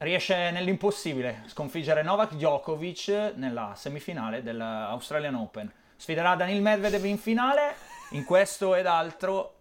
riesce 0.00 0.50
nell'impossibile 0.50 1.42
sconfiggere 1.46 2.02
Novak 2.02 2.34
Djokovic 2.34 3.32
nella 3.34 3.74
semifinale 3.76 4.42
dell'Australian 4.42 5.34
Open. 5.34 5.70
Sfiderà 5.96 6.34
Daniil 6.34 6.62
Medvedev 6.62 7.04
in 7.04 7.18
finale. 7.18 7.74
In 8.12 8.24
questo 8.24 8.74
ed 8.74 8.86
altro 8.86 9.54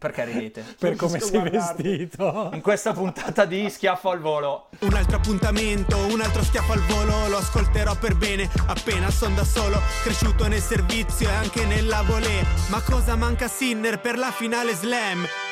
perché 0.00 0.24
ridete? 0.24 0.64
per 0.80 0.96
come 0.96 1.20
sei 1.20 1.42
vestito. 1.42 2.50
In 2.54 2.62
questa 2.62 2.94
puntata 2.94 3.44
di 3.44 3.68
Schiaffo 3.68 4.10
al 4.10 4.20
volo. 4.20 4.68
Un 4.80 4.94
altro 4.94 5.18
appuntamento, 5.18 5.98
un 6.06 6.22
altro 6.22 6.42
schiaffo 6.42 6.72
al 6.72 6.80
volo, 6.86 7.28
lo 7.28 7.36
ascolterò 7.36 7.94
per 7.96 8.16
bene, 8.16 8.48
appena 8.68 9.10
son 9.10 9.34
da 9.34 9.44
solo, 9.44 9.78
cresciuto 10.02 10.48
nel 10.48 10.62
servizio 10.62 11.28
e 11.28 11.32
anche 11.32 11.66
nella 11.66 12.02
volée. 12.02 12.42
Ma 12.70 12.80
cosa 12.80 13.14
manca 13.14 13.44
a 13.44 13.48
Sinner 13.48 14.00
per 14.00 14.16
la 14.16 14.30
finale 14.30 14.72
slam? 14.72 15.26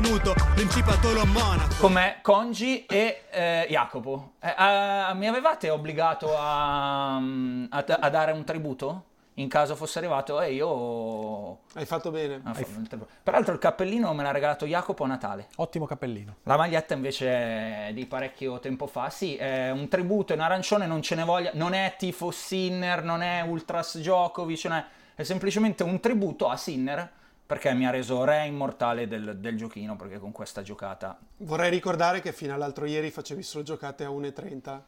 Principato 0.00 1.12
lo 1.12 1.26
Monaco. 1.26 1.74
Come 1.80 2.18
Congi 2.22 2.86
e 2.86 3.24
eh, 3.32 3.66
Jacopo. 3.68 4.34
Eh, 4.40 4.54
ah, 4.56 5.12
mi 5.14 5.26
avevate 5.26 5.70
obbligato 5.70 6.36
a, 6.38 7.16
a- 7.16 7.84
a 8.00 8.08
dare 8.08 8.30
un 8.30 8.44
tributo? 8.44 9.04
In 9.34 9.48
caso 9.48 9.74
fosse 9.74 9.98
arrivato 9.98 10.40
e 10.40 10.52
io... 10.52 11.58
Hai 11.74 11.84
fatto 11.84 12.12
bene. 12.12 12.40
Ah, 12.44 12.50
il 12.56 12.86
tributo. 12.86 13.10
Peraltro 13.24 13.52
il 13.52 13.58
cappellino 13.58 14.14
me 14.14 14.22
l'ha 14.22 14.30
regalato 14.30 14.66
Jacopo 14.66 15.02
a 15.02 15.08
Natale. 15.08 15.48
Ottimo 15.56 15.84
cappellino. 15.84 16.36
La 16.44 16.56
maglietta 16.56 16.94
invece 16.94 17.88
è 17.88 17.90
di 17.92 18.06
parecchio 18.06 18.60
tempo 18.60 18.86
fa. 18.86 19.10
Sì, 19.10 19.34
è 19.34 19.72
un 19.72 19.88
tributo 19.88 20.32
in 20.32 20.38
arancione, 20.38 20.86
non 20.86 21.02
ce 21.02 21.16
ne 21.16 21.24
voglia. 21.24 21.50
Non 21.54 21.72
è 21.72 21.96
tifo 21.98 22.30
Sinner, 22.30 23.02
non 23.02 23.20
è 23.20 23.40
Ultras 23.40 23.98
Djokovic, 23.98 24.64
non 24.66 24.76
è, 24.76 24.84
è 25.16 25.24
semplicemente 25.24 25.82
un 25.82 25.98
tributo 25.98 26.48
a 26.48 26.56
Sinner 26.56 27.16
perché 27.48 27.72
mi 27.72 27.86
ha 27.86 27.90
reso 27.90 28.24
re 28.24 28.44
immortale 28.44 29.08
del, 29.08 29.38
del 29.38 29.56
giochino, 29.56 29.96
perché 29.96 30.18
con 30.18 30.32
questa 30.32 30.60
giocata... 30.60 31.18
Vorrei 31.38 31.70
ricordare 31.70 32.20
che 32.20 32.30
fino 32.30 32.52
all'altro 32.52 32.84
ieri 32.84 33.10
facevi 33.10 33.42
solo 33.42 33.64
giocate 33.64 34.04
a 34.04 34.10
1,30. 34.10 34.80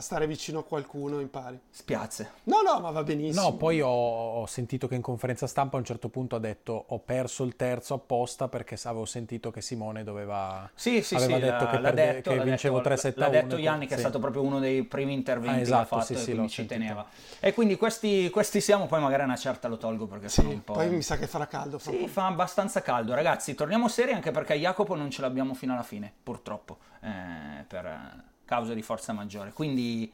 A 0.00 0.02
stare 0.02 0.26
vicino 0.26 0.60
a 0.60 0.64
qualcuno 0.64 1.20
impari. 1.20 1.60
Spiazze. 1.68 2.30
No, 2.44 2.62
no, 2.62 2.80
ma 2.80 2.90
va 2.90 3.02
benissimo. 3.02 3.50
No, 3.50 3.56
poi 3.56 3.82
ho, 3.82 3.86
ho 3.90 4.46
sentito 4.46 4.88
che 4.88 4.94
in 4.94 5.02
conferenza 5.02 5.46
stampa 5.46 5.76
a 5.76 5.78
un 5.80 5.84
certo 5.84 6.08
punto 6.08 6.36
ha 6.36 6.38
detto 6.38 6.86
ho 6.88 6.98
perso 7.00 7.44
il 7.44 7.54
terzo 7.54 7.92
apposta 7.92 8.48
perché 8.48 8.78
avevo 8.84 9.04
sentito 9.04 9.50
che 9.50 9.60
Simone 9.60 10.02
doveva... 10.02 10.66
Sì, 10.74 11.02
sì, 11.02 11.16
aveva 11.16 11.34
sì, 11.34 11.40
detto 11.42 11.64
l'ha- 11.64 11.70
che, 11.70 11.76
l'ha 11.80 11.92
perde- 11.92 12.12
detto, 12.14 12.30
che 12.32 12.40
vincevo 12.40 12.80
detto, 12.80 13.08
3-7 13.08 13.12
L'ha 13.16 13.28
detto 13.28 13.56
Yanni 13.58 13.86
che 13.86 13.92
è 13.92 13.96
sì. 13.96 14.02
stato 14.02 14.18
proprio 14.20 14.40
uno 14.42 14.58
dei 14.58 14.84
primi 14.84 15.12
interventi 15.12 15.58
Ah, 15.58 15.60
esatto, 15.60 15.76
che 15.76 15.82
ha 15.94 15.98
fatto 15.98 16.04
sì, 16.06 16.12
e 16.14 16.16
sì, 16.16 16.24
quindi 16.24 16.42
l'ho 16.44 16.48
ci 16.48 16.54
sentito. 16.54 16.80
teneva. 16.80 17.06
E 17.38 17.52
quindi 17.52 17.76
questi, 17.76 18.30
questi 18.30 18.62
siamo, 18.62 18.86
poi 18.86 19.02
magari 19.02 19.20
a 19.20 19.24
una 19.26 19.36
certa 19.36 19.68
lo 19.68 19.76
tolgo 19.76 20.06
perché 20.06 20.30
Sì, 20.30 20.36
sono 20.40 20.48
un 20.48 20.64
po'... 20.64 20.72
poi 20.72 20.88
mi 20.88 21.02
sa 21.02 21.18
che 21.18 21.26
farà 21.26 21.46
caldo. 21.46 21.78
fra 21.78 21.92
Sì, 21.92 22.08
fa 22.08 22.24
abbastanza 22.24 22.80
caldo. 22.80 23.12
Ragazzi, 23.12 23.54
torniamo 23.54 23.86
seri 23.88 24.12
anche 24.12 24.30
perché 24.30 24.54
Jacopo 24.54 24.94
non 24.94 25.10
ce 25.10 25.20
l'abbiamo 25.20 25.52
fino 25.52 25.74
alla 25.74 25.82
fine, 25.82 26.10
purtroppo, 26.22 26.78
eh, 27.02 27.64
per 27.68 28.28
causa 28.50 28.74
di 28.74 28.82
forza 28.82 29.12
maggiore. 29.12 29.52
Quindi 29.52 30.12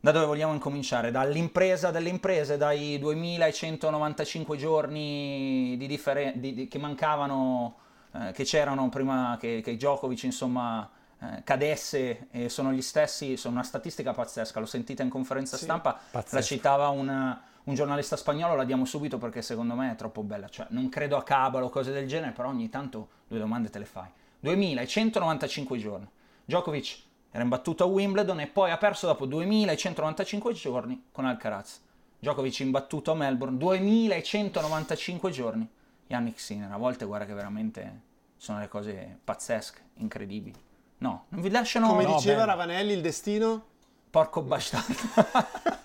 da 0.00 0.10
dove 0.10 0.26
vogliamo 0.26 0.52
incominciare? 0.52 1.12
Dall'impresa 1.12 1.92
delle 1.92 2.08
imprese, 2.08 2.56
dai 2.56 2.98
2195 2.98 4.56
giorni 4.56 5.76
di 5.78 5.86
differen- 5.86 6.40
di- 6.40 6.54
di- 6.54 6.66
che 6.66 6.78
mancavano, 6.78 7.76
eh, 8.14 8.32
che 8.32 8.42
c'erano 8.42 8.88
prima 8.88 9.36
che, 9.38 9.60
che 9.62 9.76
Djokovic, 9.76 10.24
insomma, 10.24 10.90
eh, 11.20 11.42
cadesse 11.44 12.26
e 12.32 12.48
sono 12.48 12.72
gli 12.72 12.82
stessi, 12.82 13.36
sono 13.36 13.54
una 13.54 13.62
statistica 13.62 14.12
pazzesca, 14.12 14.58
l'ho 14.58 14.66
sentita 14.66 15.04
in 15.04 15.08
conferenza 15.08 15.56
Sì, 15.56 15.62
stampa, 15.64 15.90
la 15.90 16.00
pazzesca. 16.10 16.42
citava 16.42 16.88
un, 16.88 17.36
un 17.64 17.74
giornalista 17.74 18.16
spagnolo, 18.16 18.56
la 18.56 18.64
diamo 18.64 18.84
subito 18.86 19.18
perché 19.18 19.40
secondo 19.40 19.74
me 19.74 19.92
è 19.92 19.94
troppo 19.94 20.22
bella, 20.24 20.48
cioè 20.48 20.66
non 20.70 20.88
credo 20.88 21.16
a 21.16 21.22
cabalo 21.22 21.66
o 21.66 21.70
cose 21.70 21.92
del 21.92 22.08
genere, 22.08 22.32
però 22.32 22.48
ogni 22.48 22.68
tanto 22.68 23.08
due 23.28 23.38
domande 23.38 23.70
te 23.70 23.78
le 23.78 23.84
fai. 23.84 24.08
2195 24.40 25.78
giorni. 25.78 26.08
Djokovic 26.44 27.06
era 27.38 27.44
imbattuto 27.44 27.84
a 27.84 27.86
Wimbledon 27.86 28.40
e 28.40 28.48
poi 28.48 28.72
ha 28.72 28.76
perso 28.76 29.06
dopo 29.06 29.24
2195 29.24 30.52
giorni 30.52 31.04
con 31.12 31.24
Alcaraz. 31.24 31.80
Djokovic 32.18 32.58
imbattuto 32.60 33.12
a 33.12 33.14
Melbourne, 33.14 33.56
2195 33.56 35.30
giorni. 35.30 35.68
Yannick 36.08 36.40
Sinner, 36.40 36.72
a 36.72 36.76
volte 36.76 37.04
guarda 37.04 37.26
che 37.26 37.34
veramente 37.34 38.00
sono 38.36 38.58
le 38.58 38.66
cose 38.66 39.18
pazzesche, 39.22 39.78
incredibili. 39.98 40.58
No, 40.98 41.26
non 41.28 41.40
vi 41.40 41.50
lasciano... 41.50 41.86
Come 41.86 42.04
no, 42.04 42.16
diceva 42.16 42.40
bello. 42.40 42.50
Ravanelli, 42.50 42.92
il 42.92 43.02
destino... 43.02 43.64
Porco 44.10 44.42
bastardo. 44.42 44.94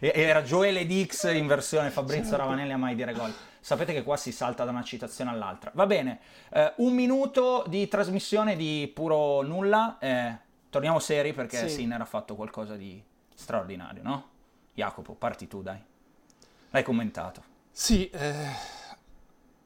E- 0.00 0.12
Era 0.14 0.42
Joele 0.42 0.84
Dix 0.84 1.32
in 1.32 1.46
versione 1.46 1.88
Fabrizio 1.88 2.36
Ravanelli 2.36 2.72
a 2.72 2.76
mai 2.76 2.94
dire 2.94 3.14
gol. 3.14 3.32
Sapete 3.64 3.94
che 3.94 4.02
qua 4.02 4.18
si 4.18 4.30
salta 4.30 4.64
da 4.64 4.72
una 4.72 4.82
citazione 4.82 5.30
all'altra. 5.30 5.70
Va 5.72 5.86
bene, 5.86 6.20
eh, 6.50 6.74
un 6.76 6.92
minuto 6.92 7.64
di 7.66 7.88
trasmissione 7.88 8.56
di 8.56 8.92
puro 8.94 9.40
nulla. 9.40 9.96
eh, 10.00 10.36
torniamo 10.68 10.98
seri 10.98 11.32
perché 11.32 11.66
Sì. 11.66 11.76
Sinner 11.76 11.98
ha 11.98 12.04
fatto 12.04 12.34
qualcosa 12.34 12.76
di 12.76 13.02
straordinario, 13.34 14.02
no? 14.02 14.28
Jacopo, 14.74 15.14
parti 15.14 15.48
tu, 15.48 15.62
dai. 15.62 15.82
L'hai 16.72 16.82
commentato. 16.82 17.42
Sì, 17.70 18.10
eh, 18.10 18.48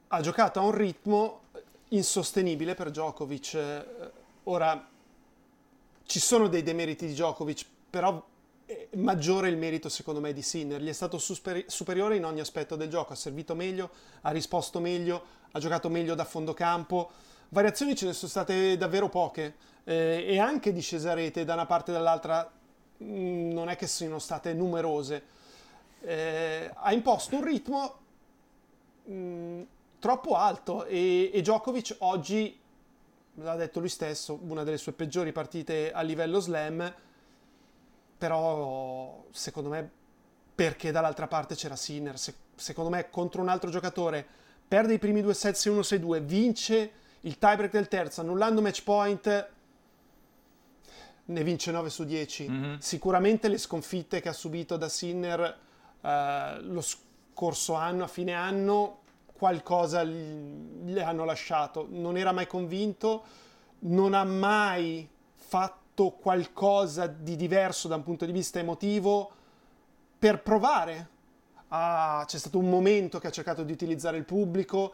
ha 0.07 0.21
giocato 0.21 0.61
a 0.61 0.63
un 0.63 0.71
ritmo 0.71 1.41
insostenibile 1.89 2.75
per 2.75 2.91
Djokovic. 2.91 3.53
Eh, 3.55 4.11
Ora, 4.43 4.87
ci 6.05 6.19
sono 6.21 6.47
dei 6.47 6.63
demeriti 6.63 7.05
di 7.05 7.11
Djokovic, 7.11 7.65
però 7.89 8.25
maggiore 8.95 9.49
il 9.49 9.57
merito 9.57 9.89
secondo 9.89 10.19
me 10.19 10.33
di 10.33 10.41
Sinner. 10.41 10.81
Gli 10.81 10.89
è 10.89 10.93
stato 10.93 11.17
super- 11.17 11.65
superiore 11.67 12.15
in 12.15 12.25
ogni 12.25 12.39
aspetto 12.39 12.75
del 12.75 12.89
gioco, 12.89 13.13
ha 13.13 13.15
servito 13.15 13.55
meglio, 13.55 13.89
ha 14.21 14.31
risposto 14.31 14.79
meglio, 14.79 15.23
ha 15.51 15.59
giocato 15.59 15.89
meglio 15.89 16.15
da 16.15 16.25
fondo 16.25 16.53
campo. 16.53 17.09
Variazioni 17.49 17.95
ce 17.95 18.05
ne 18.05 18.13
sono 18.13 18.29
state 18.29 18.77
davvero 18.77 19.09
poche 19.09 19.55
eh, 19.83 20.23
e 20.27 20.39
anche 20.39 20.69
a 20.71 21.13
rete 21.13 21.45
da 21.45 21.53
una 21.53 21.65
parte 21.65 21.91
e 21.91 21.93
dall'altra 21.95 22.49
mh, 22.97 23.05
non 23.51 23.69
è 23.69 23.75
che 23.75 23.87
siano 23.87 24.19
state 24.19 24.53
numerose. 24.53 25.37
Eh, 26.01 26.71
ha 26.73 26.93
imposto 26.93 27.35
un 27.35 27.43
ritmo 27.43 27.97
mh, 29.05 29.61
troppo 29.99 30.35
alto 30.35 30.85
e, 30.85 31.31
e 31.33 31.41
Djokovic 31.41 31.95
oggi, 31.99 32.57
l'ha 33.35 33.55
detto 33.55 33.79
lui 33.79 33.89
stesso, 33.89 34.39
una 34.43 34.63
delle 34.63 34.77
sue 34.77 34.93
peggiori 34.93 35.31
partite 35.31 35.91
a 35.91 36.01
livello 36.01 36.39
slam, 36.39 36.93
però 38.19 39.25
secondo 39.31 39.69
me 39.69 39.89
perché 40.53 40.91
dall'altra 40.91 41.27
parte 41.27 41.55
c'era 41.55 41.77
Sinner. 41.77 42.19
Se- 42.19 42.35
secondo 42.55 42.89
me 42.89 43.09
contro 43.09 43.41
un 43.41 43.47
altro 43.47 43.69
giocatore 43.69 44.27
perde 44.67 44.93
i 44.93 44.99
primi 44.99 45.21
due 45.21 45.33
set 45.33 45.55
6-1, 45.55 45.79
6-2, 45.79 46.19
vince 46.19 46.91
il 47.21 47.37
tiebreak 47.39 47.71
del 47.71 47.87
terzo, 47.87 48.21
annullando 48.21 48.61
match 48.61 48.83
point, 48.83 49.49
ne 51.25 51.43
vince 51.43 51.71
9 51.71 51.89
su 51.89 52.03
10. 52.03 52.49
Mhm. 52.49 52.77
Sicuramente 52.79 53.47
le 53.47 53.57
sconfitte 53.57 54.19
che 54.19 54.29
ha 54.29 54.33
subito 54.33 54.77
da 54.77 54.89
Sinner 54.89 55.57
eh, 56.01 56.57
lo 56.61 56.81
scorso 56.81 57.73
anno, 57.73 58.03
a 58.03 58.07
fine 58.07 58.33
anno, 58.33 58.99
qualcosa 59.33 60.03
le 60.03 61.01
hanno 61.01 61.23
lasciato. 61.23 61.87
Non 61.89 62.17
era 62.17 62.31
mai 62.31 62.47
convinto, 62.47 63.23
non 63.79 64.13
ha 64.13 64.23
mai 64.23 65.07
fatto 65.35 65.88
qualcosa 66.11 67.05
di 67.07 67.35
diverso 67.35 67.87
da 67.87 67.95
un 67.95 68.03
punto 68.03 68.25
di 68.25 68.31
vista 68.31 68.59
emotivo 68.59 69.31
per 70.17 70.41
provare. 70.41 71.07
Ah, 71.69 72.23
c'è 72.25 72.37
stato 72.37 72.57
un 72.57 72.69
momento 72.69 73.19
che 73.19 73.27
ha 73.27 73.31
cercato 73.31 73.63
di 73.63 73.71
utilizzare 73.71 74.17
il 74.17 74.23
pubblico, 74.25 74.93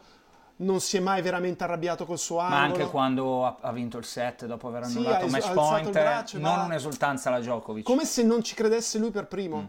non 0.56 0.80
si 0.80 0.96
è 0.96 1.00
mai 1.00 1.22
veramente 1.22 1.64
arrabbiato 1.64 2.04
col 2.04 2.18
suo 2.18 2.38
Ma 2.38 2.62
angolo. 2.62 2.80
anche 2.80 2.90
quando 2.90 3.46
ha, 3.46 3.56
ha 3.60 3.72
vinto 3.72 3.98
il 3.98 4.04
set 4.04 4.44
dopo 4.46 4.68
aver 4.68 4.84
Sì, 4.86 4.98
annullato 4.98 5.22
ha 5.22 5.24
un 5.26 5.30
match 5.30 5.52
point, 5.52 5.86
il 5.86 5.92
braccio 5.92 6.38
non 6.38 6.56
va. 6.56 6.62
un'esultanza 6.64 7.28
alla 7.28 7.40
Djokovic. 7.40 7.84
Come 7.84 8.04
se 8.04 8.22
non 8.22 8.42
ci 8.42 8.54
credesse 8.54 8.98
lui 8.98 9.10
per 9.10 9.26
primo. 9.26 9.60
Mm. 9.60 9.64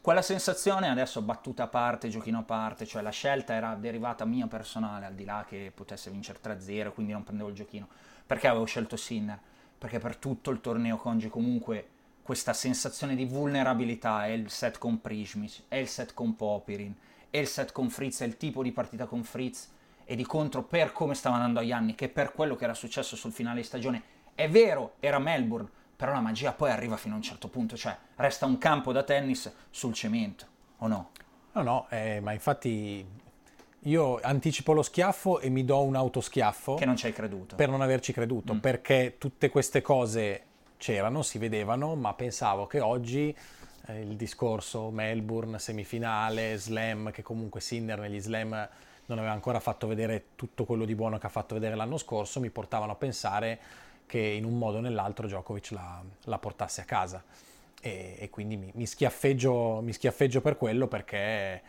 Quella 0.00 0.22
sensazione, 0.22 0.88
adesso 0.88 1.20
battuta 1.20 1.64
a 1.64 1.66
parte, 1.68 2.08
giochino 2.08 2.38
a 2.38 2.42
parte, 2.42 2.86
cioè 2.86 3.02
la 3.02 3.10
scelta 3.10 3.52
era 3.52 3.74
derivata 3.74 4.24
mia 4.24 4.46
personale, 4.46 5.04
al 5.06 5.14
di 5.14 5.24
là 5.24 5.44
che 5.46 5.70
potesse 5.74 6.10
vincere 6.10 6.38
3-0, 6.42 6.92
quindi 6.94 7.12
non 7.12 7.22
prendevo 7.22 7.50
il 7.50 7.54
giochino. 7.54 7.86
Perché 8.26 8.48
avevo 8.48 8.64
scelto 8.64 8.96
Sinner? 8.96 9.38
Perché 9.80 9.98
per 9.98 10.16
tutto 10.16 10.50
il 10.50 10.60
torneo 10.60 10.98
Congi 10.98 11.30
comunque 11.30 11.88
questa 12.22 12.52
sensazione 12.52 13.16
di 13.16 13.24
vulnerabilità 13.24 14.26
è 14.26 14.28
il 14.28 14.50
set 14.50 14.76
con 14.76 15.00
Prismic, 15.00 15.62
è 15.68 15.76
il 15.76 15.88
set 15.88 16.12
con 16.12 16.36
Popirin, 16.36 16.94
è 17.30 17.38
il 17.38 17.46
set 17.46 17.72
con 17.72 17.88
Fritz, 17.88 18.20
è 18.20 18.26
il 18.26 18.36
tipo 18.36 18.62
di 18.62 18.72
partita 18.72 19.06
con 19.06 19.24
Fritz 19.24 19.70
e 20.04 20.14
di 20.16 20.26
contro 20.26 20.64
per 20.64 20.92
come 20.92 21.14
stava 21.14 21.36
andando 21.36 21.60
agli 21.60 21.72
anni, 21.72 21.94
che 21.94 22.10
per 22.10 22.32
quello 22.32 22.56
che 22.56 22.64
era 22.64 22.74
successo 22.74 23.16
sul 23.16 23.32
finale 23.32 23.60
di 23.60 23.66
stagione. 23.66 24.02
È 24.34 24.50
vero, 24.50 24.96
era 25.00 25.18
Melbourne, 25.18 25.70
però 25.96 26.12
la 26.12 26.20
magia 26.20 26.52
poi 26.52 26.70
arriva 26.70 26.98
fino 26.98 27.14
a 27.14 27.16
un 27.16 27.22
certo 27.22 27.48
punto, 27.48 27.74
cioè 27.74 27.96
resta 28.16 28.44
un 28.44 28.58
campo 28.58 28.92
da 28.92 29.02
tennis 29.02 29.50
sul 29.70 29.94
cemento, 29.94 30.46
o 30.76 30.88
no? 30.88 31.10
No, 31.52 31.62
no, 31.62 31.86
eh, 31.88 32.20
ma 32.20 32.32
infatti 32.32 33.04
io 33.84 34.18
anticipo 34.22 34.72
lo 34.72 34.82
schiaffo 34.82 35.40
e 35.40 35.48
mi 35.48 35.64
do 35.64 35.82
un 35.82 35.94
autoschiaffo 35.96 36.74
Che 36.74 36.84
non 36.84 36.96
ci 36.96 37.06
hai 37.06 37.12
creduto. 37.12 37.56
per 37.56 37.68
non 37.70 37.80
averci 37.80 38.12
creduto, 38.12 38.54
Mm. 38.54 38.58
perché 38.58 39.14
tutte 39.18 39.48
queste 39.50 39.80
cose 39.80 40.42
c'erano, 40.76 41.22
si 41.22 41.38
vedevano, 41.38 41.94
ma 41.94 42.12
pensavo 42.14 42.66
che 42.66 42.80
oggi 42.80 43.34
eh, 43.86 44.00
il 44.00 44.16
discorso 44.16 44.90
Melbourne, 44.90 45.58
semifinale, 45.58 46.56
slam, 46.56 47.10
che 47.10 47.22
comunque 47.22 47.60
Sinner 47.60 47.98
negli 47.98 48.20
slam 48.20 48.68
non 49.06 49.18
aveva 49.18 49.32
ancora 49.32 49.58
fatto 49.60 49.86
vedere 49.86 50.26
tutto 50.36 50.64
quello 50.64 50.84
di 50.84 50.94
buono 50.94 51.18
che 51.18 51.26
ha 51.26 51.30
fatto 51.30 51.54
vedere 51.54 51.74
l'anno 51.74 51.96
scorso, 51.96 52.38
mi 52.38 52.50
portavano 52.50 52.92
a 52.92 52.94
pensare 52.96 53.58
che 54.06 54.18
in 54.20 54.44
un 54.44 54.56
modo 54.58 54.78
o 54.78 54.80
nell'altro 54.80 55.26
Djokovic 55.26 55.70
la, 55.72 56.02
la 56.24 56.38
portasse 56.38 56.80
a 56.82 56.84
casa. 56.84 57.22
E, 57.82 58.16
e 58.18 58.28
quindi 58.30 58.56
mi, 58.56 58.70
mi 58.74 58.86
schiaffeggio, 58.86 59.80
mi 59.82 59.92
schiaffeggio 59.92 60.40
per 60.42 60.56
quello 60.58 60.86
perché 60.86 61.62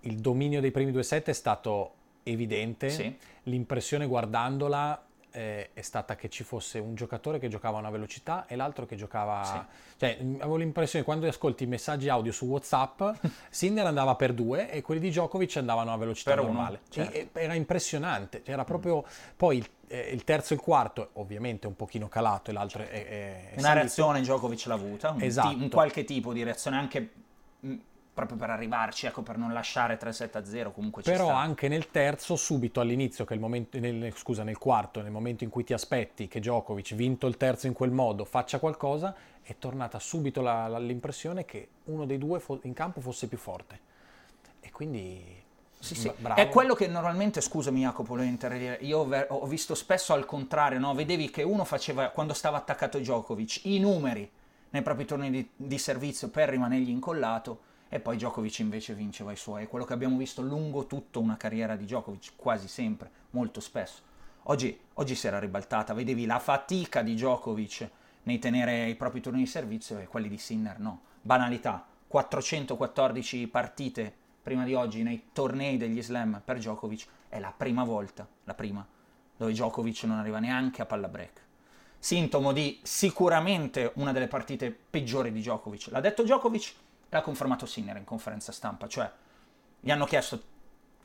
il 0.00 0.16
dominio 0.18 0.60
dei 0.60 0.70
primi 0.70 0.92
due 0.92 1.02
set 1.02 1.28
è 1.28 1.32
stato 1.32 1.94
evidente. 2.22 2.90
Sì. 2.90 3.16
L'impressione 3.44 4.06
guardandola 4.06 5.04
eh, 5.32 5.70
è 5.72 5.80
stata 5.80 6.16
che 6.16 6.28
ci 6.28 6.42
fosse 6.42 6.78
un 6.78 6.94
giocatore 6.96 7.38
che 7.38 7.48
giocava 7.48 7.76
a 7.76 7.80
una 7.80 7.90
velocità 7.90 8.46
e 8.46 8.56
l'altro 8.56 8.86
che 8.86 8.96
giocava... 8.96 9.44
Sì. 9.44 9.78
Cioè, 10.00 10.18
avevo 10.38 10.56
l'impressione 10.56 11.04
quando 11.04 11.26
ascolti 11.28 11.64
i 11.64 11.66
messaggi 11.66 12.08
audio 12.08 12.32
su 12.32 12.46
WhatsApp, 12.46 13.02
Sinner 13.50 13.86
andava 13.86 14.14
per 14.16 14.32
due 14.32 14.70
e 14.70 14.80
quelli 14.82 15.00
di 15.00 15.08
Djokovic 15.10 15.56
andavano 15.58 15.92
a 15.92 15.96
velocità 15.96 16.30
Per 16.34 16.40
uno, 16.40 16.52
normale. 16.52 16.80
certo. 16.88 17.12
E- 17.16 17.28
e- 17.32 17.42
era 17.42 17.54
impressionante, 17.54 18.42
cioè, 18.44 18.54
era 18.54 18.64
proprio... 18.64 19.04
Poi 19.36 19.58
il, 19.58 19.68
eh, 19.88 20.10
il 20.12 20.24
terzo 20.24 20.52
e 20.52 20.56
il 20.56 20.62
quarto, 20.62 21.10
ovviamente 21.14 21.66
un 21.66 21.76
pochino 21.76 22.08
calato 22.08 22.50
e 22.50 22.54
l'altro 22.54 22.82
è, 22.82 22.88
è- 22.88 23.06
è 23.08 23.52
Una 23.52 23.60
salito. 23.60 23.74
reazione 23.74 24.20
Djokovic 24.20 24.66
l'ha 24.66 24.74
avuta, 24.74 25.10
un, 25.10 25.22
Esatto. 25.22 25.48
ti- 25.48 25.62
un 25.62 25.68
qualche 25.68 26.04
tipo 26.04 26.32
di 26.32 26.42
reazione 26.42 26.76
anche 26.76 27.10
mh, 27.60 27.74
proprio 28.12 28.36
per 28.36 28.50
arrivarci, 28.50 29.06
ecco, 29.06 29.22
per 29.22 29.38
non 29.38 29.52
lasciare 29.52 29.98
3-7-0, 29.98 30.72
comunque 30.72 31.02
ci 31.02 31.10
Però 31.10 31.26
sta. 31.26 31.36
anche 31.36 31.68
nel 31.68 31.90
terzo, 31.90 32.36
subito 32.36 32.80
all'inizio, 32.80 33.24
che 33.24 33.32
è 33.32 33.36
il 33.36 33.40
momento, 33.42 33.78
nel, 33.78 34.12
scusa, 34.16 34.42
nel 34.42 34.58
quarto, 34.58 35.00
nel 35.00 35.10
momento 35.12 35.44
in 35.44 35.50
cui 35.50 35.64
ti 35.64 35.72
aspetti 35.72 36.28
che 36.28 36.40
Djokovic, 36.40 36.94
vinto 36.94 37.26
il 37.26 37.36
terzo 37.36 37.66
in 37.66 37.72
quel 37.72 37.90
modo, 37.92 38.24
faccia 38.24 38.58
qualcosa, 38.58 39.14
è 39.42 39.56
tornata 39.58 39.98
subito 39.98 40.42
la- 40.42 40.68
la- 40.68 40.78
l'impressione 40.78 41.44
che 41.44 41.68
uno 41.84 42.04
dei 42.04 42.18
due 42.18 42.40
fo- 42.40 42.60
in 42.62 42.72
campo 42.74 43.00
fosse 43.00 43.26
più 43.28 43.38
forte. 43.38 43.80
E 44.60 44.70
quindi... 44.70 45.38
Sì, 45.78 45.94
sì. 45.94 46.08
b- 46.08 46.14
bravo. 46.20 46.40
È 46.40 46.48
quello 46.50 46.74
che 46.74 46.86
normalmente, 46.88 47.40
scusami 47.40 47.80
Jacopo, 47.80 48.10
volevo 48.10 48.28
intervenire, 48.28 48.76
io 48.82 48.98
ho 49.28 49.46
visto 49.46 49.74
spesso 49.74 50.12
al 50.12 50.26
contrario, 50.26 50.78
no? 50.78 50.92
vedevi 50.94 51.30
che 51.30 51.42
uno 51.42 51.64
faceva, 51.64 52.10
quando 52.10 52.34
stava 52.34 52.58
attaccato 52.58 52.98
Djokovic, 52.98 53.64
i 53.64 53.78
numeri 53.78 54.30
nei 54.70 54.82
propri 54.82 55.06
turni 55.06 55.30
di, 55.30 55.48
di 55.56 55.78
servizio 55.78 56.28
per 56.28 56.50
rimanergli 56.50 56.90
incollato 56.90 57.60
e 57.92 57.98
poi 57.98 58.16
Djokovic 58.16 58.60
invece 58.60 58.94
vinceva 58.94 59.32
i 59.32 59.36
suoi. 59.36 59.64
È 59.64 59.68
quello 59.68 59.84
che 59.84 59.92
abbiamo 59.92 60.16
visto 60.16 60.40
lungo 60.40 60.86
tutta 60.86 61.18
una 61.18 61.36
carriera 61.36 61.74
di 61.74 61.84
Djokovic, 61.84 62.32
quasi 62.36 62.68
sempre, 62.68 63.10
molto 63.30 63.60
spesso. 63.60 64.02
Oggi, 64.44 64.78
oggi 64.94 65.16
si 65.16 65.26
era 65.26 65.40
ribaltata, 65.40 65.92
vedevi 65.92 66.24
la 66.24 66.38
fatica 66.38 67.02
di 67.02 67.14
Djokovic 67.14 67.90
nei 68.22 68.38
tenere 68.38 68.88
i 68.88 68.94
propri 68.94 69.20
turni 69.20 69.40
di 69.40 69.46
servizio 69.46 69.98
e 69.98 70.06
quelli 70.06 70.28
di 70.28 70.38
Sinner 70.38 70.78
no. 70.78 71.02
Banalità, 71.20 71.84
414 72.06 73.46
partite 73.48 74.14
prima 74.40 74.64
di 74.64 74.74
oggi 74.74 75.02
nei 75.02 75.24
tornei 75.32 75.76
degli 75.76 76.00
slam 76.00 76.40
per 76.44 76.58
Djokovic 76.58 77.06
è 77.28 77.40
la 77.40 77.52
prima 77.54 77.82
volta, 77.82 78.26
la 78.44 78.54
prima, 78.54 78.86
dove 79.36 79.50
Djokovic 79.50 80.04
non 80.04 80.18
arriva 80.18 80.38
neanche 80.38 80.80
a 80.80 80.86
palla 80.86 81.08
break. 81.08 81.48
Sintomo 81.98 82.52
di 82.52 82.78
sicuramente 82.82 83.92
una 83.96 84.12
delle 84.12 84.28
partite 84.28 84.70
peggiori 84.70 85.32
di 85.32 85.40
Djokovic. 85.40 85.88
L'ha 85.90 86.00
detto 86.00 86.22
Djokovic 86.22 86.74
l'ha 87.10 87.20
confermato 87.20 87.66
Sinner 87.66 87.96
in 87.96 88.04
conferenza 88.04 88.52
stampa, 88.52 88.88
cioè 88.88 89.10
gli 89.78 89.90
hanno 89.90 90.06
chiesto 90.06 90.42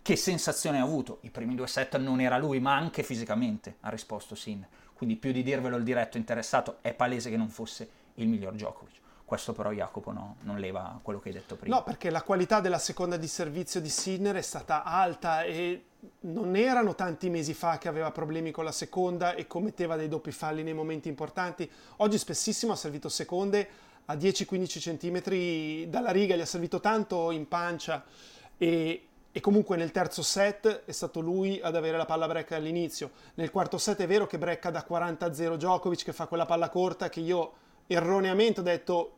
che 0.01 0.15
sensazione 0.15 0.79
ha 0.79 0.83
avuto. 0.83 1.17
I 1.21 1.31
primi 1.31 1.55
due 1.55 1.67
set 1.67 1.97
non 1.97 2.21
era 2.21 2.37
lui, 2.37 2.59
ma 2.59 2.75
anche 2.75 3.03
fisicamente 3.03 3.77
ha 3.81 3.89
risposto 3.89 4.35
Sinner. 4.35 4.67
Quindi 4.93 5.15
più 5.15 5.31
di 5.31 5.43
dirvelo 5.43 5.77
il 5.77 5.83
diretto 5.83 6.17
interessato, 6.17 6.77
è 6.81 6.93
palese 6.93 7.29
che 7.29 7.37
non 7.37 7.49
fosse 7.49 7.89
il 8.15 8.27
miglior 8.27 8.53
Djokovic. 8.53 9.03
Questo 9.25 9.53
però 9.53 9.71
Jacopo 9.71 10.11
no, 10.11 10.35
non 10.41 10.59
leva 10.59 10.99
quello 11.01 11.19
che 11.19 11.29
hai 11.29 11.33
detto 11.33 11.55
prima. 11.55 11.77
No, 11.77 11.83
perché 11.83 12.11
la 12.11 12.21
qualità 12.21 12.59
della 12.59 12.77
seconda 12.77 13.17
di 13.17 13.27
servizio 13.27 13.81
di 13.81 13.89
Sinner 13.89 14.35
è 14.35 14.41
stata 14.41 14.83
alta 14.83 15.41
e 15.41 15.85
non 16.21 16.55
erano 16.55 16.93
tanti 16.93 17.31
mesi 17.31 17.55
fa 17.55 17.79
che 17.79 17.87
aveva 17.87 18.11
problemi 18.11 18.51
con 18.51 18.63
la 18.63 18.71
seconda 18.71 19.33
e 19.33 19.47
commetteva 19.47 19.95
dei 19.95 20.07
doppi 20.07 20.31
falli 20.31 20.61
nei 20.61 20.75
momenti 20.75 21.09
importanti. 21.09 21.69
Oggi 21.97 22.19
spessissimo 22.19 22.73
ha 22.73 22.75
servito 22.75 23.09
seconde 23.09 23.67
a 24.05 24.15
10-15 24.15 24.79
centimetri 24.79 25.89
dalla 25.89 26.11
riga, 26.11 26.35
gli 26.35 26.41
ha 26.41 26.45
servito 26.45 26.79
tanto 26.79 27.31
in 27.31 27.47
pancia 27.47 28.03
e, 28.57 29.07
e 29.31 29.39
comunque 29.39 29.77
nel 29.77 29.91
terzo 29.91 30.21
set 30.21 30.83
è 30.85 30.91
stato 30.91 31.19
lui 31.19 31.59
ad 31.61 31.75
avere 31.75 31.97
la 31.97 32.05
palla 32.05 32.27
break 32.27 32.51
all'inizio. 32.51 33.11
Nel 33.35 33.51
quarto 33.51 33.77
set 33.77 33.99
è 33.99 34.07
vero 34.07 34.27
che 34.27 34.37
brecca 34.37 34.69
da 34.69 34.85
40-0 34.87 35.55
Djokovic 35.55 36.03
che 36.03 36.13
fa 36.13 36.27
quella 36.27 36.45
palla 36.45 36.69
corta 36.69 37.09
che 37.09 37.19
io 37.19 37.53
erroneamente 37.87 38.61
ho 38.61 38.63
detto 38.63 39.15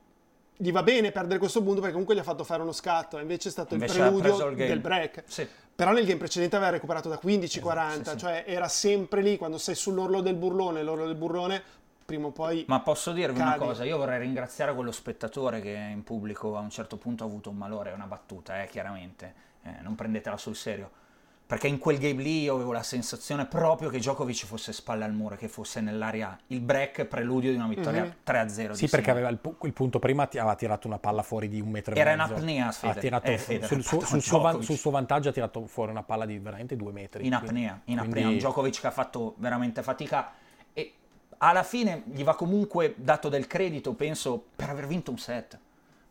gli 0.59 0.71
va 0.71 0.81
bene 0.81 1.11
perdere 1.11 1.37
questo 1.37 1.61
punto 1.61 1.75
perché 1.75 1.91
comunque 1.91 2.15
gli 2.15 2.19
ha 2.19 2.23
fatto 2.23 2.43
fare 2.43 2.63
uno 2.63 2.71
scatto, 2.71 3.19
invece 3.19 3.49
è 3.49 3.51
stato 3.51 3.75
Invece 3.75 3.99
il 3.99 3.99
preludio 3.99 4.47
il 4.47 4.55
del 4.55 4.79
break. 4.79 5.23
Sì. 5.27 5.47
Però 5.75 5.91
nel 5.91 6.05
game 6.05 6.17
precedente 6.17 6.55
aveva 6.55 6.71
recuperato 6.71 7.07
da 7.07 7.19
15-40, 7.23 7.43
Esatto, 7.43 8.03
sì, 8.03 8.09
sì. 8.09 8.17
cioè 8.17 8.43
era 8.47 8.67
sempre 8.67 9.21
lì 9.21 9.37
quando 9.37 9.59
sei 9.59 9.75
sull'orlo 9.75 10.21
del 10.21 10.33
burlone, 10.33 10.81
l'orlo 10.81 11.05
del 11.05 11.15
burlone 11.15 11.61
prima 12.07 12.27
o 12.27 12.31
poi 12.31 12.63
Ma 12.69 12.79
posso 12.79 13.11
dirvi 13.11 13.41
una 13.41 13.51
cadi. 13.55 13.65
cosa? 13.65 13.83
Io 13.83 13.97
vorrei 13.97 14.17
ringraziare 14.19 14.73
quello 14.73 14.93
spettatore 14.93 15.59
che 15.59 15.71
in 15.91 16.05
pubblico 16.05 16.55
a 16.55 16.61
un 16.61 16.69
certo 16.69 16.95
punto 16.95 17.25
ha 17.25 17.27
avuto 17.27 17.49
un 17.49 17.57
malore, 17.57 17.91
è 17.91 17.93
una 17.93 18.05
battuta, 18.05 18.63
eh, 18.63 18.67
chiaramente. 18.67 19.33
Eh, 19.63 19.71
non 19.81 19.93
prendetela 19.95 20.37
sul 20.37 20.55
serio. 20.55 20.89
Perché 21.45 21.67
in 21.67 21.79
quel 21.79 21.97
game 21.97 22.21
lì 22.21 22.43
io 22.43 22.55
avevo 22.55 22.71
la 22.71 22.81
sensazione 22.83 23.45
proprio 23.45 23.89
che 23.89 23.97
Djokovic 23.97 24.45
fosse 24.45 24.71
spalle 24.71 25.03
al 25.03 25.11
muro, 25.11 25.35
che 25.35 25.49
fosse 25.49 25.81
nell'area 25.81 26.37
il 26.47 26.61
break 26.61 27.03
preludio 27.05 27.51
di 27.51 27.57
una 27.57 27.67
vittoria 27.67 28.03
Mhm. 28.03 28.13
3-0. 28.23 28.73
Sì, 28.73 28.85
di 28.85 28.89
perché 28.89 29.11
aveva 29.11 29.27
il, 29.27 29.37
pu- 29.37 29.57
il 29.63 29.73
punto 29.73 29.99
prima 29.99 30.25
ti 30.27 30.37
aveva 30.37 30.55
tirato 30.55 30.87
una 30.87 30.99
palla 30.99 31.23
fuori 31.23 31.49
di 31.49 31.59
un 31.59 31.69
metro 31.69 31.93
e 31.93 31.99
Era 31.99 32.11
in 32.11 32.19
mezzo. 32.19 32.33
apnea, 32.35 32.71
Fede. 32.71 32.93
Ha 32.93 33.01
tirato 33.01 33.31
Eh, 33.31 33.37
Fede, 33.37 33.65
sul, 33.67 33.83
fatto 33.83 34.05
sul 34.05 34.21
suo 34.21 34.61
sul 34.61 34.77
suo 34.77 34.91
vantaggio 34.91 35.27
ha 35.27 35.31
tirato 35.33 35.65
fuori 35.67 35.91
una 35.91 36.03
palla 36.03 36.25
di 36.25 36.39
veramente 36.39 36.77
due 36.77 36.93
metri. 36.93 37.25
in 37.25 37.29
Quindi- 37.31 37.47
apnea, 37.49 37.81
in 37.85 37.99
apnea, 37.99 38.11
quindi- 38.13 38.31
un 38.31 38.37
Djokovic 38.37 38.79
che 38.79 38.87
ha 38.87 38.91
fatto 38.91 39.35
veramente 39.39 39.83
fatica 39.83 40.31
alla 41.39 41.63
fine 41.63 42.03
gli 42.05 42.23
va 42.23 42.35
comunque 42.35 42.95
dato 42.97 43.29
del 43.29 43.47
credito, 43.47 43.93
penso, 43.93 44.43
per 44.55 44.69
aver 44.69 44.87
vinto 44.87 45.11
un 45.11 45.17
set, 45.17 45.59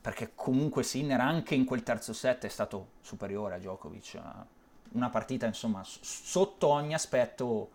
perché 0.01 0.33
comunque 0.35 0.83
Sinner 0.83 1.21
anche 1.21 1.55
in 1.55 1.65
quel 1.65 1.83
terzo 1.83 2.13
set 2.13 2.45
è 2.45 2.49
stato 2.49 2.91
superiore 3.01 3.55
a 3.55 3.59
Djokovic, 3.59 4.21
una 4.93 5.11
partita 5.11 5.47
insomma 5.47 5.83
sotto 5.85 6.69
ogni 6.69 6.95
aspetto 6.95 7.71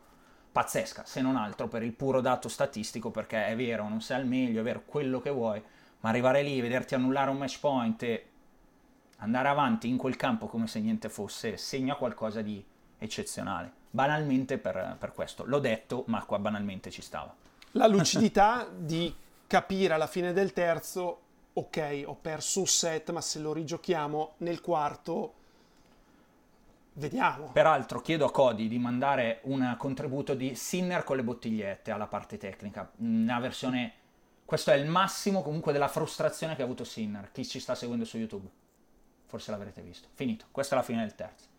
pazzesca, 0.51 1.05
se 1.05 1.22
non 1.22 1.36
altro 1.36 1.67
per 1.67 1.84
il 1.84 1.93
puro 1.93 2.22
dato 2.22 2.48
statistico, 2.48 3.12
perché 3.12 3.46
è 3.48 3.55
vero, 3.55 3.88
non 3.88 4.01
sei 4.01 4.17
al 4.17 4.27
meglio, 4.27 4.62
è 4.62 4.63
vero 4.63 4.84
quello 4.86 5.20
che 5.20 5.29
vuoi, 5.29 5.62
ma 6.00 6.10
arrivare 6.10 6.43
lì, 6.43 6.60
vederti 6.62 6.96
annullare 6.96 7.29
un 7.29 7.38
match 7.38 7.60
point 7.60 8.01
e 8.03 8.25
andare 9.17 9.48
avanti 9.48 9.88
in 9.88 9.98
quel 9.98 10.15
campo 10.15 10.48
come 10.48 10.67
se 10.67 10.79
niente 10.79 11.10
fosse 11.10 11.58
segna 11.58 11.96
qualcosa 11.96 12.41
di 12.41 12.63
eccezionale. 12.98 13.72
Banalmente 13.89 14.58
per, 14.58 14.96
per 14.98 15.13
questo. 15.13 15.43
L'ho 15.46 15.60
detto, 15.60 16.03
ma 16.08 16.24
qua 16.24 16.39
banalmente 16.39 16.89
ci 16.89 17.01
stava. 17.01 17.36
La 17.71 17.87
lucidità 17.87 18.67
di 18.75 19.13
capire 19.47 19.93
alla 19.93 20.07
fine 20.07 20.33
del 20.33 20.53
terzo, 20.53 21.21
ok, 21.53 22.03
ho 22.05 22.15
perso 22.15 22.59
un 22.59 22.67
set, 22.67 23.11
ma 23.11 23.21
se 23.21 23.39
lo 23.39 23.53
rigiochiamo 23.53 24.35
nel 24.37 24.61
quarto, 24.61 25.33
vediamo. 26.93 27.51
Peraltro 27.51 28.01
chiedo 28.01 28.25
a 28.25 28.31
Cody 28.31 28.67
di 28.67 28.79
mandare 28.79 29.39
un 29.43 29.75
contributo 29.77 30.33
di 30.33 30.55
Sinner 30.55 31.03
con 31.03 31.17
le 31.17 31.23
bottigliette 31.23 31.91
alla 31.91 32.07
parte 32.07 32.37
tecnica, 32.37 32.89
una 32.97 33.39
versione... 33.39 33.93
Questo 34.45 34.71
è 34.71 34.75
il 34.75 34.85
massimo 34.85 35.41
comunque 35.43 35.71
della 35.71 35.87
frustrazione 35.87 36.55
che 36.55 36.61
ha 36.61 36.65
avuto 36.65 36.83
Sinner, 36.83 37.31
chi 37.31 37.45
ci 37.45 37.61
sta 37.61 37.73
seguendo 37.73 38.03
su 38.03 38.17
YouTube. 38.17 38.49
Forse 39.27 39.49
l'avrete 39.49 39.81
visto. 39.81 40.09
Finito, 40.13 40.45
questa 40.51 40.75
è 40.75 40.77
la 40.77 40.83
fine 40.83 41.01
del 41.01 41.15
terzo. 41.15 41.50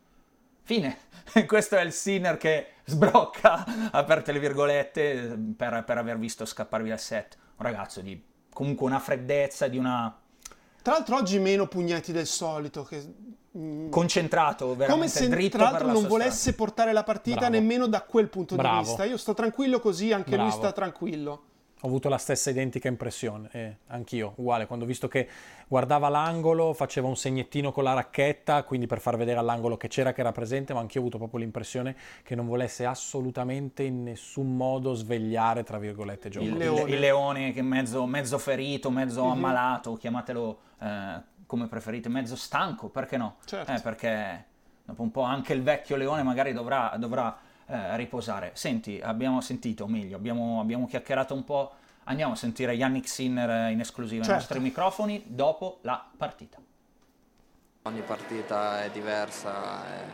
Fine. 0.63 0.99
Questo 1.47 1.77
è 1.77 1.83
il 1.83 1.93
Sinner 1.93 2.37
che 2.37 2.67
sbrocca, 2.85 3.65
aperte 3.93 4.33
le 4.33 4.39
virgolette, 4.39 5.39
per, 5.57 5.85
per 5.85 5.99
aver 5.99 6.19
visto 6.19 6.45
scappare 6.45 6.83
via 6.83 6.95
il 6.95 7.01
set. 7.01 7.37
Un 7.57 7.65
ragazzo 7.65 8.01
di 8.01 8.21
comunque 8.53 8.87
una 8.87 8.99
freddezza, 8.99 9.69
di 9.69 9.79
una... 9.79 10.17
Tra 10.83 10.95
l'altro 10.95 11.17
oggi 11.17 11.39
meno 11.39 11.67
pugnetti 11.67 12.13
del 12.13 12.27
solito, 12.27 12.83
che 12.83 13.15
concentrato, 13.91 14.75
veramente 14.75 14.93
come 14.93 15.09
se 15.09 15.29
dritto 15.29 15.59
tra 15.59 15.67
l'altro 15.67 15.87
per 15.87 15.95
la 15.95 16.01
non 16.01 16.09
volesse 16.09 16.55
portare 16.55 16.93
la 16.93 17.05
partita 17.05 17.41
Bravo. 17.41 17.53
nemmeno 17.53 17.87
da 17.87 18.03
quel 18.03 18.29
punto 18.29 18.57
Bravo. 18.57 18.81
di 18.81 18.87
vista. 18.87 19.05
Io 19.05 19.17
sto 19.17 19.35
tranquillo 19.35 19.79
così, 19.79 20.13
anche 20.13 20.31
lui 20.31 20.47
Bravo. 20.47 20.57
sta 20.57 20.73
tranquillo. 20.73 21.43
Ho 21.85 21.89
avuto 21.89 22.09
la 22.09 22.19
stessa 22.19 22.51
identica 22.51 22.87
impressione, 22.87 23.49
eh, 23.53 23.77
anch'io, 23.89 24.35
uguale, 24.37 24.67
quando 24.67 24.85
ho 24.85 24.89
visto 24.89 25.09
che 25.09 25.29
guardava 25.67 26.09
l'angolo, 26.09 26.75
faceva 26.75 27.09
un 27.09 27.17
segnettino 27.17 27.73
con 27.73 27.83
la 27.83 27.93
racchetta, 27.93 28.63
quindi 28.63 28.87
per 28.87 29.01
far 29.01 29.17
vedere 29.17 29.41
all'angolo 29.41 29.77
che 29.77 29.89
c'era, 29.89 30.13
che 30.13 30.21
era 30.21 30.31
presente, 30.31 30.73
ma 30.75 30.81
anch'io 30.81 31.01
ho 31.01 31.03
avuto 31.03 31.19
proprio 31.19 31.41
l'impressione 31.41 31.97
che 32.23 32.37
non 32.37 32.47
volesse 32.47 32.87
assolutamente 32.87 33.83
in 33.83 34.05
nessun 34.05 34.57
modo 34.57 34.95
svegliare, 34.95 35.65
tra 35.65 35.79
virgolette, 35.79 36.29
Il, 36.29 36.35
Djokovic. 36.35 36.53
Il 36.53 36.59
leone. 36.59 36.91
il 36.91 37.01
leone 37.01 37.53
che 37.53 37.59
è 37.59 37.65
mezzo, 37.65 38.07
mezzo 38.07 38.39
ferito, 38.39 38.91
mezzo 38.91 39.25
ammalato, 39.25 39.95
chiamatelo 39.95 40.59
eh, 40.81 41.23
come 41.47 41.67
preferite, 41.67 42.09
mezzo 42.09 42.37
stanco, 42.37 42.91
perché 42.91 43.17
no? 43.17 43.39
Certo. 43.45 43.73
Eh, 43.73 43.81
perché 43.81 44.45
dopo 44.85 45.03
un 45.03 45.11
po' 45.11 45.23
anche 45.23 45.53
il 45.53 45.63
vecchio 45.63 45.97
leone 45.97 46.23
magari 46.23 46.53
dovrà, 46.53 46.95
dovrà, 46.99 47.37
eh, 47.73 47.97
riposare. 47.97 48.51
Senti, 48.53 49.01
abbiamo 49.03 49.41
sentito, 49.41 49.85
o 49.85 49.87
meglio, 49.87 50.17
abbiamo, 50.17 50.61
abbiamo 50.61 50.87
chiacchierato 50.87 51.33
un 51.33 51.43
po', 51.45 51.73
andiamo 52.05 52.35
a 52.35 52.37
sentire 52.37 52.75
Yannick 52.75 53.09
Sinner 53.09 53.71
in 53.71 53.81
esclusiva 53.81 54.21
ai 54.21 54.27
Certo. 54.29 54.41
nostri 54.43 54.61
microfoni 54.61 55.23
dopo 55.27 55.79
la 55.81 56.05
partita. 56.17 56.59
Ogni 57.85 58.03
partita 58.03 58.85
è 58.85 58.91
diversa. 58.91 59.85
e 59.87 60.05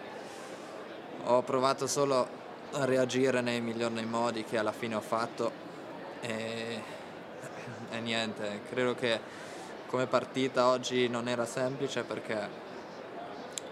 Ho 1.25 1.43
provato 1.43 1.89
solo 1.89 2.29
a 2.73 2.85
reagire 2.85 3.41
nei 3.41 3.61
miglior 3.61 3.91
dei 3.91 4.07
modi 4.07 4.45
che 4.45 4.57
alla 4.57 4.73
fine 4.73 4.95
ho 4.95 5.01
fatto 5.01 5.51
e, 6.21 6.81
e 7.91 8.01
niente, 8.01 8.61
credo 8.71 8.95
che 8.95 9.21
come 9.87 10.07
partita 10.07 10.69
oggi 10.69 11.09
non 11.09 11.29
era 11.29 11.45
semplice 11.47 12.05
perché 12.05 12.67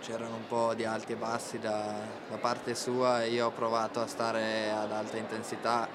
c'erano 0.07 0.37
un 0.37 0.47
po' 0.47 0.73
di 0.75 0.85
alti 0.85 1.15
e 1.15 1.17
bassi 1.17 1.59
da, 1.59 1.93
da 2.31 2.37
parte 2.37 2.77
sua 2.77 3.25
e 3.25 3.31
io 3.31 3.47
ho 3.47 3.51
provato 3.51 4.01
a 4.01 4.07
stare 4.07 4.71
ad 4.71 4.93
alta 4.93 5.17
intensità 5.17 5.89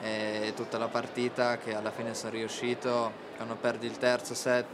e 0.00 0.52
tutta 0.54 0.78
la 0.78 0.86
partita 0.86 1.58
che 1.58 1.74
alla 1.74 1.90
fine 1.90 2.14
sono 2.14 2.30
riuscito, 2.30 3.10
quando 3.34 3.56
perdi 3.56 3.86
il 3.86 3.98
terzo 3.98 4.34
set 4.34 4.66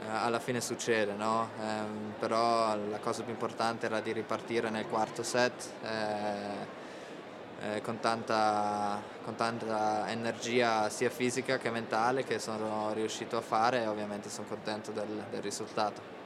eh, 0.00 0.10
alla 0.10 0.40
fine 0.40 0.60
succede, 0.60 1.12
no? 1.12 1.50
Ehm, 1.60 2.14
però 2.18 2.74
la 2.74 2.98
cosa 2.98 3.22
più 3.22 3.32
importante 3.32 3.86
era 3.86 4.00
di 4.00 4.10
ripartire 4.10 4.70
nel 4.70 4.88
quarto 4.88 5.22
set 5.22 5.70
eh, 5.84 7.76
eh, 7.76 7.80
con, 7.82 8.00
tanta, 8.00 9.00
con 9.22 9.36
tanta 9.36 10.10
energia 10.10 10.88
sia 10.88 11.10
fisica 11.10 11.58
che 11.58 11.70
mentale 11.70 12.24
che 12.24 12.40
sono 12.40 12.92
riuscito 12.92 13.36
a 13.36 13.40
fare 13.40 13.82
e 13.82 13.86
ovviamente 13.86 14.28
sono 14.30 14.48
contento 14.48 14.90
del, 14.90 15.26
del 15.30 15.42
risultato. 15.42 16.17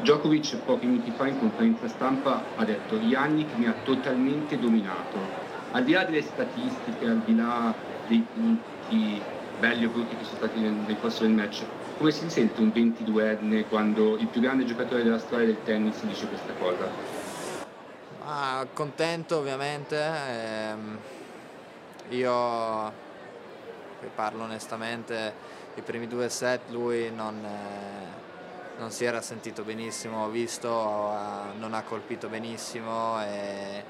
Djokovic 0.00 0.56
pochi 0.64 0.86
minuti 0.86 1.10
fa 1.10 1.26
in 1.26 1.38
conferenza 1.38 1.88
stampa 1.88 2.42
ha 2.54 2.64
detto 2.64 2.96
Yannick 2.96 3.56
mi 3.56 3.66
ha 3.66 3.74
totalmente 3.82 4.58
dominato. 4.58 5.18
Al 5.72 5.84
di 5.84 5.92
là 5.92 6.04
delle 6.04 6.22
statistiche, 6.22 7.04
al 7.04 7.20
di 7.24 7.34
là 7.34 7.74
dei 8.06 8.24
punti 8.32 9.20
belli 9.58 9.84
o 9.84 9.90
brutti 9.90 10.16
che 10.16 10.24
sono 10.24 10.36
stati 10.36 10.60
nel, 10.60 10.72
nel 10.72 10.96
corso 11.00 11.24
del 11.24 11.32
match, 11.32 11.64
come 11.98 12.12
si 12.12 12.30
sente 12.30 12.60
un 12.60 12.68
22enne 12.68 13.66
quando 13.68 14.16
il 14.16 14.28
più 14.28 14.40
grande 14.40 14.64
giocatore 14.64 15.02
della 15.02 15.18
storia 15.18 15.46
del 15.46 15.62
tennis 15.64 16.00
dice 16.04 16.26
questa 16.28 16.52
cosa? 16.52 16.88
Ah, 18.24 18.66
contento 18.72 19.38
ovviamente, 19.38 19.96
ehm, 19.96 20.98
io 22.10 22.92
parlo 24.14 24.44
onestamente, 24.44 25.32
i 25.74 25.82
primi 25.82 26.06
due 26.06 26.28
set 26.28 26.60
lui 26.70 27.10
non, 27.10 27.44
eh, 27.44 28.27
non 28.78 28.90
si 28.90 29.04
era 29.04 29.20
sentito 29.20 29.62
benissimo, 29.62 30.24
ho 30.24 30.28
visto, 30.28 30.68
eh, 30.68 31.58
non 31.58 31.74
ha 31.74 31.82
colpito 31.82 32.28
benissimo 32.28 33.20
e 33.22 33.84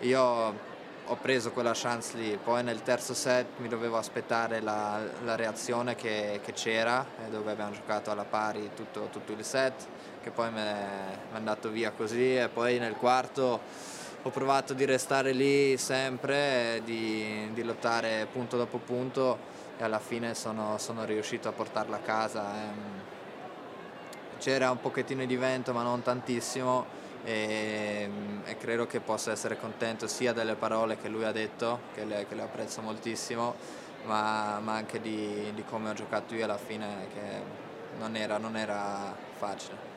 io 0.00 0.72
ho 1.06 1.16
preso 1.16 1.52
quella 1.52 1.72
chance 1.74 2.16
lì, 2.16 2.38
poi 2.42 2.62
nel 2.62 2.82
terzo 2.82 3.12
set 3.12 3.58
mi 3.58 3.68
dovevo 3.68 3.98
aspettare 3.98 4.60
la, 4.60 5.00
la 5.24 5.36
reazione 5.36 5.94
che, 5.94 6.40
che 6.42 6.52
c'era, 6.52 7.04
e 7.24 7.28
dove 7.30 7.52
abbiamo 7.52 7.72
giocato 7.72 8.10
alla 8.10 8.24
pari 8.24 8.70
tutto, 8.74 9.08
tutto 9.12 9.32
il 9.32 9.44
set, 9.44 9.86
che 10.22 10.30
poi 10.30 10.50
mi 10.50 10.60
è 10.60 10.86
andato 11.34 11.68
via 11.68 11.90
così 11.90 12.36
e 12.36 12.48
poi 12.48 12.78
nel 12.78 12.94
quarto 12.94 13.60
ho 14.22 14.30
provato 14.30 14.72
di 14.72 14.86
restare 14.86 15.32
lì 15.32 15.76
sempre, 15.76 16.80
di, 16.82 17.50
di 17.52 17.62
lottare 17.62 18.26
punto 18.32 18.56
dopo 18.56 18.78
punto 18.78 19.52
e 19.76 19.84
alla 19.84 19.98
fine 19.98 20.34
sono, 20.34 20.78
sono 20.78 21.04
riuscito 21.04 21.48
a 21.48 21.52
portarla 21.52 21.96
a 21.96 22.00
casa. 22.00 23.13
Ehm. 24.44 24.52
C'era 24.54 24.70
un 24.70 24.80
pochettino 24.80 25.24
di 25.24 25.36
vento 25.36 25.72
ma 25.72 25.82
non 25.82 26.02
tantissimo 26.02 27.02
e, 27.24 28.08
e 28.44 28.56
credo 28.58 28.86
che 28.86 29.00
possa 29.00 29.32
essere 29.32 29.58
contento 29.58 30.06
sia 30.06 30.32
delle 30.32 30.54
parole 30.54 30.98
che 30.98 31.08
lui 31.08 31.24
ha 31.24 31.32
detto, 31.32 31.80
che 31.94 32.04
le, 32.04 32.26
che 32.28 32.34
le 32.34 32.42
apprezzo 32.42 32.82
moltissimo, 32.82 33.54
ma, 34.04 34.60
ma 34.62 34.74
anche 34.74 35.00
di, 35.00 35.50
di 35.54 35.64
come 35.64 35.90
ho 35.90 35.94
giocato 35.94 36.34
io 36.34 36.44
alla 36.44 36.58
fine 36.58 37.08
che 37.14 37.62
non 37.98 38.16
era, 38.16 38.36
non 38.38 38.56
era 38.56 39.14
facile. 39.38 39.92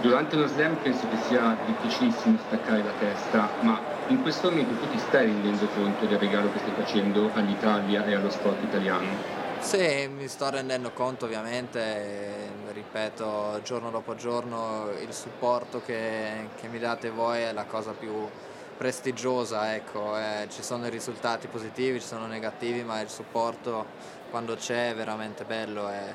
Durante 0.00 0.36
lo 0.36 0.46
slam 0.46 0.76
penso 0.76 1.08
che 1.08 1.16
sia 1.28 1.56
difficilissimo 1.64 2.38
staccare 2.46 2.82
la 2.82 2.92
testa, 2.98 3.48
ma 3.60 3.80
in 4.08 4.20
questo 4.22 4.50
momento 4.50 4.74
tu 4.80 4.90
ti 4.90 4.98
stai 4.98 5.26
rendendo 5.26 5.66
conto 5.66 6.06
del 6.06 6.18
regalo 6.18 6.50
che 6.52 6.58
stai 6.58 6.72
facendo 6.72 7.30
all'Italia 7.34 8.04
e 8.04 8.14
allo 8.14 8.30
sport 8.30 8.62
italiano? 8.64 9.41
Sì, 9.62 10.06
mi 10.08 10.28
sto 10.28 10.50
rendendo 10.50 10.90
conto 10.90 11.24
ovviamente, 11.24 12.50
ripeto 12.72 13.60
giorno 13.62 13.90
dopo 13.90 14.14
giorno 14.16 14.90
il 15.00 15.14
supporto 15.14 15.80
che, 15.80 16.48
che 16.60 16.68
mi 16.68 16.78
date 16.78 17.10
voi 17.10 17.40
è 17.40 17.52
la 17.52 17.64
cosa 17.64 17.92
più 17.92 18.28
prestigiosa, 18.76 19.74
ecco, 19.74 20.18
eh, 20.18 20.46
ci 20.50 20.62
sono 20.62 20.86
i 20.86 20.90
risultati 20.90 21.46
positivi, 21.46 22.00
ci 22.00 22.06
sono 22.06 22.26
negativi, 22.26 22.82
ma 22.82 23.00
il 23.00 23.08
supporto 23.08 23.86
quando 24.30 24.56
c'è 24.56 24.90
è 24.90 24.94
veramente 24.94 25.44
bello. 25.44 25.88
E, 25.88 26.14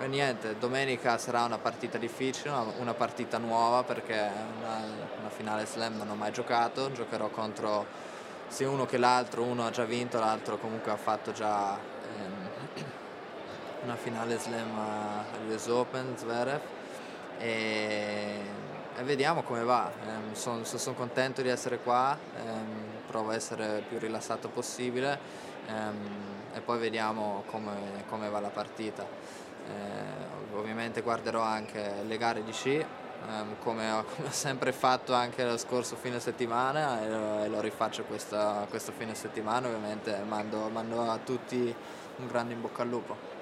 e 0.00 0.06
niente, 0.08 0.58
domenica 0.58 1.16
sarà 1.18 1.44
una 1.44 1.58
partita 1.58 1.98
difficile, 1.98 2.50
una, 2.78 2.94
partita 2.94 3.38
nuova 3.38 3.84
perché 3.84 4.14
una, 4.58 4.82
una 5.20 5.28
finale 5.28 5.66
slam 5.66 5.96
non 5.96 6.08
ho 6.08 6.14
mai 6.14 6.32
giocato, 6.32 6.90
giocherò 6.90 7.28
contro 7.28 7.86
sia 8.48 8.68
uno 8.68 8.86
che 8.86 8.96
l'altro, 8.96 9.42
uno 9.42 9.66
ha 9.66 9.70
già 9.70 9.84
vinto, 9.84 10.18
l'altro 10.18 10.58
comunque 10.58 10.90
ha 10.90 10.96
fatto 10.96 11.32
già 11.32 11.76
ehm, 11.76 12.84
una 13.84 13.96
finale 13.96 14.38
slam 14.38 14.78
all'US 14.78 15.66
Open, 15.66 16.14
Zverev, 16.16 16.60
e, 17.38 18.40
e 18.96 19.02
vediamo 19.02 19.42
come 19.42 19.62
va. 19.62 19.90
Ehm, 20.06 20.32
sono 20.32 20.64
son 20.64 20.94
contento 20.94 21.42
di 21.42 21.48
essere 21.48 21.78
qua, 21.78 22.16
ehm, 22.36 22.66
provo 23.06 23.30
a 23.30 23.34
essere 23.34 23.78
il 23.78 23.82
più 23.82 23.98
rilassato 23.98 24.48
possibile 24.48 25.18
ehm, 25.66 25.96
e 26.54 26.60
poi 26.60 26.78
vediamo 26.78 27.44
come, 27.46 28.04
come 28.08 28.28
va 28.28 28.40
la 28.40 28.48
partita. 28.48 29.04
Eh, 29.68 30.56
ovviamente 30.56 31.02
guarderò 31.02 31.42
anche 31.42 32.02
le 32.06 32.16
gare 32.16 32.42
di 32.42 32.52
sci, 32.52 32.84
ehm, 33.26 33.58
come, 33.60 33.90
ho, 33.90 34.04
come 34.14 34.28
ho 34.28 34.32
sempre 34.32 34.72
fatto 34.72 35.14
anche 35.14 35.44
lo 35.44 35.56
scorso 35.56 35.96
fine 35.96 36.20
settimana 36.20 37.02
e 37.02 37.08
lo, 37.08 37.44
e 37.44 37.48
lo 37.48 37.60
rifaccio 37.60 38.04
questa- 38.04 38.66
questo 38.68 38.92
fine 38.92 39.14
settimana. 39.14 39.68
Ovviamente 39.68 40.16
mando, 40.26 40.68
mando 40.68 41.10
a 41.10 41.18
tutti 41.18 41.74
un 42.16 42.26
grande 42.26 42.54
in 42.54 42.60
bocca 42.60 42.82
al 42.82 42.88
lupo. 42.88 43.36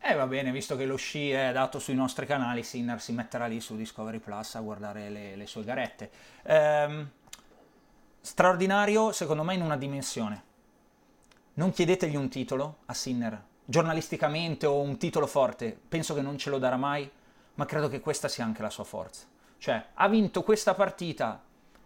E 0.00 0.14
va 0.14 0.26
bene, 0.26 0.50
visto 0.52 0.76
che 0.76 0.86
lo 0.86 0.96
sci 0.96 1.30
è 1.32 1.52
dato 1.52 1.78
sui 1.78 1.94
nostri 1.94 2.24
canali, 2.24 2.62
Sinner 2.62 3.00
si 3.00 3.12
metterà 3.12 3.46
lì 3.46 3.60
su 3.60 3.76
Discovery 3.76 4.18
Plus 4.20 4.54
a 4.54 4.60
guardare 4.60 5.10
le, 5.10 5.36
le 5.36 5.46
sue 5.46 5.64
garette. 5.64 6.10
Ehm, 6.44 7.10
straordinario, 8.20 9.12
secondo 9.12 9.42
me, 9.42 9.54
in 9.54 9.62
una 9.62 9.76
dimensione. 9.76 10.44
non 11.54 11.72
chiedetegli 11.72 12.14
un 12.16 12.28
titolo 12.28 12.78
a 12.86 12.94
Sinner, 12.94 13.42
giornalisticamente 13.64 14.64
o 14.66 14.80
un 14.80 14.96
titolo 14.96 15.26
forte, 15.26 15.76
penso 15.88 16.14
che 16.14 16.20
non 16.22 16.38
ce 16.38 16.50
lo 16.50 16.58
darà 16.58 16.76
mai, 16.76 17.10
ma 17.58 17.66
credo 17.66 17.88
che 17.88 18.00
questa 18.00 18.28
sia 18.28 18.44
anche 18.44 18.62
la 18.62 18.70
sua 18.70 18.84
forza. 18.84 19.26
Cioè, 19.58 19.84
ha 19.94 20.08
vinto 20.08 20.44
questa 20.44 20.74
partita 20.74 21.42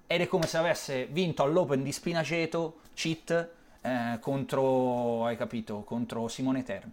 ed 0.07 0.21
è 0.21 0.27
come 0.27 0.47
se 0.47 0.59
avesse 0.59 1.07
vinto 1.07 1.43
all'Open 1.43 1.83
di 1.83 1.91
Spinaceto, 1.93 2.81
cheat, 2.93 3.49
eh, 3.81 4.19
contro, 4.21 5.25
hai 5.25 5.37
capito, 5.37 5.83
contro 5.83 6.29
Simone 6.29 6.63
Terni. 6.63 6.93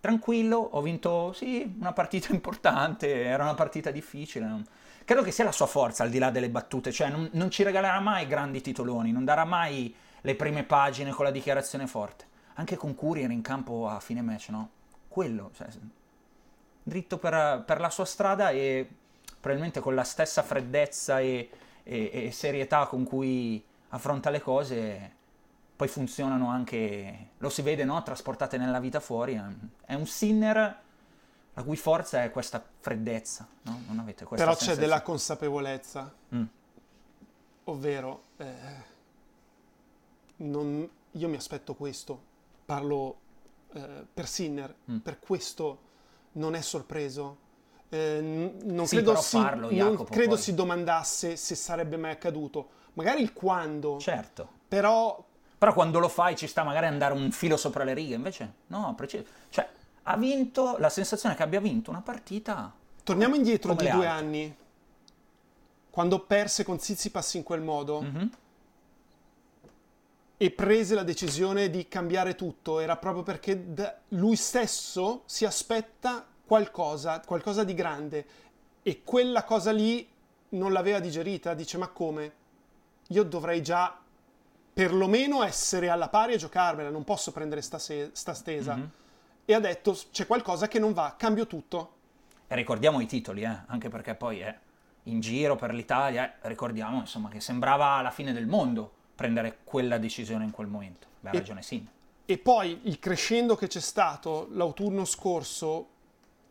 Tranquillo, 0.00 0.58
ho 0.58 0.82
vinto, 0.82 1.32
sì, 1.32 1.76
una 1.80 1.94
partita 1.94 2.30
importante, 2.34 3.24
era 3.24 3.44
una 3.44 3.54
partita 3.54 3.90
difficile. 3.90 4.46
non- 4.46 4.66
Credo 5.06 5.22
che 5.22 5.30
sia 5.30 5.44
la 5.44 5.52
sua 5.52 5.64
forza, 5.66 6.02
al 6.02 6.10
di 6.10 6.18
là 6.18 6.30
delle 6.30 6.50
battute, 6.50 6.92
cioè 6.92 7.08
non, 7.08 7.30
non 7.32 7.50
ci 7.50 7.62
regalerà 7.62 7.98
mai 8.00 8.26
grandi 8.26 8.60
titoloni, 8.60 9.10
non 9.10 9.24
darà 9.24 9.46
mai 9.46 9.94
le 10.20 10.34
prime 10.34 10.64
pagine 10.64 11.12
con 11.12 11.24
la 11.24 11.30
dichiarazione 11.30 11.86
forte. 11.86 12.26
Anche 12.56 12.76
con 12.76 12.94
Courier 12.94 13.30
in 13.30 13.40
campo 13.40 13.88
a 13.88 13.98
fine 14.00 14.20
match, 14.20 14.50
no? 14.50 14.68
Quello, 15.08 15.50
cioè, 15.56 15.68
dritto 16.88 17.18
per, 17.18 17.62
per 17.64 17.80
la 17.80 17.90
sua 17.90 18.04
strada 18.04 18.50
e 18.50 18.88
probabilmente 19.40 19.80
con 19.80 19.94
la 19.94 20.02
stessa 20.04 20.42
freddezza 20.42 21.20
e, 21.20 21.48
e- 21.84 22.10
e 22.12 22.32
serietà 22.32 22.86
con 22.86 23.04
cui 23.04 23.62
affronta 23.90 24.30
le 24.30 24.40
cose, 24.40 25.12
poi 25.76 25.86
funzionano 25.88 26.48
anche, 26.48 27.28
lo 27.38 27.48
si 27.50 27.62
vede, 27.62 27.84
no? 27.84 28.02
Trasportate 28.02 28.56
nella 28.56 28.80
vita 28.80 28.98
fuori. 29.00 29.34
è- 29.86 29.94
un 29.94 30.06
Sinner 30.06 30.80
la 31.54 31.62
cui 31.62 31.76
forza 31.76 32.22
è 32.24 32.30
questa 32.30 32.64
freddezza, 32.80 33.46
no? 33.62 33.82
Non 33.86 33.98
avete 34.00 34.24
questa 34.24 34.44
Però 34.44 34.56
c'è 34.56 34.74
della 34.76 35.02
consapevolezza, 35.02 36.12
Mm. 36.34 36.42
ovvero 37.64 38.22
eh, 38.38 38.96
non- 40.36 40.88
io 41.12 41.28
mi 41.28 41.36
aspetto 41.36 41.74
questo, 41.74 42.20
parlo 42.64 43.18
eh, 43.74 44.06
per 44.12 44.26
Sinner, 44.26 44.74
Mm. 44.90 44.96
per 44.98 45.18
questo 45.18 45.86
non 46.38 46.54
è 46.54 46.60
sorpreso. 46.60 47.36
Eh, 47.90 48.20
n- 48.20 48.58
non 48.64 48.86
Sì, 48.86 48.96
credo, 48.96 49.16
si, 49.16 49.36
farlo, 49.38 49.66
non 49.66 49.74
Jacopo, 49.74 50.12
credo 50.12 50.36
si 50.36 50.54
domandasse 50.54 51.36
se 51.36 51.54
sarebbe 51.54 51.96
mai 51.96 52.12
accaduto, 52.12 52.68
magari 52.94 53.22
il 53.22 53.32
quando, 53.32 53.98
Certo. 53.98 54.48
però 54.68 55.24
Però 55.58 55.72
quando 55.72 55.98
lo 55.98 56.08
fai 56.08 56.36
ci 56.36 56.46
sta 56.46 56.62
magari 56.62 56.86
andare 56.86 57.14
un 57.14 57.32
filo 57.32 57.56
sopra 57.56 57.82
le 57.84 57.92
righe, 57.92 58.14
invece 58.14 58.52
no, 58.68 58.94
preciso. 58.96 59.24
Cioè, 59.50 59.68
ha 60.04 60.16
vinto, 60.16 60.76
la 60.78 60.88
sensazione 60.88 61.34
che 61.34 61.42
abbia 61.42 61.60
vinto 61.60 61.90
una 61.90 62.00
partita... 62.00 62.72
torniamo 63.02 63.34
indietro 63.34 63.72
di 63.74 63.78
due 63.90 63.90
altre. 63.90 64.06
anni, 64.06 64.56
quando 65.90 66.20
perse 66.20 66.62
con 66.64 66.76
Tsitsipas 66.76 67.34
in 67.34 67.42
quel 67.42 67.60
modo. 67.62 68.02
Mhm. 68.02 68.30
E 70.40 70.50
prese 70.52 70.94
la 70.94 71.02
decisione 71.02 71.68
di 71.68 71.88
cambiare 71.88 72.36
tutto 72.36 72.78
era 72.78 72.96
proprio 72.96 73.24
perché 73.24 73.72
da- 73.74 73.98
lui 74.10 74.36
stesso 74.36 75.22
si 75.26 75.44
aspetta 75.44 76.24
qualcosa, 76.46 77.20
qualcosa 77.20 77.64
di 77.64 77.74
grande 77.74 78.26
e 78.82 79.02
quella 79.02 79.42
cosa 79.42 79.72
lì 79.72 80.08
non 80.50 80.72
l'aveva 80.72 81.00
digerita, 81.00 81.54
dice 81.54 81.76
ma 81.76 81.88
come? 81.88 82.32
Io 83.08 83.24
dovrei 83.24 83.62
già 83.62 83.98
perlomeno 84.72 85.42
essere 85.42 85.88
alla 85.88 86.08
pari 86.08 86.34
e 86.34 86.36
giocarmela, 86.36 86.88
non 86.88 87.02
posso 87.02 87.32
prendere 87.32 87.60
sta, 87.60 87.80
se- 87.80 88.10
sta 88.12 88.32
stesa. 88.32 88.76
Mhm. 88.76 88.90
E 89.44 89.54
ha 89.54 89.60
detto 89.60 89.98
c'è 90.12 90.26
qualcosa 90.26 90.68
che 90.68 90.78
non 90.78 90.92
va, 90.92 91.16
cambio 91.18 91.48
tutto. 91.48 91.94
E 92.46 92.54
ricordiamo 92.54 93.00
i 93.00 93.06
titoli, 93.06 93.42
eh, 93.42 93.58
anche 93.66 93.88
perché 93.88 94.14
poi 94.14 94.38
è 94.38 94.56
in 95.04 95.18
giro 95.20 95.56
per 95.56 95.74
l'Italia, 95.74 96.38
eh, 96.40 96.48
ricordiamo 96.48 97.00
insomma 97.00 97.28
che 97.28 97.40
sembrava 97.40 98.00
la 98.02 98.10
fine 98.10 98.32
del 98.32 98.46
mondo 98.46 98.92
prendere 99.18 99.58
quella 99.64 99.98
decisione 99.98 100.44
in 100.44 100.52
quel 100.52 100.68
momento. 100.68 101.08
Beh, 101.18 101.30
ha 101.30 101.32
ragione 101.32 101.60
Sinner. 101.60 101.90
E 102.24 102.38
poi 102.38 102.82
il 102.84 103.00
crescendo 103.00 103.56
che 103.56 103.66
c'è 103.66 103.80
stato 103.80 104.46
l'autunno 104.52 105.04
scorso, 105.04 105.88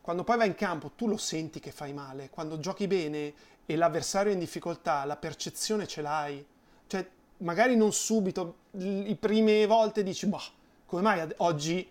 quando 0.01 0.25
poi 0.25 0.35
vai 0.35 0.47
in 0.47 0.55
campo, 0.55 0.91
tu 0.93 1.07
lo 1.07 1.15
senti 1.15 1.61
che 1.61 1.71
fai 1.71 1.93
male. 1.93 2.29
Quando 2.29 2.59
giochi 2.59 2.85
bene 2.87 3.33
e 3.65 3.75
l'avversario 3.77 4.31
è 4.31 4.33
in 4.33 4.41
difficoltà, 4.41 5.05
la 5.05 5.15
percezione 5.15 5.87
ce 5.87 6.01
l'hai. 6.01 6.45
Cioè, 6.87 7.09
magari 7.37 7.77
non 7.77 7.93
subito, 7.93 8.55
le 8.71 9.15
prime 9.15 9.65
volte 9.65 10.03
dici, 10.03 10.27
boh, 10.27 10.41
come 10.87 11.01
mai 11.01 11.21
ad- 11.21 11.35
oggi 11.37 11.89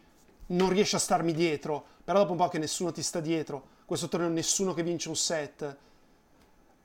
non 0.49 0.69
riesci 0.69 0.95
a 0.95 0.99
starmi 0.99 1.33
dietro? 1.33 1.83
Però 2.05 2.19
dopo 2.19 2.33
un 2.33 2.39
po' 2.39 2.49
che 2.49 2.59
nessuno 2.59 2.93
ti 2.93 3.03
sta 3.03 3.21
dietro, 3.21 3.69
questo 3.87 4.09
torneo 4.09 4.29
nessuno 4.29 4.75
che 4.75 4.83
vince 4.83 5.09
un 5.09 5.17
set, 5.17 5.77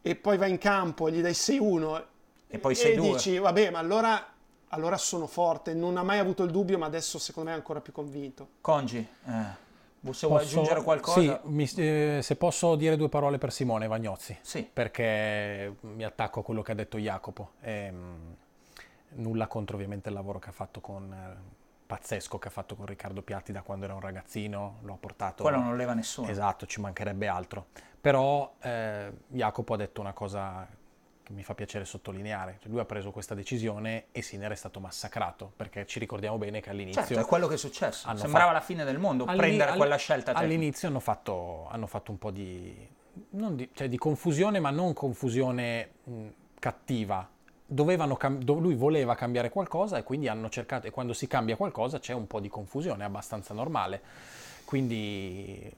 e 0.01 0.15
poi 0.15 0.37
vai 0.37 0.51
in 0.51 0.57
campo 0.59 1.09
e 1.09 1.11
gli 1.11 1.21
dai 1.21 1.33
6-1 1.33 2.05
E 2.51 2.59
poi 2.59 2.73
e 2.73 2.95
6-2. 2.97 2.99
dici, 2.99 3.37
vabbè, 3.37 3.71
ma 3.71 3.79
allora, 3.79 4.23
allora 4.69 4.97
sono 4.97 5.25
forte. 5.25 5.73
Non 5.73 5.97
ha 5.97 6.03
mai 6.03 6.19
avuto 6.19 6.43
il 6.43 6.51
dubbio, 6.51 6.77
ma 6.77 6.85
adesso 6.85 7.17
secondo 7.17 7.49
me 7.49 7.55
è 7.55 7.57
ancora 7.57 7.79
più 7.81 7.93
convinto. 7.93 8.49
Congi, 8.61 8.97
eh, 8.97 9.09
se 10.11 10.27
vuoi 10.27 10.39
Posso- 10.41 10.59
aggiungere 10.59 10.83
qualcosa... 10.83 11.19
Sì, 11.21 11.39
mi- 11.45 11.69
eh, 11.77 12.19
se 12.21 12.35
posso 12.35 12.75
dire 12.75 12.97
due 12.97 13.09
parole 13.09 13.37
per 13.37 13.51
Simone 13.51 13.87
Vagnozzi. 13.87 14.37
Sì. 14.41 14.69
Perché 14.71 15.75
mi 15.81 16.03
attacco 16.03 16.41
a 16.41 16.43
quello 16.43 16.61
che 16.61 16.71
ha 16.73 16.75
detto 16.75 16.97
Jacopo. 16.97 17.51
Ehm, 17.61 18.35
nulla 19.13 19.47
contro 19.47 19.75
ovviamente 19.75 20.09
il 20.09 20.15
lavoro 20.15 20.39
che 20.39 20.49
ha 20.49 20.53
fatto 20.53 20.79
con... 20.81 21.11
eh, 21.11 21.59
pazzesco 21.91 22.39
che 22.39 22.47
ha 22.47 22.51
fatto 22.51 22.75
con 22.75 22.85
Riccardo 22.85 23.21
Piatti 23.21 23.51
da 23.51 23.63
quando 23.63 23.83
era 23.85 23.93
un 23.93 23.99
ragazzino, 23.99 24.77
lo 24.83 24.93
ha 24.93 24.97
portato... 24.97 25.43
Quello 25.43 25.59
non 25.59 25.75
leva 25.75 25.93
nessuno. 25.93 26.27
Esatto, 26.29 26.65
ci 26.65 26.79
mancherebbe 26.79 27.27
altro. 27.27 27.65
Però 27.99 28.53
eh, 28.61 29.11
Jacopo 29.27 29.73
ha 29.73 29.77
detto 29.77 29.99
una 30.01 30.13
cosa 30.13 30.65
mi 31.33 31.43
fa 31.43 31.53
piacere 31.55 31.85
sottolineare. 31.85 32.57
Cioè, 32.61 32.69
lui 32.69 32.79
ha 32.79 32.85
preso 32.85 33.11
questa 33.11 33.33
decisione 33.33 34.05
e 34.11 34.21
Sinner 34.21 34.51
è 34.51 34.55
stato 34.55 34.79
massacrato, 34.79 35.51
perché 35.55 35.85
ci 35.85 35.99
ricordiamo 35.99 36.37
bene 36.37 36.59
che 36.61 36.69
all'inizio... 36.69 37.03
Certo, 37.03 37.19
è 37.19 37.25
quello 37.25 37.47
che 37.47 37.55
è 37.55 37.57
successo. 37.57 38.07
Sembrava 38.15 38.37
fatto- 38.45 38.53
la 38.53 38.61
fine 38.61 38.83
del 38.83 38.99
mondo 38.99 39.23
All'ini- 39.25 39.37
prendere 39.39 39.75
quella 39.77 39.95
scelta 39.95 40.31
tecnica. 40.33 40.53
All'inizio 40.53 40.87
hanno 40.87 40.99
fatto, 40.99 41.67
hanno 41.69 41.87
fatto 41.87 42.11
un 42.11 42.17
po' 42.17 42.31
di, 42.31 42.75
di, 43.29 43.69
cioè 43.73 43.89
di 43.89 43.97
confusione, 43.97 44.59
ma 44.59 44.69
non 44.69 44.93
confusione 44.93 45.89
mh, 46.03 46.27
cattiva. 46.59 47.27
Dovevano 47.65 48.15
cam- 48.17 48.43
lui 48.43 48.75
voleva 48.75 49.15
cambiare 49.15 49.49
qualcosa 49.49 49.97
e 49.97 50.03
quindi 50.03 50.27
hanno 50.27 50.49
cercato, 50.49 50.87
e 50.87 50.91
quando 50.91 51.13
si 51.13 51.25
cambia 51.27 51.55
qualcosa 51.55 51.99
c'è 51.99 52.13
un 52.13 52.27
po' 52.27 52.39
di 52.39 52.49
confusione, 52.49 53.03
è 53.03 53.05
abbastanza 53.05 53.53
normale. 53.53 54.01
Quindi 54.65 55.73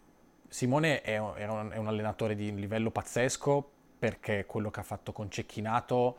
Simone 0.47 1.01
è, 1.01 1.17
un- 1.17 1.33
è 1.35 1.47
un, 1.47 1.71
è 1.71 1.77
un 1.77 1.87
allenatore 1.87 2.35
di 2.35 2.53
livello 2.53 2.89
pazzesco 2.91 3.69
perché 4.03 4.45
quello 4.45 4.69
che 4.69 4.81
ha 4.81 4.83
fatto 4.83 5.13
con 5.13 5.31
Cecchinato 5.31 6.17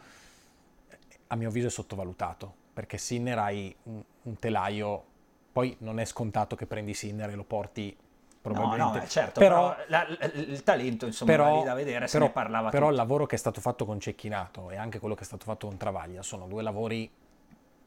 a 1.26 1.36
mio 1.36 1.48
avviso 1.48 1.66
è 1.66 1.70
sottovalutato, 1.70 2.50
perché 2.72 2.96
Sinner 2.96 3.38
hai 3.38 3.76
un, 3.82 4.02
un 4.22 4.38
telaio, 4.38 5.04
poi 5.52 5.76
non 5.80 5.98
è 6.00 6.06
scontato 6.06 6.56
che 6.56 6.64
prendi 6.64 6.94
Sinner 6.94 7.28
e 7.28 7.34
lo 7.34 7.44
porti 7.44 7.94
No, 7.94 8.40
probabilmente. 8.40 8.98
no, 8.98 9.04
eh, 9.04 9.08
certo, 9.08 9.38
però, 9.38 9.74
però, 9.74 9.84
la- 9.88 10.06
la- 10.18 10.32
il 10.32 10.62
talento 10.62 11.04
insomma 11.04 11.30
però- 11.30 11.58
lì 11.58 11.64
da 11.64 11.74
vedere, 11.74 12.06
se 12.06 12.12
però- 12.14 12.24
ne 12.28 12.32
parlava 12.32 12.70
però 12.70 12.86
il 12.86 12.92
tutti. 12.92 13.02
lavoro 13.06 13.26
che 13.26 13.34
è 13.34 13.38
stato 13.38 13.60
fatto 13.60 13.84
con 13.84 14.00
Cecchinato 14.00 14.70
e 14.70 14.76
anche 14.76 14.98
quello 14.98 15.14
che 15.14 15.20
è 15.22 15.26
stato 15.26 15.44
fatto 15.44 15.66
con 15.66 15.76
Travaglia 15.76 16.22
sono 16.22 16.46
due 16.46 16.62
lavori 16.62 17.10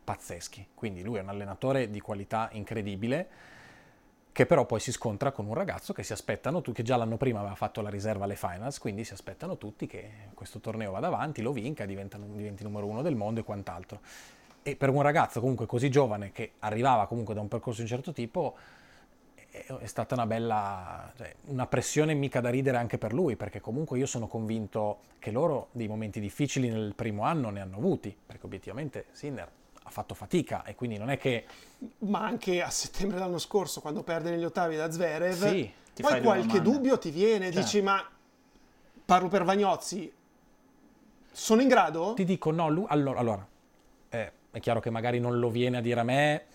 pazzeschi. 0.04 0.68
Quindi 0.76 1.02
lui 1.02 1.18
è 1.18 1.22
un 1.22 1.30
allenatore 1.30 1.90
di 1.90 2.00
qualità 2.02 2.50
incredibile 2.52 3.28
che 4.38 4.46
però 4.46 4.68
poi 4.68 4.80
si 4.80 4.92
scontra 4.92 5.32
con 5.32 5.48
un 5.48 5.56
ragazzo 5.56 5.94
che 5.94 6.04
si 6.04 6.14
aspettano 6.14 6.62
tutti, 6.62 6.78
che 6.78 6.84
già 6.84 6.96
l'anno 6.96 7.18
prima 7.18 7.40
aveva 7.40 7.56
fatto 7.56 7.82
la 7.82 7.90
riserva 7.90 8.26
alle 8.26 8.36
finals, 8.36 8.78
quindi 8.78 9.04
si 9.04 9.14
aspettano 9.14 9.58
tutti 9.58 9.88
che 9.88 10.12
questo 10.36 10.60
torneo 10.60 10.92
vada 10.92 11.08
avanti, 11.08 11.42
lo 11.42 11.52
vinca, 11.52 11.88
diventi 11.88 12.62
numero 12.62 12.86
uno 12.86 13.02
del 13.02 13.16
mondo 13.16 13.40
e 13.40 13.44
quant'altro. 13.44 14.00
E 14.62 14.76
per 14.76 14.90
un 14.90 15.02
ragazzo 15.02 15.40
comunque 15.40 15.66
così 15.66 15.90
giovane 15.90 16.32
che 16.32 16.52
arrivava 16.60 17.08
comunque 17.08 17.34
da 17.34 17.42
un 17.42 17.48
percorso 17.48 17.82
di 17.82 17.90
un 17.90 17.96
certo 17.96 18.14
tipo, 18.14 18.56
è 19.50 19.88
stata 19.88 20.14
una 20.14 20.28
bella, 20.28 21.12
cioè, 21.18 21.34
una 21.46 21.66
pressione 21.66 22.14
mica 22.14 22.40
da 22.40 22.52
ridere 22.52 22.78
anche 22.78 23.00
per 23.00 23.14
lui, 23.14 23.36
perché 23.36 23.60
comunque 23.60 23.98
io 23.98 24.06
sono 24.06 24.28
convinto 24.28 25.00
che 25.18 25.32
loro 25.32 25.70
dei 25.72 25.88
momenti 25.88 26.20
difficili 26.20 26.70
nel 26.70 26.94
primo 26.94 27.24
anno 27.24 27.50
ne 27.50 27.60
hanno 27.60 27.78
avuti, 27.78 28.16
perché 28.24 28.46
obiettivamente 28.46 29.06
Sinner 29.14 29.50
ha 29.88 29.90
fatto 29.90 30.14
fatica 30.14 30.64
e 30.64 30.76
quindi 30.76 30.98
non 30.98 31.10
è 31.10 31.18
che 31.18 31.46
Ma 32.00 32.20
anche 32.20 32.62
a 32.62 32.70
settembre 32.70 33.18
dell'anno 33.18 33.38
scorso, 33.38 33.80
quando 33.80 34.04
perde 34.04 34.30
negli 34.30 34.44
ottavi 34.44 34.76
da 34.76 34.92
Zverev, 34.92 35.48
Sì, 35.48 35.72
poi 36.02 36.22
qualche 36.22 36.62
dubbio 36.62 36.98
ti 36.98 37.10
viene. 37.10 37.46
Certo. 37.46 37.60
Dici, 37.62 37.82
ma 37.82 38.06
parlo 39.06 39.30
per 39.30 39.46
Vagnozzi, 39.46 40.14
sono 41.32 41.62
in 41.62 41.70
grado? 41.70 42.14
Ti 42.16 42.26
dico 42.26 42.52
no, 42.52 42.68
lui, 42.68 42.86
allora, 42.90 43.20
allora, 43.20 43.48
eh, 44.10 44.32
è 44.52 44.60
chiaro 44.60 44.82
che 44.82 44.90
magari 44.90 45.20
non 45.20 45.40
lo 45.40 45.50
viene 45.50 45.78
a 45.78 45.82
dire 45.82 46.00
a 46.02 46.04
me 46.04 46.46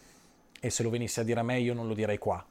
e 0.61 0.71
se 0.71 0.83
lo 0.83 0.91
venisse 0.91 1.21
a 1.21 1.25
dire 1.25 1.41
a 1.41 1.43
me 1.43 1.59
io 1.59 1.73
non 1.73 1.89
lo 1.89 1.95
direi 1.95 2.19
qua. 2.19 2.45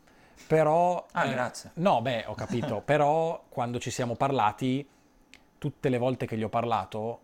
Però... 0.48 1.06
Ah, 1.12 1.26
eh, 1.28 1.32
grazie. 1.32 1.72
No, 1.76 2.02
beh, 2.02 2.26
ho 2.26 2.34
capito, 2.34 2.82
però 2.84 3.44
quando 3.50 3.80
ci 3.80 3.91
siamo 3.91 4.15
parlati, 4.15 4.88
tutte 5.60 5.89
le 5.89 6.00
volte 6.00 6.26
che 6.26 6.36
gli 6.36 6.44
ho 6.44 6.50
parlato, 6.50 7.20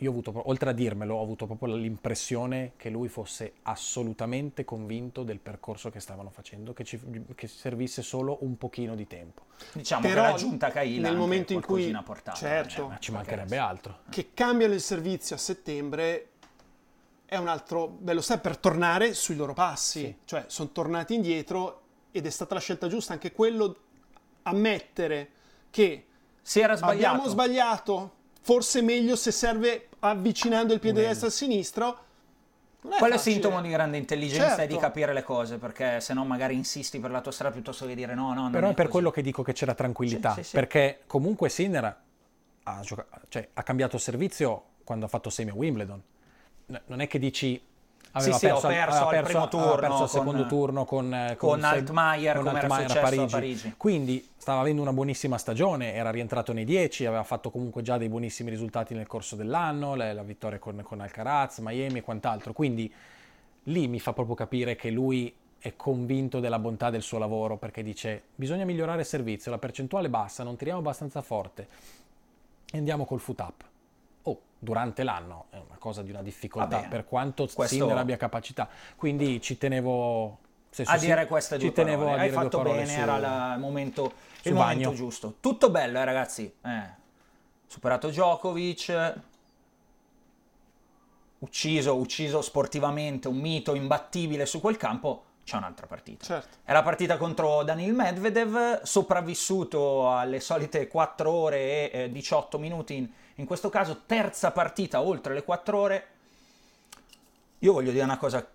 io 0.00 0.08
ho 0.08 0.12
avuto, 0.12 0.48
oltre 0.48 0.70
a 0.70 0.72
dirmelo, 0.72 1.14
ho 1.16 1.22
avuto 1.22 1.46
proprio 1.46 1.74
l'impressione 1.74 2.72
che 2.76 2.88
lui 2.90 3.08
fosse 3.08 3.54
assolutamente 3.62 4.64
convinto 4.64 5.22
del 5.22 5.38
percorso 5.38 5.90
che 5.90 6.00
stavano 6.00 6.30
facendo, 6.30 6.72
che, 6.72 6.84
ci, 6.84 6.98
che 7.34 7.46
servisse 7.48 8.02
solo 8.02 8.38
un 8.40 8.56
pochino 8.56 8.94
di 8.94 9.06
tempo. 9.06 9.42
Diciamo 9.72 10.02
Però 10.02 10.24
che 10.24 10.30
la 10.30 10.36
giunta 10.36 10.70
Caila 10.70 11.08
nel 11.08 11.16
momento 11.18 11.52
in 11.52 11.60
cui- 11.60 11.92
ha 11.92 12.02
portato. 12.02 12.38
certo. 12.38 12.88
Ma 12.88 12.98
ci 12.98 13.12
mancherebbe 13.12 13.58
altro. 13.58 13.98
Che 14.08 14.30
cambiano 14.32 14.72
il 14.74 14.80
servizio 14.80 15.36
a 15.36 15.38
settembre 15.38 16.28
è 17.26 17.36
un 17.36 17.48
altro 17.48 17.86
bello 17.86 18.20
step 18.20 18.40
per 18.40 18.56
tornare 18.56 19.14
sui 19.14 19.36
loro 19.36 19.52
passi. 19.54 20.18
Cioè, 20.24 20.44
sono 20.48 20.70
tornati 20.70 21.14
indietro 21.14 21.82
ed 22.10 22.26
è 22.26 22.30
stata 22.30 22.54
la 22.54 22.60
scelta 22.60 22.88
giusta 22.88 23.12
anche 23.12 23.32
quello 23.32 23.76
ammettere 24.42 25.30
che 25.70 26.06
Si 26.42 26.58
era 26.60 26.74
sbagliato. 26.74 27.06
abbiamo 27.14 27.28
sbagliato, 27.28 28.12
forse 28.40 28.82
meglio 28.82 29.16
se 29.16 29.30
serve 29.32 29.88
avvicinando 30.00 30.72
il 30.72 30.80
piede 30.80 31.02
destro 31.06 31.26
al 31.26 31.32
sinistro. 31.32 31.98
Non 32.82 32.92
Quello 32.98 33.14
è 33.14 33.16
facile. 33.18 33.34
sintomo 33.34 33.60
di 33.60 33.68
grande 33.68 33.98
intelligenza 33.98 34.62
e 34.62 34.66
di 34.66 34.72
Certo. 34.72 34.78
capire 34.78 35.12
le 35.12 35.22
cose, 35.22 35.58
perché 35.58 36.00
se 36.00 36.14
no 36.14 36.24
magari 36.24 36.54
insisti 36.54 36.98
per 36.98 37.10
la 37.10 37.20
tua 37.20 37.30
strada 37.30 37.52
piuttosto 37.52 37.86
che 37.86 37.94
dire 37.94 38.14
no, 38.14 38.32
no, 38.32 38.48
Però 38.50 38.68
è 38.68 38.72
per 38.72 38.76
così. 38.86 38.90
quello 38.90 39.10
che 39.10 39.20
dico 39.20 39.42
che 39.42 39.52
c'era 39.52 39.74
tranquillità, 39.74 40.30
Sì, 40.32 40.42
sì, 40.42 40.48
sì. 40.48 40.54
perché 40.54 41.00
comunque 41.06 41.50
Sinner 41.50 41.94
ha, 42.62 42.80
gioca- 42.80 43.06
cioè, 43.28 43.48
ha 43.52 43.62
cambiato 43.62 43.98
servizio 43.98 44.64
quando 44.82 45.04
ha 45.04 45.08
fatto 45.08 45.28
semi 45.28 45.50
a 45.50 45.54
Wimbledon. 45.54 46.02
Non 46.86 47.00
è 47.02 47.06
che 47.06 47.18
dici 47.18 47.60
aveva 48.12 48.32
Sì, 48.32 48.38
sì, 48.38 48.46
ho 48.46 48.58
perso, 48.60 48.66
al- 48.66 48.72
perso 48.72 49.06
al 49.06 49.24
primo 49.24 49.48
turno 49.48 49.74
perso 49.76 49.92
al 49.92 49.98
con- 49.98 50.08
secondo 50.08 50.46
turno 50.46 50.84
con, 50.84 51.14
eh, 51.14 51.36
con 51.36 51.60
Se- 51.60 51.66
Altmaier, 51.66 52.36
con 52.38 52.46
Altmaier 52.48 52.90
successo 52.90 53.22
a 53.22 53.26
Parigi. 53.26 53.74
Quindi 53.76 54.28
stava 54.36 54.60
avendo 54.60 54.82
una 54.82 54.92
buonissima 54.92 55.38
stagione, 55.38 55.94
era 55.94 56.10
rientrato 56.10 56.52
nei 56.52 56.64
10, 56.64 57.06
aveva 57.06 57.22
fatto 57.24 57.50
comunque 57.50 57.82
già 57.82 57.98
dei 57.98 58.08
buonissimi 58.08 58.50
risultati 58.50 58.94
nel 58.94 59.06
corso 59.06 59.36
dell'anno, 59.36 59.94
la, 59.94 60.12
la 60.12 60.22
vittoria 60.22 60.58
con, 60.58 60.80
con 60.82 61.00
Alcaraz, 61.00 61.58
Miami 61.58 61.98
e 61.98 62.02
quant'altro. 62.02 62.52
Quindi 62.52 62.92
lì 63.64 63.86
mi 63.88 64.00
fa 64.00 64.12
proprio 64.12 64.34
capire 64.34 64.74
che 64.76 64.90
lui 64.90 65.32
è 65.58 65.74
convinto 65.76 66.40
della 66.40 66.58
bontà 66.58 66.88
del 66.88 67.02
suo 67.02 67.18
lavoro 67.18 67.58
perché 67.58 67.82
dice 67.82 68.22
bisogna 68.34 68.64
migliorare 68.64 69.00
il 69.00 69.06
servizio, 69.06 69.50
la 69.50 69.58
percentuale 69.58 70.06
è 70.06 70.10
bassa, 70.10 70.42
non 70.42 70.56
tiriamo 70.56 70.78
abbastanza 70.80 71.20
forte 71.20 71.68
e 72.72 72.78
andiamo 72.78 73.04
col 73.04 73.20
foot 73.20 73.40
up. 73.40 73.64
Durante 74.62 75.02
l'anno 75.04 75.46
è 75.48 75.56
una 75.56 75.76
cosa 75.78 76.02
di 76.02 76.10
una 76.10 76.20
difficoltà 76.22 76.76
Vabbè, 76.76 76.88
per 76.88 77.06
quanto 77.06 77.48
questo- 77.52 77.74
Sinner 77.76 77.96
abbia 77.96 78.18
capacità. 78.18 78.68
Quindi 78.94 79.40
ci 79.40 79.56
tenevo 79.56 80.38
se 80.68 80.82
a 80.82 80.98
dire 80.98 81.26
queste 81.26 81.56
due 81.56 81.68
ci 81.68 81.72
tenevo 81.72 82.04
parole. 82.04 82.20
a 82.20 82.22
Hai 82.24 82.30
fatto 82.30 82.60
bene, 82.60 82.86
su- 82.86 83.00
era 83.00 83.18
la- 83.18 83.54
il 83.54 83.60
momento, 83.60 84.12
il 84.42 84.52
momento 84.54 84.92
giusto. 84.92 85.34
Tutto 85.40 85.70
bello, 85.70 85.98
eh, 85.98 86.04
ragazzi. 86.04 86.52
Eh, 86.62 86.82
superato 87.66 88.08
Djokovic, 88.10 89.14
ucciso, 91.38 91.96
ucciso 91.96 92.42
sportivamente, 92.42 93.28
un 93.28 93.36
mito 93.38 93.74
imbattibile 93.74 94.44
su 94.44 94.60
quel 94.60 94.76
campo, 94.76 95.24
c'è 95.42 95.56
un'altra 95.56 95.86
partita. 95.86 96.24
Certo. 96.24 96.56
È 96.64 96.72
la 96.72 96.82
partita 96.82 97.16
contro 97.16 97.62
Danil 97.62 97.94
Medvedev, 97.94 98.82
sopravvissuto 98.82 100.14
alle 100.14 100.38
solite 100.38 100.86
4 100.86 101.30
ore 101.30 101.90
e 101.90 102.02
eh, 102.04 102.12
18 102.12 102.58
minuti, 102.58 102.96
in, 102.96 103.08
in 103.40 103.46
questo 103.46 103.68
caso 103.68 104.02
terza 104.06 104.50
partita 104.50 105.00
oltre 105.00 105.34
le 105.34 105.42
4 105.42 105.78
ore. 105.78 106.06
Io 107.60 107.72
voglio 107.72 107.90
dire 107.90 108.04
una 108.04 108.18
cosa 108.18 108.46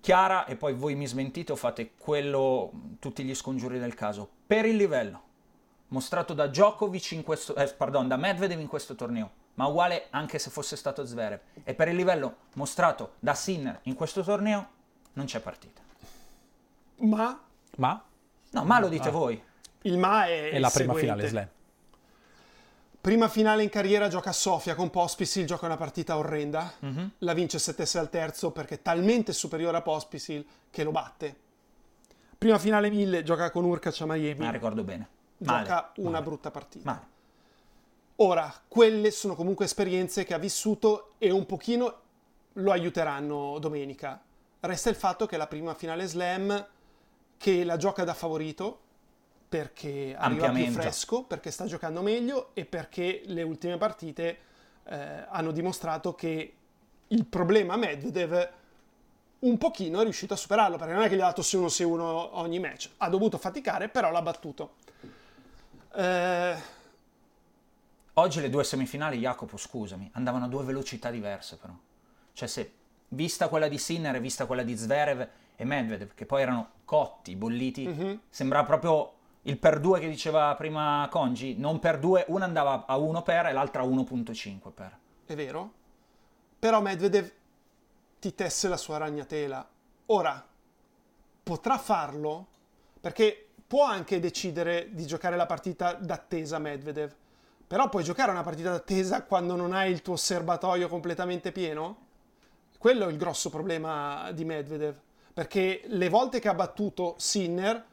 chiara 0.00 0.46
e 0.46 0.56
poi 0.56 0.72
voi 0.74 0.94
mi 0.94 1.06
smentite 1.06 1.52
o 1.52 1.56
fate 1.56 1.92
quello, 1.96 2.70
tutti 2.98 3.22
gli 3.22 3.34
scongiuri 3.34 3.78
del 3.78 3.94
caso. 3.94 4.28
Per 4.46 4.64
il 4.64 4.76
livello 4.76 5.22
mostrato 5.88 6.34
da 6.34 6.46
Djokovic 6.46 7.12
in 7.12 7.22
questo, 7.22 7.54
eh, 7.54 7.68
pardon, 7.68 8.08
da 8.08 8.16
Medvedev 8.16 8.58
in 8.58 8.66
questo 8.66 8.94
torneo, 8.94 9.30
ma 9.54 9.66
uguale 9.66 10.06
anche 10.10 10.38
se 10.38 10.50
fosse 10.50 10.76
stato 10.76 11.04
Zverev, 11.04 11.40
e 11.62 11.74
per 11.74 11.88
il 11.88 11.96
livello 11.96 12.36
mostrato 12.54 13.12
da 13.20 13.34
Sinner 13.34 13.80
in 13.82 13.94
questo 13.94 14.22
torneo, 14.22 14.68
non 15.12 15.26
c'è 15.26 15.40
partita. 15.40 15.80
Ma 16.96 17.38
Ma 17.76 18.02
No, 18.52 18.64
ma 18.64 18.80
lo 18.80 18.88
dite 18.88 19.10
voi. 19.10 19.42
il 19.82 19.96
ma 19.98 20.26
è, 20.26 20.50
è 20.50 20.58
la 20.58 20.68
prima 20.70 20.92
seguente. 20.94 21.00
finale 21.00 21.28
slam. 21.28 21.48
Prima 23.02 23.28
finale 23.28 23.64
in 23.64 23.68
carriera 23.68 24.06
gioca 24.06 24.30
a 24.30 24.32
Sofia 24.32 24.76
con 24.76 24.88
Pospisil, 24.88 25.44
gioca 25.44 25.66
una 25.66 25.76
partita 25.76 26.16
orrenda. 26.16 26.72
Mhm. 26.78 27.10
La 27.18 27.32
vince 27.32 27.58
7-6 27.58 27.98
al 27.98 28.08
terzo 28.08 28.52
perché 28.52 28.76
è 28.76 28.80
talmente 28.80 29.32
superiore 29.32 29.76
a 29.76 29.82
Pospisil 29.82 30.46
che 30.70 30.84
lo 30.84 30.92
batte. 30.92 31.34
Prima 32.38 32.60
finale 32.60 32.90
1000 32.90 33.24
gioca 33.24 33.50
con 33.50 33.64
Urkac 33.64 34.00
a 34.02 34.06
Miami. 34.06 34.44
Ma 34.44 34.52
ricordo 34.52 34.84
bene. 34.84 35.08
Male. 35.38 35.64
gioca 35.64 35.92
una 35.96 36.22
brutta 36.22 36.52
partita. 36.52 36.88
Male. 36.92 37.06
Ora, 38.16 38.54
quelle 38.68 39.10
sono 39.10 39.34
comunque 39.34 39.64
esperienze 39.64 40.22
che 40.22 40.34
ha 40.34 40.38
vissuto 40.38 41.14
e 41.18 41.32
un 41.32 41.44
pochino 41.44 42.00
lo 42.52 42.70
aiuteranno 42.70 43.58
domenica. 43.58 44.22
Resta 44.60 44.90
il 44.90 44.96
fatto 44.96 45.26
che 45.26 45.34
è 45.34 45.38
la 45.38 45.48
prima 45.48 45.74
finale 45.74 46.06
slam 46.06 46.68
che 47.36 47.64
la 47.64 47.76
gioca 47.76 48.04
da 48.04 48.14
favorito 48.14 48.78
perché 49.52 50.14
arriva 50.16 50.48
più 50.50 50.64
fresco, 50.70 51.24
perché 51.24 51.50
sta 51.50 51.66
giocando 51.66 52.00
meglio 52.00 52.52
e 52.54 52.64
perché 52.64 53.20
le 53.26 53.42
ultime 53.42 53.76
partite 53.76 54.38
eh, 54.84 55.26
hanno 55.28 55.50
dimostrato 55.50 56.14
che 56.14 56.54
il 57.08 57.26
problema 57.26 57.76
Medvedev 57.76 58.50
un 59.40 59.58
pochino 59.58 60.00
è 60.00 60.04
riuscito 60.04 60.32
a 60.32 60.38
superarlo, 60.38 60.78
perché 60.78 60.94
non 60.94 61.02
è 61.02 61.10
che 61.10 61.16
gli 61.16 61.20
ha 61.20 61.26
dato 61.26 61.42
6-1-6-1 61.42 62.28
ogni 62.32 62.60
match, 62.60 62.88
ha 62.96 63.10
dovuto 63.10 63.36
faticare, 63.36 63.90
però 63.90 64.10
l'ha 64.10 64.22
battuto. 64.22 64.76
Eh, 65.96 66.80
Oggi 68.14 68.40
le 68.40 68.48
due 68.48 68.64
semifinali, 68.64 69.18
Jacopo, 69.18 69.58
scusami, 69.58 70.08
andavano 70.14 70.46
a 70.46 70.48
due 70.48 70.64
velocità 70.64 71.10
diverse 71.10 71.58
però. 71.58 71.74
Cioè 72.32 72.48
se, 72.48 72.72
vista 73.08 73.48
quella 73.48 73.68
di 73.68 73.76
Sinner 73.76 74.14
e 74.14 74.20
vista 74.20 74.46
quella 74.46 74.62
di 74.62 74.74
Zverev 74.78 75.28
e 75.56 75.64
Medvedev, 75.66 76.14
che 76.14 76.24
poi 76.24 76.40
erano 76.40 76.70
cotti, 76.86 77.36
bolliti, 77.36 77.86
Mhm. 77.86 78.20
sembra 78.30 78.64
proprio 78.64 79.20
il 79.42 79.58
per 79.58 79.80
due 79.80 79.98
che 79.98 80.08
diceva 80.08 80.54
prima 80.54 81.06
Congi, 81.10 81.56
non 81.58 81.78
per 81.78 81.98
due, 81.98 82.24
una 82.28 82.44
andava 82.44 82.84
a 82.86 82.96
1 82.96 83.22
per 83.22 83.46
e 83.46 83.52
l'altra 83.52 83.82
a 83.82 83.86
1.5 83.86 84.70
per. 84.72 84.98
è 85.26 85.34
vero, 85.34 85.72
però 86.58 86.80
Medvedev 86.80 87.30
ti 88.20 88.34
tesse 88.34 88.68
la 88.68 88.76
sua 88.76 88.98
ragnatela. 88.98 89.68
Ora, 90.06 90.46
potrà 91.42 91.78
farlo 91.78 92.46
perché 93.00 93.48
può 93.66 93.84
anche 93.84 94.20
decidere 94.20 94.90
di 94.92 95.06
giocare 95.06 95.34
la 95.34 95.46
partita 95.46 95.94
d'attesa 95.94 96.58
Medvedev, 96.58 97.12
però 97.66 97.88
puoi 97.88 98.04
giocare 98.04 98.30
una 98.30 98.42
partita 98.42 98.70
d'attesa 98.70 99.24
quando 99.24 99.56
non 99.56 99.72
hai 99.72 99.90
il 99.90 100.02
tuo 100.02 100.14
serbatoio 100.14 100.88
completamente 100.88 101.50
pieno? 101.50 101.96
Quello 102.78 103.08
è 103.08 103.10
il 103.10 103.16
grosso 103.16 103.48
problema 103.50 104.30
di 104.32 104.44
Medvedev, 104.44 104.94
perché 105.32 105.82
le 105.86 106.08
volte 106.08 106.38
che 106.38 106.48
ha 106.48 106.54
battuto 106.54 107.14
Sinner, 107.16 107.84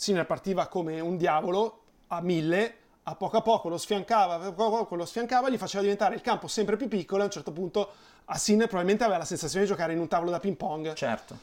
Sinner 0.00 0.26
partiva 0.26 0.68
come 0.68 1.00
un 1.00 1.16
diavolo 1.16 1.80
a 2.06 2.20
mille, 2.20 2.74
a 3.02 3.16
poco 3.16 3.38
a 3.38 3.42
poco 3.42 3.68
lo 3.68 3.76
sfiancava, 3.76 4.34
a 4.34 4.52
poco 4.52 4.76
a 4.76 4.78
poco 4.78 4.94
lo 4.94 5.04
sfiancava, 5.04 5.50
gli 5.50 5.58
faceva 5.58 5.82
diventare 5.82 6.14
il 6.14 6.20
campo 6.20 6.46
sempre 6.46 6.76
più 6.76 6.86
piccolo 6.86 7.18
e 7.18 7.22
a 7.22 7.24
un 7.24 7.32
certo 7.32 7.50
punto 7.50 7.90
a 8.26 8.38
Sinner 8.38 8.68
probabilmente 8.68 9.02
aveva 9.02 9.18
la 9.18 9.24
sensazione 9.24 9.64
di 9.64 9.70
giocare 9.72 9.94
in 9.94 9.98
un 9.98 10.06
tavolo 10.06 10.30
da 10.30 10.38
ping 10.38 10.54
pong. 10.54 10.92
Certo. 10.92 11.36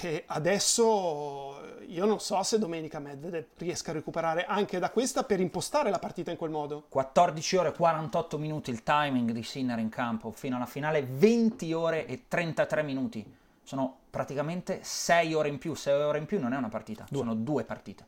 E 0.00 0.24
adesso 0.28 1.60
io 1.88 2.06
non 2.06 2.20
so 2.20 2.42
se 2.42 2.58
domenica 2.58 3.00
Medvedev 3.00 3.48
riesca 3.58 3.90
a 3.90 3.94
recuperare 3.94 4.46
anche 4.46 4.78
da 4.78 4.88
questa 4.88 5.22
per 5.22 5.38
impostare 5.38 5.90
la 5.90 5.98
partita 5.98 6.30
in 6.30 6.38
quel 6.38 6.50
modo. 6.50 6.86
14 6.88 7.56
ore 7.56 7.68
e 7.68 7.72
48 7.72 8.38
minuti 8.38 8.70
il 8.70 8.82
timing 8.82 9.32
di 9.32 9.42
Sinner 9.42 9.78
in 9.78 9.90
campo 9.90 10.30
fino 10.30 10.56
alla 10.56 10.64
finale, 10.64 11.02
20 11.06 11.70
ore 11.74 12.06
e 12.06 12.28
33 12.28 12.82
minuti. 12.82 13.34
Sono 13.62 14.04
praticamente 14.16 14.78
6 14.82 15.34
ore 15.34 15.50
in 15.50 15.58
più. 15.58 15.74
6 15.74 15.92
ore 15.92 16.16
in 16.16 16.24
più 16.24 16.40
non 16.40 16.54
è 16.54 16.56
una 16.56 16.70
partita, 16.70 17.04
sono 17.12 17.34
due 17.34 17.64
partite. 17.64 18.06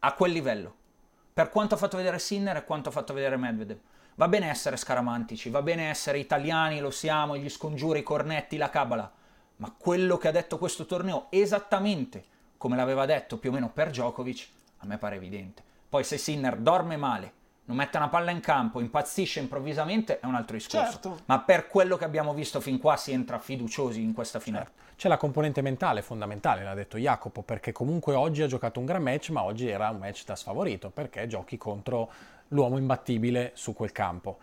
A 0.00 0.12
quel 0.12 0.32
livello. 0.32 0.74
Per 1.32 1.48
quanto 1.48 1.76
ha 1.76 1.78
fatto 1.78 1.96
vedere 1.96 2.18
Sinner 2.18 2.58
e 2.58 2.64
quanto 2.66 2.90
ha 2.90 2.92
fatto 2.92 3.14
vedere 3.14 3.38
Medvedev. 3.38 3.78
Va 4.16 4.28
bene 4.28 4.50
essere 4.50 4.76
scaramantici, 4.76 5.48
va 5.48 5.62
bene 5.62 5.88
essere 5.88 6.18
italiani, 6.18 6.80
lo 6.80 6.90
siamo, 6.90 7.38
gli 7.38 7.48
scongiuri, 7.48 8.00
i 8.00 8.02
cornetti, 8.02 8.58
la 8.58 8.68
cabala. 8.68 9.10
Ma 9.56 9.74
quello 9.78 10.18
che 10.18 10.28
ha 10.28 10.30
detto 10.30 10.58
questo 10.58 10.84
torneo, 10.84 11.28
esattamente 11.30 12.22
come 12.58 12.76
l'aveva 12.76 13.06
detto 13.06 13.38
più 13.38 13.48
o 13.48 13.54
meno 13.54 13.70
per 13.70 13.88
Djokovic, 13.88 14.48
a 14.80 14.86
me 14.86 14.98
pare 14.98 15.16
evidente. 15.16 15.62
Poi 15.88 16.04
se 16.04 16.18
Sinner 16.18 16.58
dorme 16.58 16.98
male, 16.98 17.32
non 17.70 17.78
mette 17.78 17.98
una 17.98 18.08
palla 18.08 18.32
in 18.32 18.40
campo, 18.40 18.80
impazzisce 18.80 19.38
improvvisamente, 19.38 20.18
è 20.18 20.26
un 20.26 20.34
altro 20.34 20.56
discorso. 20.56 20.90
Certo. 20.90 21.18
Ma 21.26 21.38
per 21.38 21.68
quello 21.68 21.96
che 21.96 22.04
abbiamo 22.04 22.34
visto 22.34 22.60
fin 22.60 22.78
qua 22.78 22.96
si 22.96 23.12
entra 23.12 23.38
fiduciosi 23.38 24.02
in 24.02 24.12
questa 24.12 24.40
finale. 24.40 24.72
C'è 24.96 25.06
la 25.06 25.16
componente 25.16 25.62
mentale 25.62 26.02
fondamentale, 26.02 26.64
l'ha 26.64 26.74
detto 26.74 26.98
Jacopo, 26.98 27.42
perché 27.42 27.70
comunque 27.70 28.14
oggi 28.14 28.42
ha 28.42 28.48
giocato 28.48 28.80
un 28.80 28.86
gran 28.86 29.02
match, 29.02 29.30
ma 29.30 29.44
oggi 29.44 29.68
era 29.68 29.88
un 29.88 29.98
match 29.98 30.24
da 30.24 30.34
sfavorito, 30.34 30.90
perché 30.90 31.28
giochi 31.28 31.56
contro 31.56 32.10
l'uomo 32.48 32.76
imbattibile 32.76 33.52
su 33.54 33.72
quel 33.72 33.92
campo. 33.92 34.38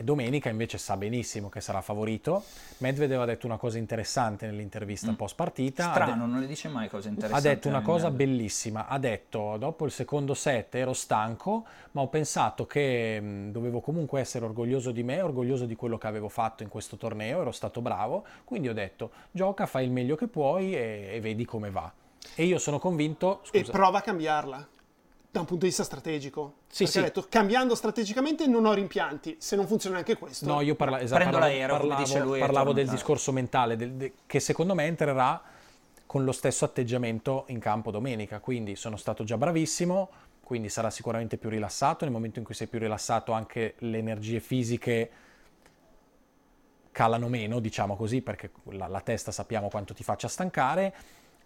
E 0.00 0.04
domenica 0.04 0.48
invece 0.48 0.78
sa 0.78 0.96
benissimo 0.96 1.48
che 1.48 1.60
sarà 1.60 1.80
favorito. 1.80 2.44
Medvedev 2.78 3.20
ha 3.20 3.24
detto 3.24 3.46
una 3.46 3.56
cosa 3.56 3.78
interessante 3.78 4.46
nell'intervista 4.46 5.12
post 5.14 5.34
partita. 5.34 5.90
Strano, 5.90 6.24
non 6.24 6.38
le 6.38 6.46
dice 6.46 6.68
mai 6.68 6.88
cose 6.88 7.08
Ha 7.08 7.10
interessanti. 7.10 7.48
detto 7.48 7.66
una 7.66 7.82
cosa 7.82 8.08
Medvedev. 8.08 8.28
bellissima, 8.36 8.86
ha 8.86 8.96
detto 9.00 9.56
dopo 9.58 9.84
il 9.86 9.90
secondo 9.90 10.34
set 10.34 10.76
ero 10.76 10.92
stanco, 10.92 11.64
ma 11.92 12.02
ho 12.02 12.06
pensato 12.06 12.64
che 12.64 13.20
mh, 13.20 13.50
dovevo 13.50 13.80
comunque 13.80 14.20
essere 14.20 14.44
orgoglioso 14.44 14.92
di 14.92 15.02
me, 15.02 15.20
orgoglioso 15.20 15.64
di 15.66 15.74
quello 15.74 15.98
che 15.98 16.06
avevo 16.06 16.28
fatto 16.28 16.62
in 16.62 16.68
questo 16.68 16.96
torneo, 16.96 17.40
ero 17.40 17.50
stato 17.50 17.80
bravo, 17.80 18.24
quindi 18.44 18.68
ho 18.68 18.74
detto 18.74 19.10
gioca, 19.32 19.66
fai 19.66 19.84
il 19.86 19.90
meglio 19.90 20.14
che 20.14 20.28
puoi 20.28 20.76
e, 20.76 21.08
e 21.14 21.20
vedi 21.20 21.44
come 21.44 21.70
va. 21.72 21.90
E 22.36 22.44
io 22.44 22.58
sono 22.58 22.78
convinto, 22.78 23.40
E 23.50 23.58
scusa, 23.60 23.72
prova 23.72 23.98
a 23.98 24.02
cambiarla. 24.02 24.68
Da 25.30 25.40
un 25.40 25.46
punto 25.46 25.62
di 25.62 25.68
vista 25.68 25.84
strategico. 25.84 26.54
Sì, 26.68 26.86
sì. 26.86 27.00
detto, 27.00 27.26
cambiando 27.28 27.74
strategicamente 27.74 28.46
non 28.46 28.64
ho 28.64 28.72
rimpianti, 28.72 29.36
se 29.38 29.56
non 29.56 29.66
funziona 29.66 29.98
anche 29.98 30.16
questo. 30.16 30.46
No, 30.46 30.60
io 30.62 30.74
parla- 30.74 31.00
esatto, 31.00 31.16
Prendo 31.20 31.38
parlavo, 31.38 31.58
l'aereo, 31.58 31.76
parlavo- 31.76 32.02
dice 32.02 32.20
lui, 32.20 32.38
parlavo 32.38 32.72
del 32.72 32.88
discorso 32.88 33.32
mentale, 33.32 33.76
del- 33.76 33.92
de- 33.92 34.12
che 34.26 34.40
secondo 34.40 34.74
me 34.74 34.86
entrerà 34.86 35.40
con 36.06 36.24
lo 36.24 36.32
stesso 36.32 36.64
atteggiamento 36.64 37.44
in 37.48 37.58
campo 37.58 37.90
domenica. 37.90 38.40
Quindi 38.40 38.74
sono 38.76 38.96
stato 38.96 39.24
già 39.24 39.36
bravissimo, 39.36 40.08
quindi 40.42 40.70
sarà 40.70 40.88
sicuramente 40.88 41.36
più 41.36 41.50
rilassato. 41.50 42.04
Nel 42.04 42.14
momento 42.14 42.38
in 42.38 42.44
cui 42.46 42.54
sei 42.54 42.66
più 42.66 42.78
rilassato, 42.78 43.32
anche 43.32 43.74
le 43.80 43.98
energie 43.98 44.40
fisiche 44.40 45.10
calano 46.90 47.28
meno, 47.28 47.60
diciamo 47.60 47.94
così, 47.96 48.22
perché 48.22 48.50
la, 48.70 48.86
la 48.88 49.00
testa 49.02 49.30
sappiamo 49.30 49.68
quanto 49.68 49.92
ti 49.92 50.02
faccia 50.02 50.26
stancare. 50.28 50.94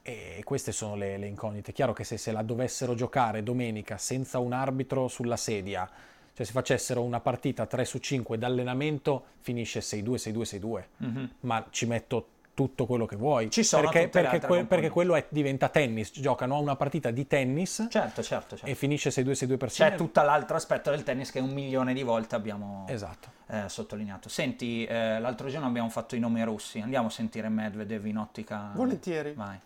E 0.02 0.40
queste 0.44 0.72
sono 0.72 0.96
le, 0.96 1.16
le 1.16 1.26
incognite. 1.26 1.70
È 1.70 1.74
chiaro 1.74 1.92
che 1.92 2.02
se, 2.04 2.16
se 2.16 2.32
la 2.32 2.42
dovessero 2.42 2.94
giocare 2.94 3.42
domenica 3.42 3.98
senza 3.98 4.38
un 4.40 4.52
arbitro 4.52 5.06
sulla 5.08 5.36
sedia, 5.36 5.88
cioè 6.34 6.44
se 6.44 6.52
facessero 6.52 7.02
una 7.02 7.20
partita 7.20 7.66
3 7.66 7.84
su 7.84 7.98
5 7.98 8.36
d'allenamento, 8.38 9.24
finisce 9.40 9.80
6-2, 9.80 10.14
6-2, 10.14 10.84
6-2. 10.98 11.28
Ma 11.40 11.64
ci 11.70 11.86
metto 11.86 12.26
tutto 12.54 12.84
quello 12.84 13.06
che 13.06 13.16
vuoi. 13.16 13.48
Ci 13.50 13.62
sono 13.62 13.82
perché, 13.88 14.04
tutte 14.04 14.18
le 14.18 14.28
perché, 14.28 14.44
altre 14.44 14.48
que- 14.60 14.66
perché 14.66 14.90
quello 14.90 15.14
è- 15.14 15.24
diventa 15.30 15.68
tennis. 15.70 16.10
Giocano 16.12 16.56
a 16.56 16.58
una 16.58 16.76
partita 16.76 17.10
di 17.10 17.26
tennis 17.26 17.86
Certo, 17.88 18.22
certo, 18.22 18.56
certo. 18.56 18.66
e 18.66 18.74
finisce 18.74 19.10
6-2, 19.10 19.30
6-2 19.32 19.56
per 19.56 19.70
C'è 19.70 19.94
tutto 19.94 20.20
l'altro 20.20 20.56
aspetto 20.56 20.90
del 20.90 21.02
tennis 21.02 21.30
che 21.30 21.38
un 21.40 21.50
milione 21.50 21.94
di 21.94 22.02
volte 22.02 22.34
abbiamo 22.34 22.84
Esatto. 22.88 23.28
eh, 23.46 23.68
sottolineato. 23.68 24.28
Senti, 24.28 24.84
eh, 24.84 25.18
l'altro 25.20 25.48
giorno 25.48 25.66
abbiamo 25.66 25.88
fatto 25.88 26.14
i 26.14 26.18
nomi 26.18 26.42
russi, 26.42 26.80
andiamo 26.80 27.06
a 27.06 27.10
sentire 27.10 27.48
Medvedev 27.48 28.04
in 28.04 28.18
ottica. 28.18 28.72
Volentieri. 28.74 29.32
Vai. 29.32 29.58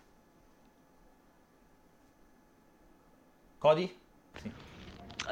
Cody? 3.57 3.99
Sì. 4.39 4.51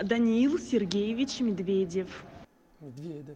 Danil 0.01 0.59
Sergeevich 0.59 1.41
Medvedev. 1.41 2.09
Medvedev. 2.79 3.35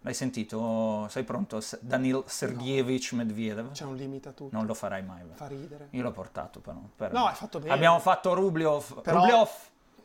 L'hai 0.00 0.14
sentito? 0.14 1.06
Sei 1.10 1.22
pronto? 1.22 1.62
Danil 1.80 2.24
Sergeevich 2.26 3.12
no. 3.12 3.18
Medvedev? 3.18 3.72
C'è 3.72 3.84
un 3.84 3.94
limite 3.94 4.30
a 4.30 4.32
tutto. 4.32 4.56
Non 4.56 4.66
lo 4.66 4.74
farai 4.74 5.02
mai. 5.02 5.22
Beh. 5.22 5.34
Fa 5.34 5.46
ridere. 5.46 5.88
Io 5.90 6.02
l'ho 6.02 6.10
portato 6.12 6.60
però. 6.60 6.80
Per... 6.96 7.12
No, 7.12 7.26
hai 7.26 7.34
fatto 7.34 7.58
bene. 7.58 7.74
Abbiamo 7.74 7.98
fatto 7.98 8.32
Rubliov. 8.32 9.02
Però... 9.02 9.18
Rubliov. 9.18 9.50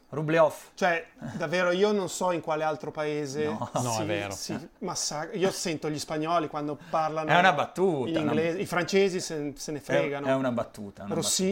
Rubliov. 0.10 0.56
Cioè, 0.74 1.08
davvero, 1.38 1.72
io 1.72 1.92
non 1.92 2.10
so 2.10 2.32
in 2.32 2.42
quale 2.42 2.64
altro 2.64 2.92
paese. 2.92 3.46
No, 3.46 3.70
si, 3.74 3.84
no 3.84 3.98
è 4.00 4.06
vero. 4.06 4.32
Si 4.32 4.70
massacra. 4.80 5.38
Io 5.38 5.52
sento 5.52 5.90
gli 5.90 6.00
spagnoli 6.00 6.48
quando 6.48 6.78
parlano. 6.90 7.30
È 7.30 7.38
una 7.38 7.54
battuta. 7.54 8.10
In 8.10 8.18
inglese. 8.18 8.52
Una... 8.52 8.62
I 8.62 8.66
francesi 8.66 9.20
se, 9.20 9.54
se 9.56 9.72
ne 9.72 9.80
fregano. 9.80 10.28
È, 10.28 10.34
una 10.34 10.52
battuta. 10.52 11.06
Una 11.06 11.16
Rossi 11.16 11.52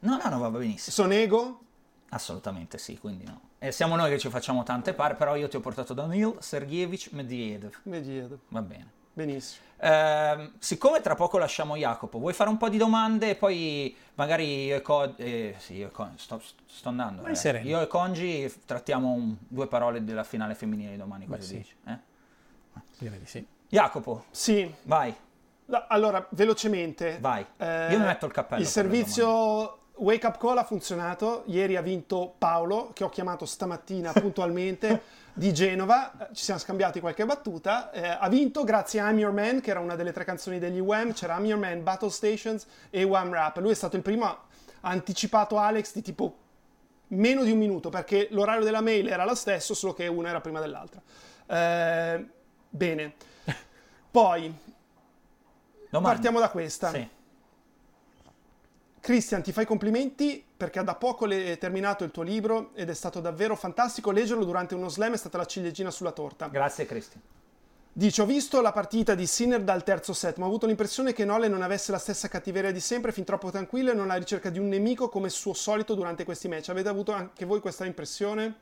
No, 0.00 0.16
no, 0.22 0.28
no, 0.28 0.38
va 0.38 0.50
benissimo. 0.50 0.92
Sonego? 0.94 1.60
Assolutamente 2.10 2.78
sì, 2.78 2.98
quindi 2.98 3.24
no. 3.24 3.40
E 3.58 3.70
siamo 3.72 3.94
noi 3.96 4.10
che 4.10 4.18
ci 4.18 4.28
facciamo 4.30 4.62
tante 4.62 4.94
pare, 4.94 5.14
però 5.14 5.36
io 5.36 5.48
ti 5.48 5.56
ho 5.56 5.60
portato 5.60 5.94
Danil 5.94 6.36
Sergeyevich 6.38 7.10
Medvedev. 7.12 7.72
Medvedev. 7.84 8.38
Va 8.48 8.62
bene. 8.62 8.98
Benissimo. 9.12 9.64
Ehm, 9.82 10.52
siccome 10.58 11.00
tra 11.00 11.14
poco 11.14 11.36
lasciamo 11.38 11.76
Jacopo, 11.76 12.18
vuoi 12.18 12.32
fare 12.32 12.48
un 12.50 12.56
po' 12.56 12.68
di 12.68 12.78
domande 12.78 13.30
e 13.30 13.34
poi 13.34 13.94
magari 14.14 14.64
io 14.66 14.76
e 14.76 14.82
Congi... 14.82 15.14
Eh, 15.22 15.54
sì, 15.58 15.74
io 15.74 15.88
e 15.88 15.90
Con- 15.90 16.12
sto, 16.16 16.40
sto 16.66 16.88
andando. 16.88 17.24
Eh. 17.26 17.60
Io 17.62 17.80
e 17.80 17.86
Congi 17.86 18.52
trattiamo 18.64 19.10
un- 19.10 19.36
due 19.46 19.66
parole 19.66 20.02
della 20.04 20.24
finale 20.24 20.54
femminile 20.54 20.92
di 20.92 20.96
domani, 20.96 21.26
cosa 21.26 21.42
sì. 21.42 21.56
dici? 21.58 21.74
eh? 21.86 21.98
Direi 22.98 23.18
di 23.18 23.26
sì. 23.26 23.46
Jacopo, 23.68 24.24
Sì. 24.30 24.72
vai. 24.82 25.14
No, 25.66 25.84
Allora, 25.88 26.26
velocemente. 26.30 27.18
Vai. 27.20 27.44
Eh, 27.56 27.92
Io 27.92 27.98
mi 27.98 28.04
metto 28.06 28.26
il 28.26 28.32
cappello 28.32 28.60
Il 28.60 28.66
servizio 28.66 29.79
Wake 30.00 30.26
Up 30.26 30.38
Call 30.38 30.56
ha 30.58 30.64
funzionato. 30.64 31.42
Ieri 31.46 31.76
ha 31.76 31.82
vinto 31.82 32.34
Paolo, 32.38 32.90
che 32.94 33.04
ho 33.04 33.08
chiamato 33.08 33.44
stamattina 33.44 34.12
puntualmente, 34.18 35.02
di 35.32 35.52
Genova. 35.52 36.28
Ci 36.32 36.42
siamo 36.44 36.58
scambiati 36.58 37.00
qualche 37.00 37.24
battuta. 37.26 37.90
Eh, 37.90 38.06
ha 38.06 38.28
vinto 38.28 38.64
grazie 38.64 39.00
a 39.00 39.10
I'm 39.10 39.18
Your 39.18 39.32
Man, 39.32 39.60
che 39.60 39.70
era 39.70 39.80
una 39.80 39.96
delle 39.96 40.12
tre 40.12 40.24
canzoni 40.24 40.58
degli 40.58 40.80
Wham. 40.80 41.12
C'era 41.12 41.36
I'm 41.36 41.44
Your 41.44 41.60
Man, 41.60 41.82
Battle 41.82 42.10
Stations 42.10 42.66
e 42.88 43.02
Wham 43.02 43.32
Rap. 43.32 43.58
Lui 43.58 43.72
è 43.72 43.74
stato 43.74 43.96
il 43.96 44.02
primo, 44.02 44.24
ha 44.24 44.38
anticipato 44.80 45.58
Alex 45.58 45.92
di 45.92 46.02
tipo 46.02 46.36
meno 47.08 47.44
di 47.44 47.50
un 47.50 47.58
minuto, 47.58 47.90
perché 47.90 48.28
l'orario 48.30 48.64
della 48.64 48.80
mail 48.80 49.08
era 49.08 49.24
lo 49.24 49.34
stesso, 49.34 49.74
solo 49.74 49.92
che 49.92 50.06
una 50.06 50.30
era 50.30 50.40
prima 50.40 50.60
dell'altra. 50.60 51.02
Eh, 51.46 52.26
bene. 52.70 53.14
Poi, 54.10 54.54
Domande. 55.90 56.14
partiamo 56.14 56.40
da 56.40 56.48
questa. 56.48 56.90
Sì. 56.90 57.18
Cristian, 59.00 59.42
ti 59.42 59.50
fai 59.50 59.64
complimenti 59.64 60.44
perché 60.56 60.84
da 60.84 60.94
poco 60.94 61.26
è 61.26 61.56
terminato 61.58 62.04
il 62.04 62.10
tuo 62.10 62.22
libro 62.22 62.70
ed 62.74 62.90
è 62.90 62.94
stato 62.94 63.20
davvero 63.20 63.56
fantastico 63.56 64.10
leggerlo 64.10 64.44
durante 64.44 64.74
uno 64.74 64.90
slam, 64.90 65.14
è 65.14 65.16
stata 65.16 65.38
la 65.38 65.46
ciliegina 65.46 65.90
sulla 65.90 66.12
torta. 66.12 66.48
Grazie 66.48 66.84
Cristian. 66.84 67.22
Dice, 67.92 68.22
ho 68.22 68.26
visto 68.26 68.60
la 68.60 68.72
partita 68.72 69.14
di 69.14 69.26
Sinner 69.26 69.62
dal 69.62 69.82
terzo 69.82 70.12
set, 70.12 70.36
ma 70.36 70.44
ho 70.44 70.48
avuto 70.48 70.66
l'impressione 70.66 71.12
che 71.12 71.24
Nole 71.24 71.48
non 71.48 71.62
avesse 71.62 71.90
la 71.90 71.98
stessa 71.98 72.28
cattiveria 72.28 72.70
di 72.70 72.78
sempre, 72.78 73.10
fin 73.10 73.24
troppo 73.24 73.50
tranquillo 73.50 73.90
e 73.90 73.94
non 73.94 74.04
alla 74.04 74.18
ricerca 74.18 74.48
di 74.48 74.58
un 74.58 74.68
nemico 74.68 75.08
come 75.08 75.28
suo 75.28 75.54
solito 75.54 75.94
durante 75.94 76.24
questi 76.24 76.46
match. 76.46 76.68
Avete 76.68 76.88
avuto 76.88 77.12
anche 77.12 77.44
voi 77.44 77.60
questa 77.60 77.86
impressione? 77.86 78.54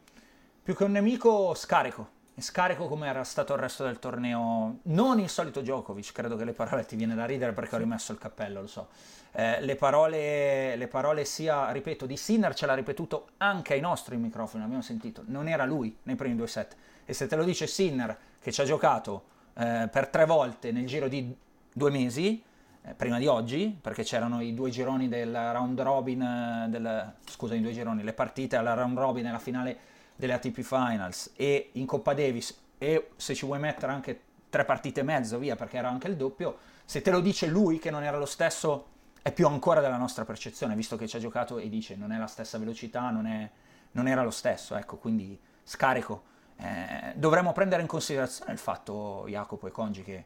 Più 0.63 0.75
che 0.75 0.85
un 0.85 0.93
nemico, 0.93 1.53
scarico. 1.55 2.17
Scarico 2.41 2.87
come 2.87 3.09
era 3.09 3.25
stato 3.25 3.55
il 3.55 3.59
resto 3.59 3.85
del 3.85 3.99
torneo. 3.99 4.79
Non 4.83 5.19
il 5.19 5.29
solito 5.29 5.61
Djokovic, 5.61 6.13
credo 6.13 6.37
che 6.37 6.45
le 6.45 6.53
parole 6.53 6.87
ti 6.87 6.95
viene 6.95 7.15
da 7.15 7.25
ridere 7.25 7.53
perché 7.53 7.75
ho 7.75 7.79
rimesso 7.79 8.13
il 8.13 8.19
cappello, 8.19 8.61
lo 8.61 8.67
so. 8.67 8.89
Eh, 9.33 9.61
le, 9.61 9.77
parole, 9.77 10.77
le 10.77 10.89
parole 10.89 11.25
sia, 11.25 11.71
ripeto, 11.71 12.07
di 12.07 12.17
Sinner 12.17 12.55
ce 12.55 12.67
l'ha 12.67 12.75
ripetuto 12.75 13.29
anche 13.39 13.75
ai 13.75 13.81
nostri 13.81 14.17
microfoni, 14.17 14.63
abbiamo 14.63 14.83
sentito. 14.83 15.23
Non 15.27 15.49
era 15.49 15.65
lui 15.65 15.97
nei 16.05 16.15
primi 16.15 16.37
due 16.37 16.47
set. 16.47 16.77
E 17.05 17.13
se 17.13 17.27
te 17.27 17.37
lo 17.37 17.45
dice 17.45 17.67
Sinner, 17.67 18.17
che 18.41 18.53
ci 18.53 18.61
ha 18.61 18.65
giocato 18.65 19.25
eh, 19.55 19.89
per 19.91 20.09
tre 20.09 20.25
volte 20.25 20.71
nel 20.71 20.87
giro 20.87 21.09
di 21.09 21.35
due 21.73 21.91
mesi, 21.91 22.43
eh, 22.83 22.95
prima 22.95 23.19
di 23.19 23.27
oggi, 23.27 23.77
perché 23.81 24.03
c'erano 24.05 24.41
i 24.41 24.55
due 24.55 24.71
gironi 24.71 25.09
del 25.09 25.33
round 25.35 25.81
robin, 25.81 26.23
eh, 26.23 26.67
del, 26.69 27.13
scusa, 27.27 27.55
i 27.55 27.61
due 27.61 27.73
gironi, 27.73 28.03
le 28.03 28.13
partite 28.13 28.57
alla 28.57 28.75
round 28.75 28.97
robin 28.97 29.27
e 29.27 29.31
la 29.33 29.39
finale 29.39 29.79
delle 30.19 30.33
ATP 30.33 30.63
Finals 30.63 31.31
e 31.37 31.71
in 31.75 31.87
Coppa 31.87 32.13
Davis 32.13 32.59
e 32.77 33.11
se 33.15 33.37
ci 33.37 33.47
vuoi 33.47 33.61
mettere 33.61 33.93
anche 33.93 34.21
tre 34.51 34.65
partite 34.65 35.01
e 35.01 35.03
mezzo, 35.05 35.39
via, 35.39 35.55
perché 35.55 35.77
era 35.77 35.89
anche 35.89 36.09
il 36.09 36.17
doppio, 36.17 36.59
se 36.85 37.03
te 37.03 37.13
lo 37.13 37.21
dice 37.21 37.47
lui 37.47 37.79
che 37.79 37.93
non 37.93 38.03
era 38.03 38.19
lo 38.19 38.27
stesso, 38.27 38.87
è 39.23 39.31
più 39.31 39.47
ancora 39.47 39.81
della 39.81 39.97
nostra 39.97 40.25
percezione, 40.25 40.75
visto 40.75 40.97
che 40.97 41.07
ci 41.07 41.17
ha 41.17 41.21
giocato 41.21 41.59
e 41.59 41.69
dice 41.69 41.95
non 41.95 42.11
è 42.11 42.19
la 42.19 42.27
stessa 42.27 42.59
velocità, 42.59 43.11
non, 43.11 43.27
è- 43.27 43.49
non 43.93 44.09
era 44.09 44.25
lo 44.25 44.33
stesso, 44.33 44.75
ecco, 44.75 44.97
quindi 44.97 45.39
scarico. 45.63 46.25
Eh, 46.57 47.13
dovremmo 47.15 47.53
prendere 47.53 47.83
in 47.83 47.87
considerazione 47.87 48.51
il 48.51 48.59
fatto, 48.59 49.25
Jacopo 49.29 49.69
e 49.69 49.71
Congi, 49.71 50.03
che 50.03 50.25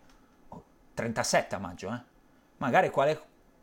oh, 0.48 0.62
37 0.94 1.54
a 1.54 1.58
maggio, 1.58 1.92
eh? 1.92 2.00
magari 2.56 2.88
quale- 2.88 3.20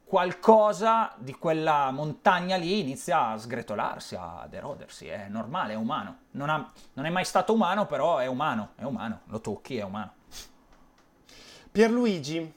qualcosa 0.10 1.14
di 1.20 1.34
quella 1.36 1.92
montagna 1.92 2.56
lì 2.56 2.80
inizia 2.80 3.28
a 3.28 3.38
sgretolarsi, 3.38 4.18
ad 4.20 4.52
erodersi, 4.52 5.06
è 5.06 5.28
normale, 5.30 5.74
è 5.74 5.76
umano. 5.76 6.22
Non, 6.32 6.50
ha- 6.50 6.68
non 6.94 7.06
è 7.06 7.12
mai 7.12 7.26
stato 7.26 7.54
umano, 7.54 7.86
però 7.86 8.18
è 8.18 8.26
umano, 8.26 8.70
è 8.76 8.86
umano, 8.86 9.20
lo 9.26 9.40
tocchi, 9.40 9.78
è 9.78 9.84
umano. 9.84 10.14
Pierluigi, 11.72 12.54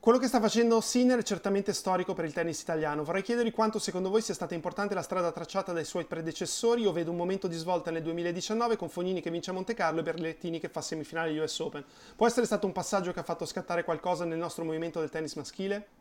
quello 0.00 0.18
che 0.18 0.26
sta 0.26 0.40
facendo 0.40 0.80
Sinner 0.80 1.20
è 1.20 1.22
certamente 1.22 1.72
storico 1.72 2.12
per 2.12 2.24
il 2.24 2.32
tennis 2.32 2.60
italiano. 2.60 3.04
Vorrei 3.04 3.22
chiedergli 3.22 3.52
quanto 3.52 3.78
secondo 3.78 4.10
voi 4.10 4.20
sia 4.20 4.34
stata 4.34 4.56
importante 4.56 4.92
la 4.92 5.02
strada 5.02 5.30
tracciata 5.30 5.72
dai 5.72 5.84
suoi 5.84 6.06
predecessori. 6.06 6.82
Io 6.82 6.90
vedo 6.90 7.12
un 7.12 7.16
momento 7.16 7.46
di 7.46 7.56
svolta 7.56 7.92
nel 7.92 8.02
2019 8.02 8.74
con 8.74 8.88
Fognini 8.88 9.20
che 9.20 9.30
vince 9.30 9.50
a 9.50 9.52
Monte 9.52 9.74
Carlo 9.74 10.00
e 10.00 10.02
Berlettini 10.02 10.58
che 10.58 10.68
fa 10.68 10.80
semifinale 10.80 11.38
US 11.38 11.56
Open. 11.60 11.84
Può 12.16 12.26
essere 12.26 12.46
stato 12.46 12.66
un 12.66 12.72
passaggio 12.72 13.12
che 13.12 13.20
ha 13.20 13.22
fatto 13.22 13.46
scattare 13.46 13.84
qualcosa 13.84 14.24
nel 14.24 14.38
nostro 14.38 14.64
movimento 14.64 14.98
del 14.98 15.08
tennis 15.10 15.34
maschile? 15.34 15.99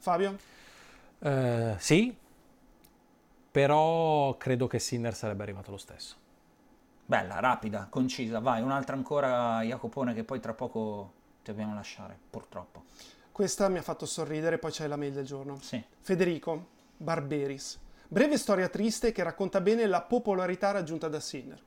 Fabio? 0.00 0.36
Eh, 1.18 1.74
sì, 1.78 2.16
però 3.50 4.36
credo 4.38 4.66
che 4.66 4.78
Sinner 4.78 5.14
sarebbe 5.14 5.42
arrivato 5.42 5.70
lo 5.70 5.76
stesso. 5.76 6.16
Bella, 7.04 7.38
rapida, 7.40 7.86
concisa, 7.90 8.38
vai, 8.38 8.62
un'altra 8.62 8.96
ancora, 8.96 9.60
Jacopone, 9.62 10.14
che 10.14 10.24
poi 10.24 10.40
tra 10.40 10.54
poco 10.54 11.12
ti 11.42 11.50
dobbiamo 11.50 11.74
lasciare, 11.74 12.18
purtroppo. 12.30 12.84
questa 13.32 13.68
mi 13.68 13.78
ha 13.78 13.82
fatto 13.82 14.06
sorridere, 14.06 14.58
poi 14.58 14.70
c'è 14.70 14.86
la 14.86 14.96
mail 14.96 15.12
del 15.12 15.24
giorno. 15.24 15.58
Sì. 15.60 15.82
Federico 16.00 16.66
Barberis. 16.96 17.78
Breve 18.08 18.38
storia 18.38 18.68
triste 18.68 19.12
che 19.12 19.22
racconta 19.22 19.60
bene 19.60 19.86
la 19.86 20.02
popolarità 20.02 20.70
raggiunta 20.70 21.08
da 21.08 21.20
Sinner. 21.20 21.60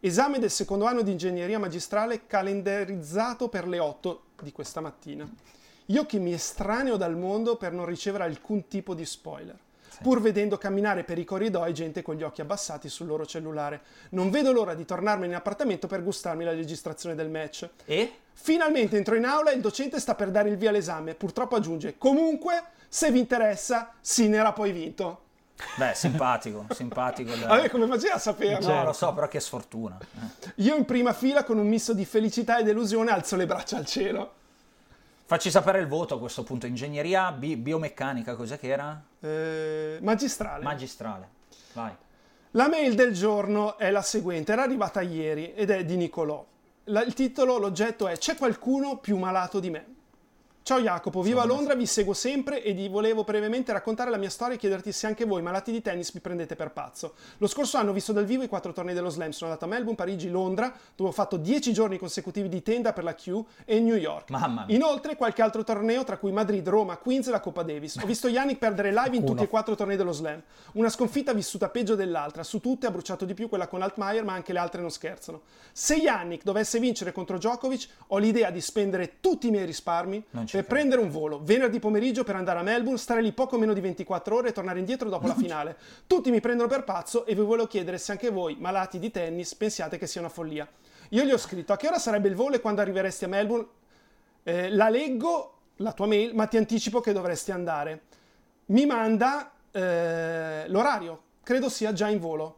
Esame 0.00 0.38
del 0.38 0.50
secondo 0.50 0.86
anno 0.86 1.02
di 1.02 1.10
ingegneria 1.10 1.58
magistrale 1.58 2.26
calendarizzato 2.26 3.48
per 3.48 3.68
le 3.68 3.78
8 3.78 4.22
di 4.42 4.52
questa 4.52 4.80
mattina. 4.80 5.28
Io 5.90 6.06
che 6.06 6.18
mi 6.18 6.32
estraneo 6.32 6.96
dal 6.96 7.16
mondo 7.16 7.56
per 7.56 7.72
non 7.72 7.84
ricevere 7.84 8.24
alcun 8.24 8.68
tipo 8.68 8.94
di 8.94 9.04
spoiler. 9.04 9.56
Pur 10.02 10.20
vedendo 10.20 10.56
camminare 10.56 11.04
per 11.04 11.18
i 11.18 11.24
corridoi 11.24 11.74
gente 11.74 12.00
con 12.00 12.14
gli 12.14 12.22
occhi 12.22 12.40
abbassati 12.40 12.88
sul 12.88 13.06
loro 13.06 13.26
cellulare. 13.26 13.80
Non 14.10 14.30
vedo 14.30 14.50
l'ora 14.52 14.74
di 14.74 14.84
tornarmene 14.86 15.32
in 15.32 15.34
appartamento 15.34 15.88
per 15.88 16.02
gustarmi 16.02 16.44
la 16.44 16.52
registrazione 16.52 17.14
del 17.14 17.28
match. 17.28 17.68
E? 17.84 18.12
Finalmente 18.32 18.96
entro 18.96 19.16
in 19.16 19.24
aula 19.26 19.50
e 19.50 19.56
il 19.56 19.60
docente 19.60 20.00
sta 20.00 20.14
per 20.14 20.30
dare 20.30 20.48
il 20.48 20.56
via 20.56 20.70
all'esame. 20.70 21.14
Purtroppo 21.14 21.56
aggiunge: 21.56 21.98
Comunque, 21.98 22.62
se 22.88 23.10
vi 23.10 23.18
interessa, 23.18 23.92
Sinner 24.00 24.52
poi 24.54 24.72
vinto. 24.72 25.22
Beh, 25.76 25.92
simpatico, 25.94 26.64
simpatico. 26.72 27.34
da- 27.34 27.48
Vabbè, 27.48 27.68
come 27.68 27.86
faceva 27.86 28.14
a 28.14 28.18
sapere? 28.18 28.60
No, 28.60 28.84
lo 28.84 28.92
so, 28.94 29.12
però 29.12 29.28
che 29.28 29.40
sfortuna. 29.40 29.98
Eh. 30.00 30.52
Io 30.62 30.76
in 30.76 30.86
prima 30.86 31.12
fila 31.12 31.44
con 31.44 31.58
un 31.58 31.66
misto 31.66 31.92
di 31.92 32.06
felicità 32.06 32.58
e 32.58 32.62
delusione 32.62 33.10
alzo 33.10 33.36
le 33.36 33.44
braccia 33.44 33.76
al 33.76 33.84
cielo. 33.84 34.34
Facci 35.30 35.48
sapere 35.48 35.78
il 35.78 35.86
voto 35.86 36.16
a 36.16 36.18
questo 36.18 36.42
punto. 36.42 36.66
Ingegneria 36.66 37.30
bi- 37.30 37.56
biomeccanica, 37.56 38.34
cos'è 38.34 38.58
che 38.58 38.66
era? 38.66 39.00
Eh, 39.20 39.98
magistrale. 40.02 40.64
Magistrale. 40.64 41.28
Vai. 41.72 41.92
La 42.50 42.68
mail 42.68 42.96
del 42.96 43.12
giorno 43.12 43.78
è 43.78 43.92
la 43.92 44.02
seguente, 44.02 44.50
era 44.50 44.64
arrivata 44.64 45.02
ieri 45.02 45.54
ed 45.54 45.70
è 45.70 45.84
di 45.84 45.94
Nicolò. 45.94 46.44
La- 46.86 47.04
il 47.04 47.14
titolo, 47.14 47.58
l'oggetto 47.58 48.08
è 48.08 48.18
C'è 48.18 48.34
qualcuno 48.34 48.96
più 48.96 49.18
malato 49.18 49.60
di 49.60 49.70
me? 49.70 49.86
Ciao 50.62 50.78
Jacopo, 50.78 51.20
vivo 51.22 51.40
a 51.40 51.46
Londra, 51.46 51.74
vi 51.74 51.86
seguo 51.86 52.12
sempre 52.12 52.62
e 52.62 52.72
vi 52.74 52.86
volevo 52.86 53.24
brevemente 53.24 53.72
raccontare 53.72 54.08
la 54.08 54.18
mia 54.18 54.30
storia 54.30 54.54
e 54.54 54.58
chiederti 54.58 54.92
se 54.92 55.06
anche 55.08 55.24
voi 55.24 55.42
malati 55.42 55.72
di 55.72 55.82
tennis 55.82 56.12
mi 56.12 56.20
prendete 56.20 56.54
per 56.54 56.70
pazzo. 56.70 57.14
Lo 57.38 57.48
scorso 57.48 57.76
anno 57.76 57.90
ho 57.90 57.92
visto 57.92 58.12
dal 58.12 58.24
vivo 58.24 58.44
i 58.44 58.48
quattro 58.48 58.72
tornei 58.72 58.94
dello 58.94 59.08
Slam, 59.08 59.30
sono 59.30 59.50
andato 59.50 59.66
a 59.66 59.68
Melbourne, 59.72 59.96
Parigi, 59.96 60.28
Londra, 60.28 60.72
dove 60.94 61.10
ho 61.10 61.12
fatto 61.12 61.38
10 61.38 61.72
giorni 61.72 61.98
consecutivi 61.98 62.48
di 62.48 62.62
tenda 62.62 62.92
per 62.92 63.02
la 63.02 63.14
Q 63.14 63.42
e 63.64 63.80
New 63.80 63.96
York. 63.96 64.30
Mamma 64.30 64.64
mia. 64.66 64.76
Inoltre 64.76 65.16
qualche 65.16 65.42
altro 65.42 65.64
torneo, 65.64 66.04
tra 66.04 66.18
cui 66.18 66.30
Madrid, 66.30 66.68
Roma, 66.68 66.98
Queens 66.98 67.26
e 67.26 67.30
la 67.32 67.40
Coppa 67.40 67.64
Davis. 67.64 67.96
Ho 67.96 68.06
visto 68.06 68.28
Yannick 68.28 68.60
perdere 68.60 68.92
live 68.92 69.16
in 69.16 69.24
tutti 69.24 69.42
e 69.42 69.48
quattro 69.48 69.74
tornei 69.74 69.96
dello 69.96 70.12
Slam. 70.12 70.40
Una 70.74 70.90
sconfitta 70.90 71.32
vissuta 71.32 71.68
peggio 71.68 71.96
dell'altra. 71.96 72.44
Su 72.44 72.60
tutte 72.60 72.86
ha 72.86 72.90
bruciato 72.92 73.24
di 73.24 73.34
più 73.34 73.48
quella 73.48 73.66
con 73.66 73.82
Altmaier, 73.82 74.22
ma 74.22 74.34
anche 74.34 74.52
le 74.52 74.60
altre 74.60 74.80
non 74.82 74.90
scherzano. 74.90 75.40
Se 75.72 75.96
Yannick 75.96 76.44
dovesse 76.44 76.78
vincere 76.78 77.10
contro 77.10 77.38
Djokovic, 77.38 77.88
ho 78.08 78.18
l'idea 78.18 78.50
di 78.50 78.60
spendere 78.60 79.14
tutti 79.20 79.48
i 79.48 79.50
miei 79.50 79.64
risparmi 79.64 80.22
Non 80.30 80.46
per 80.50 80.64
credo. 80.64 80.66
prendere 80.66 81.00
un 81.00 81.10
volo 81.10 81.40
venerdì 81.42 81.78
pomeriggio 81.78 82.24
per 82.24 82.36
andare 82.36 82.58
a 82.58 82.62
Melbourne, 82.62 82.98
stare 82.98 83.22
lì 83.22 83.32
poco 83.32 83.58
meno 83.58 83.72
di 83.72 83.80
24 83.80 84.36
ore 84.36 84.48
e 84.48 84.52
tornare 84.52 84.78
indietro 84.78 85.08
dopo 85.08 85.26
la 85.26 85.34
finale. 85.34 85.76
Tutti 86.06 86.30
mi 86.30 86.40
prendono 86.40 86.68
per 86.68 86.84
pazzo 86.84 87.26
e 87.26 87.34
vi 87.34 87.42
volevo 87.42 87.66
chiedere 87.66 87.98
se 87.98 88.12
anche 88.12 88.30
voi, 88.30 88.56
malati 88.58 88.98
di 88.98 89.10
tennis, 89.10 89.54
pensiate 89.54 89.98
che 89.98 90.06
sia 90.06 90.20
una 90.20 90.30
follia. 90.30 90.68
Io 91.10 91.24
gli 91.24 91.32
ho 91.32 91.38
scritto 91.38 91.72
a 91.72 91.76
che 91.76 91.88
ora 91.88 91.98
sarebbe 91.98 92.28
il 92.28 92.34
volo 92.34 92.56
e 92.56 92.60
quando 92.60 92.80
arriveresti 92.80 93.24
a 93.24 93.28
Melbourne. 93.28 93.66
Eh, 94.42 94.70
la 94.70 94.88
leggo, 94.88 95.58
la 95.76 95.92
tua 95.92 96.06
mail, 96.06 96.34
ma 96.34 96.46
ti 96.46 96.56
anticipo 96.56 97.00
che 97.00 97.12
dovresti 97.12 97.50
andare. 97.50 98.02
Mi 98.66 98.86
manda 98.86 99.52
eh, 99.72 100.68
l'orario, 100.68 101.22
credo 101.42 101.68
sia 101.68 101.92
già 101.92 102.08
in 102.08 102.20
volo. 102.20 102.56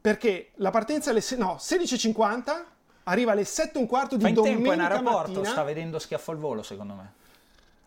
Perché 0.00 0.52
la 0.56 0.70
partenza 0.70 1.10
alle 1.10 1.20
se- 1.20 1.36
no, 1.36 1.56
16.50, 1.58 2.64
arriva 3.08 3.32
alle 3.32 3.44
7 3.44 3.78
e 3.78 3.80
un 3.80 3.86
quarto 3.86 4.16
di 4.16 4.22
Fa 4.22 4.28
in 4.28 4.34
tempo 4.34 4.48
in 4.50 4.62
domenica 4.62 4.88
aeroporto, 4.88 5.30
mattina 5.32 5.44
sta 5.50 5.62
vedendo 5.62 5.98
schiaffo 5.98 6.30
al 6.32 6.38
volo, 6.38 6.62
secondo 6.62 6.94
me. 6.94 7.12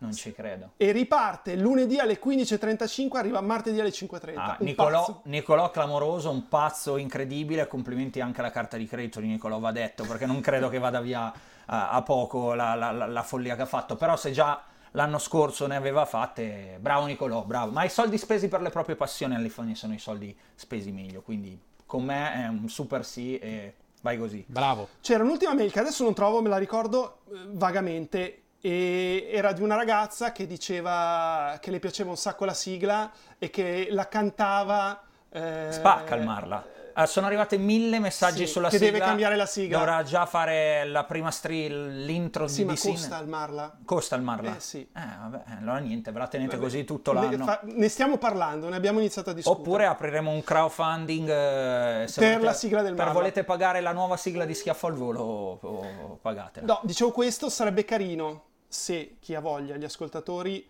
Non 0.02 0.14
ci 0.14 0.32
credo. 0.32 0.72
e 0.78 0.94
riparte 0.94 1.58
lunedì 1.58 2.00
alle 2.00 2.22
15.35, 2.22 3.18
arriva 3.18 3.42
martedì 3.42 3.82
alle 3.82 3.90
5.30. 3.90 4.34
Ah, 4.38 4.56
Nicolò. 4.62 5.22
Nicolò 5.26 5.70
clamoroso, 5.72 6.30
un 6.32 6.48
pazzo 6.48 6.96
incredibile. 6.96 7.68
Complimenti 7.68 8.22
anche 8.22 8.40
alla 8.40 8.50
carta 8.50 8.78
di 8.78 8.86
credito 8.88 9.20
di 9.20 9.28
Nicolò, 9.28 9.60
va 9.60 9.74
detto, 9.74 10.06
perché 10.06 10.26
non 10.26 10.40
credo 10.40 10.70
che 10.70 10.80
vada 10.80 11.02
via 11.02 11.32
a, 11.66 11.90
a 11.90 12.02
poco 12.02 12.54
la, 12.54 12.76
la- 12.76 12.92
la- 12.92 13.08
la 13.08 13.24
follia 13.24 13.58
che 13.58 13.64
ha 13.64 13.66
fatto. 13.66 13.98
Però 13.98 14.16
se 14.16 14.32
già 14.32 14.64
l'anno 14.92 15.18
scorso 15.18 15.68
ne 15.68 15.76
aveva 15.76 16.06
fatte, 16.06 16.78
bravo 16.80 17.06
Nicolò, 17.06 17.44
bravo. 17.44 17.72
Ma 17.74 17.84
i 17.84 17.90
soldi 17.90 18.18
spesi 18.18 18.48
per 18.48 18.62
le 18.62 18.70
proprie 18.70 18.96
passioni 18.96 19.36
alle 19.36 19.50
fine 19.50 19.76
sono 19.76 19.94
i 19.94 20.00
soldi 20.00 20.34
spesi 20.56 20.92
meglio. 20.94 21.20
Quindi 21.20 21.60
con 21.86 22.06
me 22.06 22.36
è 22.36 22.48
un 22.48 22.70
super 22.70 23.04
sì 23.06 23.38
e 23.38 23.74
vai 24.02 24.18
così. 24.18 24.44
Bravo. 24.48 24.90
C'era 25.02 25.24
un'ultima 25.24 25.54
mail 25.54 25.72
che 25.72 25.80
adesso 25.80 26.04
non 26.04 26.14
trovo, 26.14 26.42
me 26.42 26.50
la 26.50 26.58
ricordo 26.58 27.20
eh, 27.32 27.38
vagamente. 27.48 28.42
E 28.62 29.30
era 29.32 29.54
di 29.54 29.62
una 29.62 29.76
ragazza 29.76 30.34
che 30.34 30.46
diceva 30.46 31.58
che 31.62 31.72
le 31.72 31.80
piaceva 31.80 32.10
un 32.10 32.18
sacco 32.18 32.44
la 32.44 32.54
sigla 32.54 33.10
e 33.38 33.50
che 33.50 33.88
la 33.90 34.08
cantava. 34.10 35.02
eh, 35.30 35.68
Spa, 35.72 36.04
calmarla. 36.04 36.66
Ah, 36.93 37.06
sono 37.06 37.25
arrivate 37.28 37.58
mille 37.58 37.99
messaggi 37.99 38.45
Sì, 38.45 38.52
sulla 38.52 38.69
che 38.69 38.78
sigla. 38.78 38.91
deve 38.91 39.04
cambiare 39.04 39.36
la 39.36 39.45
sigla. 39.45 39.78
Dovrà 39.78 40.04
già 40.04 40.25
fare 40.25 40.86
la 40.86 41.04
prima 41.04 41.32
stri- 41.32 41.69
l'intro 42.06 42.47
Sì, 42.47 42.62
di 42.62 42.65
ma 42.65 42.75
Sin. 42.75 42.93
costa 42.93 43.17
almarla. 43.17 43.78
Costa 43.86 44.15
il 44.15 44.21
Marla? 44.21 44.56
Eh, 44.56 44.60
sì. 44.60 44.80
Eh, 44.80 44.89
vabbè, 45.21 45.43
allora 45.60 45.78
niente, 45.78 46.12
ve 46.12 46.19
la 46.19 46.28
tenete 46.28 46.52
Vabbè, 46.56 46.62
così 46.63 46.84
tutto 46.84 47.12
l'anno. 47.13 47.45
fa- 47.45 47.62
Ne 47.63 47.88
stiamo 47.89 48.17
parlando, 48.17 48.69
ne 48.69 48.75
abbiamo 48.75 48.99
iniziato 48.99 49.30
a 49.30 49.34
discutere. 49.34 49.62
Oppure 49.62 49.86
apriremo 49.86 50.32
un 50.32 50.43
crowdfunding 50.43 51.30
eh, 51.30 52.06
Per 52.13 52.23
volete- 52.23 52.43
la 52.43 52.54
sigla 52.54 52.82
del 52.82 52.93
Per 52.95 53.06
Marla. 53.06 53.13
volete 53.19 53.43
pagare 53.43 53.82
la 53.82 53.91
nuova 53.91 54.17
sigla 54.17 54.45
di 54.45 54.54
Schiaffo 54.54 54.88
al 54.88 54.93
Volo 54.93 55.21
o, 55.21 55.60
o 55.62 56.19
pagatela. 56.21 56.65
No, 56.65 56.80
dicevo 56.84 57.12
questo, 57.12 57.49
sarebbe 57.49 57.86
carino 57.86 58.43
se 58.67 59.15
chi 59.19 59.34
ha 59.36 59.39
voglia, 59.39 59.75
gli 59.78 59.84
ascoltatori, 59.84 60.67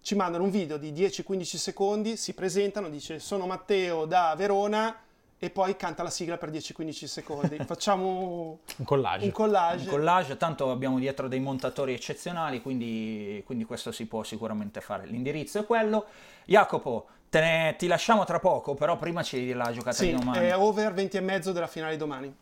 ci 0.00 0.14
mandano 0.16 0.42
un 0.44 0.50
video 0.50 0.78
di 0.78 0.90
10-15 0.92 1.42
secondi, 1.58 2.16
si 2.16 2.34
presentano, 2.34 2.88
dice 2.88 3.18
sono 3.20 3.46
Matteo 3.46 4.04
da 4.04 4.34
Verona 4.36 4.96
e 5.44 5.50
poi 5.50 5.74
canta 5.74 6.04
la 6.04 6.10
sigla 6.10 6.38
per 6.38 6.52
10-15 6.52 7.04
secondi. 7.06 7.56
Facciamo 7.66 8.60
Un 8.76 8.84
collage. 8.84 9.24
un 9.24 9.32
collage. 9.32 9.84
Un 9.86 9.90
collage, 9.90 10.36
tanto 10.36 10.70
abbiamo 10.70 11.00
dietro 11.00 11.26
dei 11.26 11.40
montatori 11.40 11.92
eccezionali, 11.92 12.62
quindi, 12.62 13.42
quindi 13.44 13.64
questo 13.64 13.90
si 13.90 14.06
può 14.06 14.22
sicuramente 14.22 14.80
fare. 14.80 15.04
L'indirizzo 15.04 15.58
è 15.58 15.66
quello. 15.66 16.04
Jacopo, 16.44 17.06
te 17.28 17.40
ne- 17.40 17.74
ti 17.76 17.88
lasciamo 17.88 18.22
tra 18.22 18.38
poco, 18.38 18.74
però 18.74 18.96
prima 18.96 19.24
ci 19.24 19.40
di 19.44 19.52
la 19.52 19.72
giocata 19.72 19.96
sì, 19.96 20.12
di 20.12 20.16
domani. 20.16 20.46
è 20.46 20.56
over 20.56 20.92
20 20.92 21.16
e 21.16 21.20
mezzo 21.20 21.50
della 21.50 21.66
finale 21.66 21.96
domani. 21.96 22.32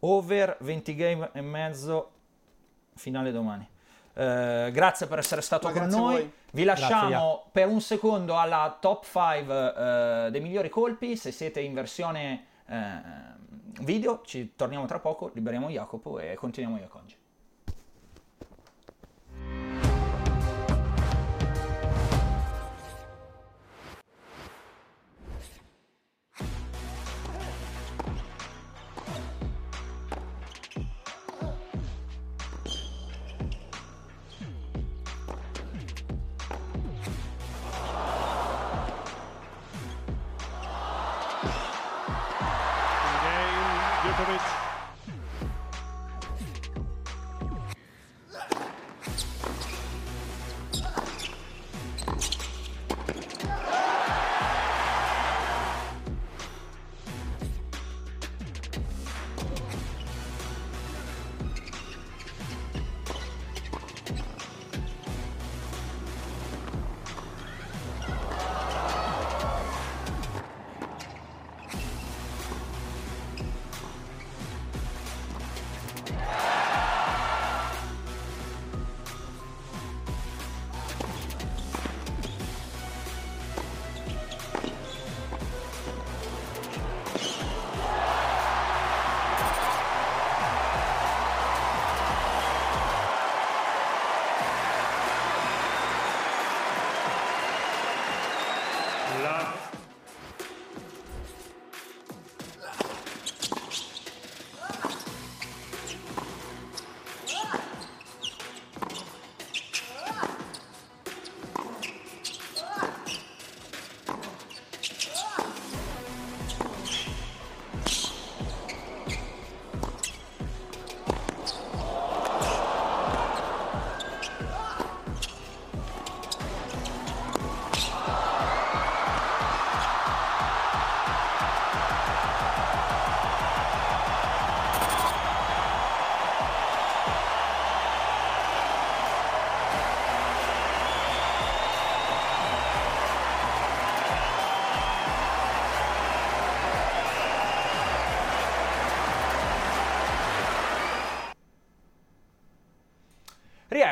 Over 0.00 0.56
20 0.58 0.94
game 0.96 1.30
e 1.34 1.40
mezzo, 1.40 2.10
finale 2.96 3.30
domani. 3.30 3.68
Eh, 4.18 4.70
grazie 4.72 5.06
per 5.06 5.20
essere 5.20 5.40
stato 5.42 5.68
Ma 5.68 5.72
con 5.72 5.82
grazie 5.82 6.00
noi. 6.00 6.32
Vi 6.50 6.64
Grazie, 6.64 6.88
lasciamo 6.88 7.44
per 7.52 7.68
un 7.68 7.80
secondo 7.80 8.36
alla 8.36 8.76
top 8.80 9.04
5 9.04 10.30
dei 10.32 10.40
migliori 10.40 10.68
colpi. 10.68 11.16
Se 11.16 11.30
siete 11.30 11.60
in 11.60 11.72
versione 11.72 12.46
eh, 12.66 13.00
video, 13.82 14.22
ci 14.24 14.54
torniamo 14.56 14.86
tra 14.86 14.98
poco, 14.98 15.30
liberiamo 15.34 15.68
Jacopo 15.68 16.18
e 16.18 16.34
continuiamo 16.34 16.80
io 16.80 16.88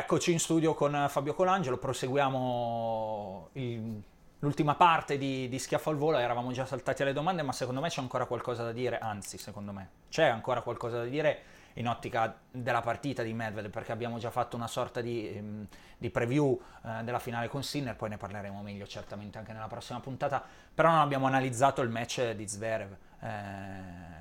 Rieccoci 0.09 0.31
in 0.31 0.39
studio 0.39 0.73
con 0.73 1.07
Fabio 1.09 1.33
Colangelo, 1.33 1.77
proseguiamo 1.77 3.49
il- 3.53 4.01
l'ultima 4.39 4.75
parte 4.75 5.17
di, 5.17 5.49
di 5.49 5.59
Schiaffo 5.59 5.89
al 5.89 5.97
Volo, 5.97 6.17
eravamo 6.17 6.53
già 6.53 6.65
saltati 6.65 7.01
alle 7.01 7.11
domande, 7.11 7.41
ma 7.41 7.51
secondo 7.51 7.81
me 7.81 7.89
c'è 7.89 7.99
ancora 7.99 8.23
qualcosa 8.23 8.63
da 8.63 8.71
dire, 8.71 8.99
anzi 8.99 9.37
secondo 9.37 9.73
me 9.73 9.89
c'è 10.07 10.23
ancora 10.23 10.61
qualcosa 10.61 10.99
da 10.99 11.03
dire 11.03 11.41
in 11.73 11.89
ottica 11.89 12.37
della 12.49 12.79
partita 12.79 13.21
di 13.21 13.33
Medvedev, 13.33 13.69
perché 13.69 13.91
abbiamo 13.91 14.17
già 14.17 14.29
fatto 14.29 14.55
una 14.55 14.67
sorta 14.67 15.01
di, 15.01 15.27
ehm, 15.27 15.67
di 15.97 16.09
preview 16.09 16.57
eh, 16.85 17.03
della 17.03 17.19
finale 17.19 17.49
con 17.49 17.61
Sinner, 17.61 17.97
poi 17.97 18.07
ne 18.07 18.15
parleremo 18.15 18.61
meglio 18.61 18.87
certamente 18.87 19.37
anche 19.37 19.51
nella 19.51 19.67
prossima 19.67 19.99
puntata, 19.99 20.41
però 20.73 20.89
non 20.89 20.99
abbiamo 20.99 21.27
analizzato 21.27 21.81
il 21.81 21.89
match 21.89 22.31
di 22.31 22.47
Zverev, 22.47 22.95
eh, 23.19 23.27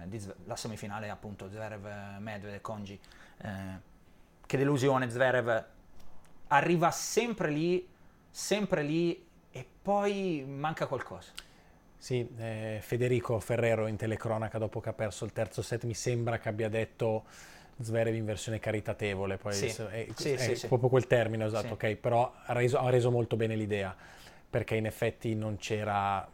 di 0.06 0.20
la 0.46 0.56
semifinale 0.56 1.10
appunto 1.10 1.48
Zverev-Medvedev-Congi. 1.48 3.00
Eh, 3.38 3.94
che 4.46 4.56
delusione 4.56 5.10
Zverev 5.10 5.64
arriva 6.48 6.90
sempre 6.90 7.50
lì, 7.50 7.86
sempre 8.30 8.82
lì 8.82 9.24
e 9.50 9.66
poi 9.82 10.44
manca 10.46 10.86
qualcosa. 10.86 11.32
Sì, 11.98 12.28
eh, 12.38 12.78
Federico 12.82 13.40
Ferrero 13.40 13.86
in 13.86 13.96
telecronaca 13.96 14.58
dopo 14.58 14.80
che 14.80 14.90
ha 14.90 14.92
perso 14.92 15.24
il 15.24 15.32
terzo 15.32 15.62
set 15.62 15.84
mi 15.84 15.94
sembra 15.94 16.38
che 16.38 16.48
abbia 16.48 16.68
detto 16.68 17.24
Zverev 17.80 18.14
in 18.14 18.24
versione 18.24 18.58
caritatevole, 18.58 19.38
poi 19.38 19.54
Sì, 19.54 19.66
è, 19.66 19.86
è- 19.88 20.06
sì, 20.14 20.34
è 20.34 20.38
sì, 20.38 20.54
sì. 20.54 20.66
proprio 20.68 20.88
quel 20.88 21.06
termine 21.06 21.44
usato, 21.44 21.74
ok, 21.74 21.94
però 21.96 22.32
ha 22.44 22.52
reso, 22.52 22.78
ha 22.78 22.90
reso 22.90 23.10
molto 23.10 23.36
bene 23.36 23.56
l'idea, 23.56 23.94
perché 24.48 24.76
in 24.76 24.86
effetti 24.86 25.34
non 25.34 25.56
c'era, 25.56 26.26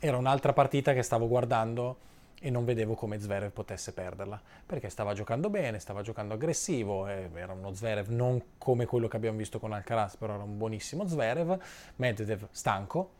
era 0.00 0.16
un'altra 0.16 0.52
partita 0.52 0.92
che 0.94 1.02
stavo 1.02 1.28
guardando 1.28 1.98
e 2.40 2.50
non 2.50 2.64
vedevo 2.64 2.94
come 2.94 3.18
Zverev 3.18 3.50
potesse 3.50 3.92
perderla, 3.92 4.40
perché 4.64 4.88
stava 4.88 5.14
giocando 5.14 5.48
bene, 5.48 5.78
stava 5.78 6.02
giocando 6.02 6.34
aggressivo, 6.34 7.08
eh, 7.08 7.30
era 7.34 7.52
uno 7.52 7.72
Zverev 7.72 8.08
non 8.08 8.42
come 8.58 8.84
quello 8.86 9.08
che 9.08 9.16
abbiamo 9.16 9.38
visto 9.38 9.58
con 9.58 9.72
Alcaraz, 9.72 10.16
però 10.16 10.34
era 10.34 10.42
un 10.42 10.56
buonissimo 10.58 11.06
Zverev, 11.06 11.58
Medvedev 11.96 12.48
stanco, 12.50 13.10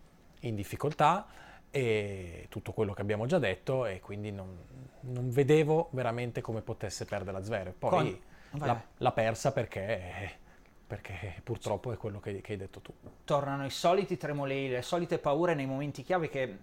in 0.41 0.55
difficoltà 0.55 1.27
e 1.71 2.47
tutto 2.49 2.73
quello 2.73 2.93
che 2.93 3.03
abbiamo 3.03 3.27
già 3.27 3.39
detto 3.39 3.87
e 3.87 4.01
quindi 4.01 4.31
non, 4.31 4.57
non 5.01 5.31
vedevo 5.31 5.89
veramente 5.93 6.41
come 6.41 6.61
potesse 6.61 7.05
perdere 7.05 7.39
la 7.39 7.43
Zverev. 7.43 7.75
Poi 7.75 7.91
Con- 7.91 8.59
vai. 8.59 8.77
l'ha 8.99 9.13
persa 9.13 9.53
perché, 9.53 10.31
perché 10.87 11.41
purtroppo 11.43 11.91
è 11.93 11.97
quello 11.97 12.21
che, 12.21 12.41
che 12.43 12.53
hai 12.53 12.59
detto 12.59 12.81
tu. 12.81 12.93
Tornano 13.25 13.65
i 13.65 13.71
soliti 13.71 14.17
tremolei, 14.17 14.69
le 14.69 14.83
solite 14.83 15.19
paure 15.19 15.55
nei 15.55 15.67
momenti 15.67 16.03
chiave 16.03 16.29
che 16.29 16.57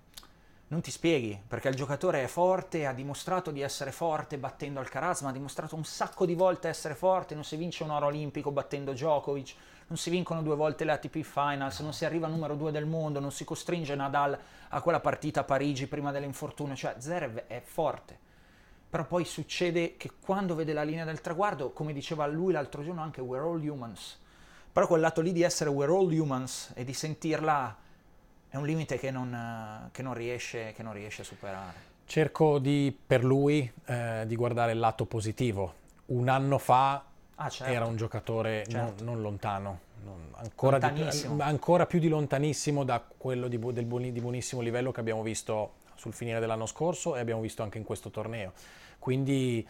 non 0.73 0.81
ti 0.81 0.89
spieghi, 0.89 1.39
perché 1.47 1.69
il 1.69 1.75
giocatore 1.75 2.23
è 2.23 2.27
forte, 2.27 2.87
ha 2.87 2.93
dimostrato 2.93 3.51
di 3.51 3.61
essere 3.61 3.91
forte 3.91 4.39
battendo 4.39 4.79
Alcaraz, 4.79 5.21
ma 5.21 5.29
ha 5.29 5.31
dimostrato 5.31 5.75
un 5.75 5.85
sacco 5.85 6.25
di 6.25 6.33
volte 6.33 6.67
essere 6.67 6.95
forte, 6.95 7.35
non 7.35 7.43
si 7.43 7.55
vince 7.55 7.83
un 7.83 7.91
oro 7.91 8.07
olimpico 8.07 8.51
battendo 8.51 8.91
Djokovic, 8.91 9.53
non 9.87 9.97
si 9.99 10.09
vincono 10.09 10.41
due 10.41 10.55
volte 10.55 10.83
le 10.83 10.93
ATP 10.93 11.21
Finals, 11.21 11.79
non 11.81 11.93
si 11.93 12.05
arriva 12.05 12.25
al 12.25 12.31
numero 12.31 12.55
due 12.55 12.71
del 12.71 12.87
mondo, 12.87 13.19
non 13.19 13.31
si 13.31 13.43
costringe 13.43 13.93
Nadal 13.93 14.37
a 14.69 14.81
quella 14.81 14.99
partita 14.99 15.41
a 15.41 15.43
Parigi 15.43 15.85
prima 15.85 16.11
dell'infortunio, 16.11 16.75
cioè 16.75 16.95
Zverev 16.97 17.43
è 17.45 17.61
forte. 17.63 18.17
Però 18.89 19.05
poi 19.05 19.25
succede 19.25 19.95
che 19.95 20.09
quando 20.19 20.55
vede 20.55 20.73
la 20.73 20.83
linea 20.83 21.05
del 21.05 21.21
traguardo, 21.21 21.71
come 21.71 21.93
diceva 21.93 22.25
lui 22.25 22.51
l'altro 22.51 22.81
giorno 22.81 23.01
anche, 23.03 23.21
we're 23.21 23.45
all 23.45 23.61
humans. 23.63 24.19
Però 24.71 24.87
quel 24.87 25.01
lato 25.01 25.21
lì 25.21 25.33
di 25.33 25.43
essere 25.43 25.69
we're 25.69 25.93
all 25.93 26.11
humans 26.11 26.71
e 26.73 26.83
di 26.83 26.93
sentirla 26.93 27.77
è 28.53 28.57
un 28.57 28.65
limite 28.67 28.99
che 28.99 29.09
non, 29.09 29.33
eh, 29.33 29.89
che 29.91 30.03
non 30.03 30.13
riesce, 30.13 30.73
che 30.75 30.83
non 30.83 30.93
riesce 30.93 31.21
a 31.23 31.25
superare. 31.25 31.73
Cerco 32.05 32.59
di, 32.59 32.95
per 33.07 33.23
lui 33.23 33.69
eh, 33.85 34.25
di 34.27 34.35
guardare 34.35 34.73
il 34.73 34.77
lato 34.79 35.05
positivo. 35.05 35.73
Un 36.07 36.29
anno 36.29 36.59
fa 36.59 37.03
Ah, 37.37 37.49
certo. 37.49 37.73
era 37.73 37.85
un 37.85 37.95
giocatore 37.95 38.63
non- 38.69 38.89
Certo. 38.89 39.03
non, 39.05 39.21
lontano, 39.23 39.79
non- 40.03 40.27
ancora, 40.33 40.77
di, 40.77 40.85
Lontanissimo. 40.85 41.41
ancora 41.41 41.87
più 41.87 41.97
di 41.97 42.07
lontanissimo 42.09 42.83
da 42.83 43.03
quello 43.17 43.47
di, 43.47 43.57
del 43.57 43.85
buoni- 43.85 44.11
di 44.11 44.21
buonissimo 44.21 44.61
livello 44.61 44.91
che 44.91 44.99
abbiamo 44.99 45.23
visto 45.23 45.73
sul 45.95 46.13
finire 46.13 46.39
dell'anno 46.39 46.67
scorso 46.67 47.15
e 47.15 47.19
abbiamo 47.21 47.41
visto 47.41 47.63
anche 47.63 47.79
in 47.79 47.83
questo 47.83 48.11
torneo. 48.11 48.53
Quindi 48.99 49.67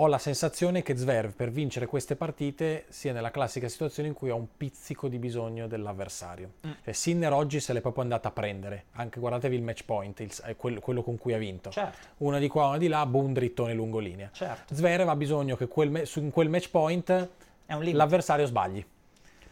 ho 0.00 0.06
la 0.06 0.18
sensazione 0.18 0.82
che 0.82 0.96
Zverev 0.96 1.32
per 1.34 1.50
vincere 1.50 1.86
queste 1.86 2.14
partite 2.14 2.84
sia 2.88 3.12
nella 3.12 3.32
classica 3.32 3.68
situazione 3.68 4.08
in 4.08 4.14
cui 4.14 4.30
ha 4.30 4.34
un 4.34 4.46
pizzico 4.56 5.08
di 5.08 5.18
bisogno 5.18 5.66
dell'avversario. 5.66 6.52
Mm. 6.66 6.70
Cioè, 6.84 6.94
Sinner 6.94 7.32
oggi 7.32 7.58
se 7.58 7.72
l'è 7.72 7.80
proprio 7.80 8.04
andata 8.04 8.28
a 8.28 8.30
prendere, 8.30 8.84
anche 8.92 9.18
guardatevi 9.18 9.56
il 9.56 9.62
match 9.62 9.84
point, 9.84 10.20
il- 10.20 10.54
quello, 10.56 10.78
quello 10.78 11.02
con 11.02 11.18
cui 11.18 11.32
ha 11.32 11.38
vinto. 11.38 11.70
Certo. 11.70 11.98
Una 12.18 12.38
di 12.38 12.46
qua, 12.46 12.68
una 12.68 12.78
di 12.78 12.86
là, 12.86 13.04
boom, 13.06 13.32
drittone 13.32 13.74
lungolinea. 13.74 14.30
Certo. 14.32 14.72
Zverev 14.72 15.08
ha 15.08 15.16
bisogno 15.16 15.56
che 15.56 15.66
quel 15.66 16.06
su 16.06 16.20
in 16.20 16.30
quel 16.30 16.48
match 16.48 16.70
point 16.70 17.28
l'avversario 17.66 18.46
sbagli. 18.46 18.84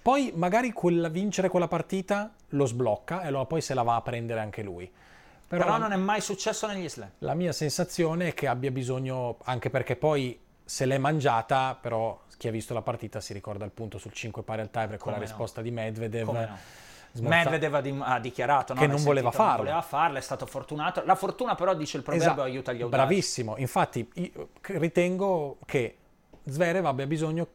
Poi 0.00 0.30
magari 0.36 0.70
quella- 0.70 1.08
vincere 1.08 1.48
quella 1.48 1.66
partita 1.66 2.32
lo 2.50 2.66
sblocca 2.66 3.22
e 3.22 3.26
allora 3.26 3.46
poi 3.46 3.60
se 3.60 3.74
la 3.74 3.82
va 3.82 3.96
a 3.96 4.00
prendere 4.02 4.38
anche 4.38 4.62
lui. 4.62 4.88
Però, 5.48 5.64
Però 5.64 5.78
non 5.78 5.92
è 5.92 5.96
mai 5.96 6.20
successo 6.20 6.66
negli 6.66 6.88
slam. 6.88 7.10
la 7.18 7.34
mia 7.34 7.52
sensazione 7.52 8.28
è 8.28 8.34
che 8.34 8.48
abbia 8.48 8.70
bisogno, 8.72 9.36
anche 9.44 9.70
perché 9.70 9.94
poi 9.94 10.38
se 10.64 10.84
l'è 10.86 10.98
mangiata, 10.98 11.78
però 11.80 12.20
chi 12.36 12.48
ha 12.48 12.50
visto 12.50 12.74
la 12.74 12.82
partita 12.82 13.20
si 13.20 13.32
ricorda 13.32 13.64
il 13.64 13.70
punto 13.70 13.98
sul 13.98 14.12
5 14.12 14.42
pari 14.42 14.62
al 14.62 14.70
tiebreak 14.70 15.00
con 15.00 15.12
la 15.12 15.18
no. 15.18 15.24
risposta 15.24 15.62
di 15.62 15.70
Medvedev. 15.70 16.28
No. 16.28 16.48
smorza- 17.12 17.36
Medvedev 17.38 17.74
ha, 17.74 17.80
dim- 17.80 18.02
ha 18.04 18.18
dichiarato 18.18 18.74
no? 18.74 18.80
Che 18.80 18.86
non 18.88 19.02
voleva 19.02 19.30
sentito? 19.30 19.42
farlo. 19.42 19.56
Non 19.56 19.64
voleva 19.72 19.82
farlo, 19.82 20.18
è 20.18 20.20
stato 20.20 20.46
fortunato. 20.46 21.02
La 21.04 21.14
fortuna 21.14 21.54
però, 21.54 21.74
dice 21.74 21.96
il 21.98 22.02
proverbio, 22.02 22.28
Esatto, 22.32 22.42
aiuta 22.42 22.72
gli 22.72 22.82
audaci. 22.82 23.02
Bravissimo, 23.04 23.56
infatti 23.58 24.10
io 24.14 24.48
ritengo 24.62 25.58
che 25.64 25.96
Zverev 26.44 26.84
abbia 26.86 27.06
bisogno 27.06 27.46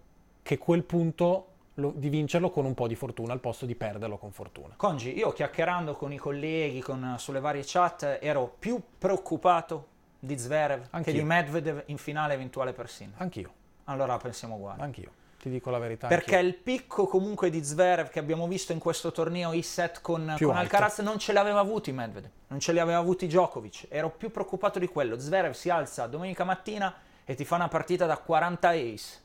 che 0.42 0.58
quel 0.58 0.84
punto 0.84 1.48
lo- 1.76 1.94
di 1.96 2.10
vincerlo 2.10 2.50
con 2.50 2.66
un 2.66 2.74
po' 2.74 2.88
di 2.88 2.96
fortuna 2.96 3.34
al 3.34 3.40
posto 3.40 3.66
di 3.66 3.76
perderlo 3.76 4.18
con 4.18 4.32
fortuna. 4.32 4.74
Congi, 4.76 5.18
io 5.18 5.32
chiacchierando 5.32 5.96
con 5.96 6.12
i 6.12 6.18
colleghi, 6.18 6.82
con- 6.82 7.16
sulle 7.18 7.40
varie 7.40 7.64
chat, 7.66 8.18
ero 8.22 8.54
più 8.60 8.80
preoccupato 8.98 9.88
di 10.20 10.38
Zverev 10.38 10.82
che 10.84 10.88
Anch'io. 10.92 11.14
di 11.14 11.24
Medvedev 11.24 11.84
in 11.88 11.98
finale 11.98 12.34
eventuale 12.34 12.74
per 12.74 12.90
Sinner. 12.90 13.16
Anch'io, 13.22 13.52
Allora 13.86 14.18
pensiamo 14.18 14.56
uguali. 14.56 14.82
anch'io, 14.82 15.12
ti 15.40 15.50
dico 15.50 15.70
la 15.72 15.80
verità. 15.80 16.08
Perché 16.08 16.36
anch'io. 16.36 16.50
il 16.50 16.56
picco 16.58 17.08
comunque 17.08 17.50
di 17.50 17.64
Zverev 17.64 18.10
che 18.10 18.20
abbiamo 18.20 18.48
visto 18.48 18.72
in 18.72 18.78
questo 18.80 19.12
torneo 19.12 19.52
i 19.54 19.64
set 19.64 20.02
con, 20.02 20.36
con. 20.38 20.56
Alcaraz 20.56 21.00
non 21.00 21.18
ce 21.18 21.32
li 21.32 21.40
aveva 21.40 21.60
avuti 21.60 21.92
Medvedev, 21.92 22.30
non 22.50 22.60
ce 22.60 22.72
li 22.74 22.80
aveva 22.80 23.00
avuti 23.00 23.26
Djokovic. 23.26 23.88
Ero 23.90 24.12
più 24.12 24.30
preoccupato 24.30 24.78
di 24.78 24.88
quello. 24.88 25.18
Zverev 25.18 25.54
si 25.54 25.70
alza 25.70 26.06
domenica 26.06 26.44
mattina 26.44 26.94
e 27.26 27.34
ti 27.34 27.44
fa 27.46 27.56
una 27.56 27.68
partita 27.70 28.06
da 28.06 28.18
40 28.18 28.70
ace. 28.70 29.20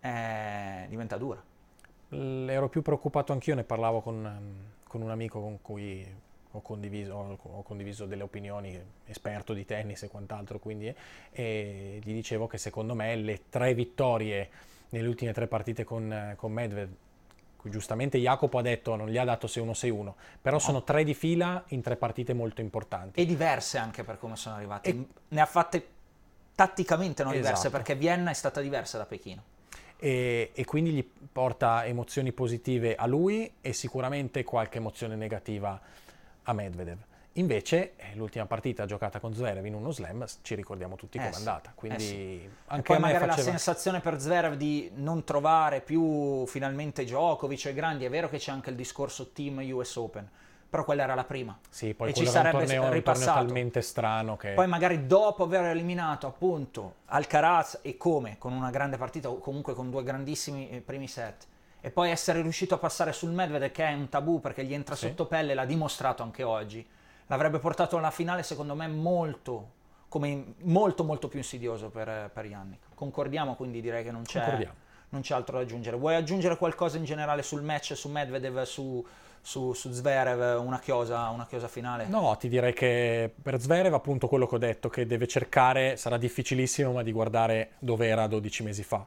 Eh, 0.00 0.86
diventa 0.88 1.16
dura. 1.18 1.40
Ero 2.12 2.68
più 2.68 2.82
preoccupato 2.82 3.32
anch'io, 3.32 3.54
ne 3.54 3.62
parlavo 3.64 4.00
con, 4.00 4.24
ehm, 4.26 4.54
con 4.86 5.00
un 5.02 5.10
amico 5.10 5.40
con 5.40 5.60
cui 5.62 6.04
ho 6.52 6.60
condiviso, 6.60 7.14
ho- 7.14 7.38
ho 7.40 7.62
condiviso 7.62 8.06
delle 8.06 8.24
opinioni, 8.24 8.78
esperto 9.06 9.52
di 9.52 9.64
tennis 9.64 10.02
e 10.02 10.08
quant'altro, 10.08 10.58
quindi, 10.58 10.88
eh, 10.88 10.94
e 11.32 11.98
gli 12.02 12.12
dicevo 12.12 12.48
che 12.48 12.58
secondo 12.58 12.94
me 12.94 13.14
le 13.14 13.42
tre 13.48 13.72
vittorie 13.74 14.50
nelle 14.88 15.06
ultime 15.06 15.32
tre 15.32 15.46
partite 15.46 15.84
con, 15.84 16.12
eh, 16.12 16.34
con 16.36 16.50
Medvedev, 16.52 16.92
cui 17.56 17.70
giustamente 17.70 18.18
Jacopo 18.18 18.58
ha 18.58 18.62
detto 18.62 18.96
non 18.96 19.08
gli 19.08 19.16
ha 19.18 19.24
dato 19.24 19.46
6-1 19.46 19.72
6-1, 19.74 20.16
però 20.42 20.58
sono 20.58 20.82
tre 20.82 21.04
di 21.04 21.14
fila 21.14 21.62
in 21.68 21.82
tre 21.82 21.94
partite 21.94 22.32
molto 22.32 22.60
importanti. 22.60 23.20
E 23.20 23.26
diverse 23.26 23.78
anche 23.78 24.02
per 24.02 24.18
come 24.18 24.34
sono 24.34 24.56
arrivati. 24.56 24.90
E- 24.90 25.06
Ne 25.28 25.40
ha 25.40 25.46
fatte 25.46 25.86
tatticamente 26.56 27.22
non 27.22 27.30
diverse 27.32 27.52
Esatto. 27.68 27.70
perché 27.70 27.94
Vienna 27.94 28.30
è 28.30 28.34
stata 28.34 28.60
diversa 28.60 28.98
da 28.98 29.06
Pechino. 29.06 29.42
E, 30.00 30.50
e 30.54 30.64
quindi 30.64 30.90
gli 30.90 31.08
porta 31.30 31.84
emozioni 31.84 32.32
positive 32.32 32.96
a 32.96 33.06
lui 33.06 33.52
e 33.60 33.72
sicuramente 33.72 34.42
qualche 34.42 34.78
emozione 34.78 35.14
negativa 35.14 35.78
a 36.42 36.52
Medvedev. 36.52 36.98
Invece 37.34 37.92
eh, 37.96 38.14
l'ultima 38.14 38.46
partita 38.46 38.86
giocata 38.86 39.20
con 39.20 39.32
Zverev 39.32 39.64
in 39.64 39.74
uno 39.74 39.92
slam 39.92 40.26
ci 40.42 40.56
ricordiamo 40.56 40.96
tutti 40.96 41.18
Eh 41.18 41.20
com'è 41.20 41.32
sì, 41.32 41.38
andata, 41.38 41.72
quindi 41.76 42.02
eh 42.02 42.06
sì. 42.06 42.50
anche 42.66 42.92
e 42.92 42.94
poi 42.94 42.98
magari 42.98 43.26
la 43.26 43.32
faceva... 43.34 43.50
sensazione 43.50 44.00
per 44.00 44.18
Zverev 44.18 44.54
di 44.54 44.90
non 44.96 45.22
trovare 45.22 45.80
più 45.80 46.44
finalmente 46.46 47.04
Djokovic 47.04 47.66
e 47.66 47.74
grandi, 47.74 48.04
è 48.04 48.10
vero 48.10 48.28
che 48.28 48.38
c'è 48.38 48.50
anche 48.50 48.70
il 48.70 48.76
discorso 48.76 49.30
team 49.30 49.60
US 49.72 49.94
Open, 49.94 50.28
però 50.70 50.84
quella 50.84 51.02
era 51.02 51.14
la 51.14 51.24
prima. 51.24 51.58
Sì, 51.68 51.94
poi 51.94 52.10
e 52.10 52.14
ci 52.14 52.20
era 52.20 52.30
un 52.30 52.36
sarebbe 52.36 52.58
torneo, 52.58 52.74
un 52.76 52.80
torneo 52.82 52.94
ripassato. 52.94 53.44
talmente 53.44 53.82
strano 53.82 54.36
che... 54.36 54.52
Poi 54.52 54.68
magari 54.68 55.06
dopo 55.06 55.42
aver 55.42 55.64
eliminato 55.64 56.28
appunto 56.28 56.94
Alcaraz 57.06 57.80
e 57.82 57.96
come, 57.96 58.36
con 58.38 58.52
una 58.52 58.70
grande 58.70 58.96
partita 58.96 59.28
o 59.28 59.38
comunque 59.38 59.74
con 59.74 59.90
due 59.90 60.04
grandissimi 60.04 60.70
eh, 60.70 60.80
primi 60.80 61.08
set, 61.08 61.46
e 61.80 61.90
poi 61.90 62.10
essere 62.10 62.40
riuscito 62.42 62.74
a 62.74 62.78
passare 62.78 63.12
sul 63.12 63.30
Medvedev 63.30 63.72
che 63.72 63.84
è 63.84 63.92
un 63.92 64.08
tabù 64.08 64.40
perché 64.40 64.64
gli 64.64 64.72
entra 64.72 64.94
Sì. 64.94 65.08
sotto 65.08 65.26
pelle, 65.26 65.54
l'ha 65.54 65.64
dimostrato 65.64 66.22
anche 66.22 66.44
oggi, 66.44 66.86
l'avrebbe 67.26 67.58
portato 67.58 67.96
alla 67.96 68.10
finale 68.10 68.42
secondo 68.44 68.74
me 68.74 68.86
molto, 68.86 69.70
come 70.08 70.54
molto 70.62 71.04
molto 71.04 71.28
più 71.28 71.38
insidioso 71.38 71.88
per, 71.88 72.30
per 72.32 72.44
Yannick. 72.44 72.94
Concordiamo 72.94 73.56
quindi 73.56 73.80
direi 73.80 74.04
che 74.04 74.10
non 74.10 74.22
c'è, 74.22 74.68
non 75.08 75.22
c'è 75.22 75.34
altro 75.34 75.56
da 75.56 75.62
aggiungere. 75.62 75.96
Vuoi 75.96 76.14
aggiungere 76.14 76.56
qualcosa 76.56 76.96
in 76.96 77.04
generale 77.04 77.42
sul 77.42 77.62
match, 77.62 77.96
su 77.96 78.08
Medvedev, 78.08 78.62
su, 78.62 79.04
su, 79.42 79.72
su 79.72 79.90
Zverev, 79.90 80.60
una 80.64 80.78
chiosa, 80.78 81.28
una 81.30 81.46
chiosa 81.46 81.68
finale? 81.68 82.06
No, 82.06 82.36
ti 82.38 82.48
direi 82.48 82.72
che 82.72 83.32
per 83.42 83.58
Zverev 83.60 83.94
appunto 83.94 84.28
quello 84.28 84.46
che 84.46 84.54
ho 84.54 84.58
detto, 84.58 84.88
che 84.88 85.06
deve 85.06 85.26
cercare, 85.26 85.96
sarà 85.96 86.16
difficilissimo, 86.16 86.92
ma 86.92 87.02
di 87.02 87.12
guardare 87.12 87.72
dove 87.78 88.06
era 88.06 88.26
12 88.26 88.62
mesi 88.62 88.82
fa. 88.82 89.04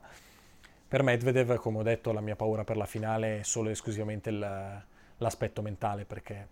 Per 0.88 1.02
Medvedev, 1.02 1.56
come 1.56 1.80
ho 1.80 1.84
detto, 1.84 2.12
la 2.12 2.22
mia 2.22 2.36
paura 2.36 2.64
per 2.64 2.78
la 2.78 2.86
finale 2.86 3.40
è 3.40 3.44
solo 3.44 3.70
e 3.70 3.72
esclusivamente 3.72 4.30
il- 4.30 4.84
l'aspetto 5.18 5.62
mentale, 5.62 6.06
perché 6.06 6.48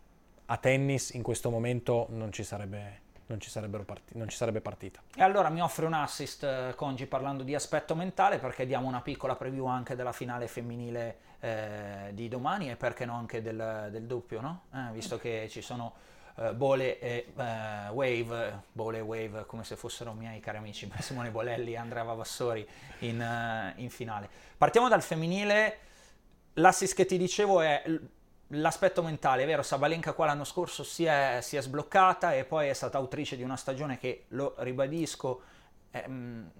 a 0.46 0.58
tennis 0.58 1.12
in 1.12 1.22
questo 1.22 1.50
momento 1.50 2.08
non 2.10 2.32
ci, 2.32 2.44
sarebbe, 2.44 3.00
non 3.28 3.40
ci, 3.40 3.52
parti- 3.86 4.18
non 4.18 4.28
ci 4.30 4.38
sarebbe 4.38 4.62
partita. 4.62 5.00
E 5.16 5.22
allora 5.22 5.50
mi 5.50 5.62
offre 5.62 5.86
un 5.86 5.94
assist 5.94 6.44
eh, 6.44 6.74
Congi 6.76 7.06
parlando 7.06 7.44
di 7.44 7.54
aspetto 7.54 7.96
mentale 7.96 8.38
perché 8.40 8.66
diamo 8.66 8.88
una 8.88 9.02
piccola 9.02 9.36
preview 9.36 9.66
anche 9.66 9.96
della 9.96 10.12
finale 10.12 10.48
femminile 10.48 11.30
eh, 11.42 12.12
di 12.14 12.28
domani 12.28 12.70
e 12.70 12.76
perché 12.76 13.04
no 13.06 13.16
anche 13.16 13.42
del, 13.42 13.89
del 13.92 14.04
doppio, 14.04 14.42
no? 14.42 14.64
Eh, 14.74 14.94
visto 14.94 15.18
che 15.18 15.48
ci 15.50 15.62
sono 15.62 15.94
eh, 16.38 16.54
Bole 16.54 17.00
e 17.00 17.34
eh, 17.36 17.89
Wave, 17.89 18.64
Bole 18.72 19.00
e 19.00 19.02
Wave 19.02 19.46
come 19.46 19.64
se 19.64 19.76
fossero 19.76 20.14
miei 20.14 20.39
cari 20.39 20.58
amici 20.58 20.89
Simone 21.00 21.32
Bolelli 21.32 21.74
e 21.74 21.78
Andrea 21.78 22.04
Vavassori 22.04 22.66
in, 23.00 23.22
eh, 23.22 23.74
in 23.78 23.89
finale. 23.89 24.30
Partiamo 24.58 24.88
dal 24.88 25.02
femminile, 25.02 25.78
l'assist 26.54 26.96
che 26.96 27.06
ti 27.06 27.18
dicevo 27.18 27.62
è 27.62 27.84
l'aspetto 28.54 29.02
mentale, 29.02 29.44
è 29.44 29.46
vero, 29.46 29.64
Sabalenka 29.64 30.14
qua 30.14 30.28
l'anno 30.28 30.44
scorso 30.44 30.84
si 30.84 31.06
è, 31.06 31.39
si 31.42 31.58
è 31.58 31.62
sbloccata 31.62 32.34
e 32.34 32.46
poi 32.46 32.68
è 32.68 32.74
stata 32.74 32.98
autrice 32.98 33.36
di 33.36 33.44
una 33.44 33.56
stagione 33.56 33.98
che, 33.98 34.26
lo 34.30 34.56
ribadisco, 34.58 35.42
ehm, 35.92 36.52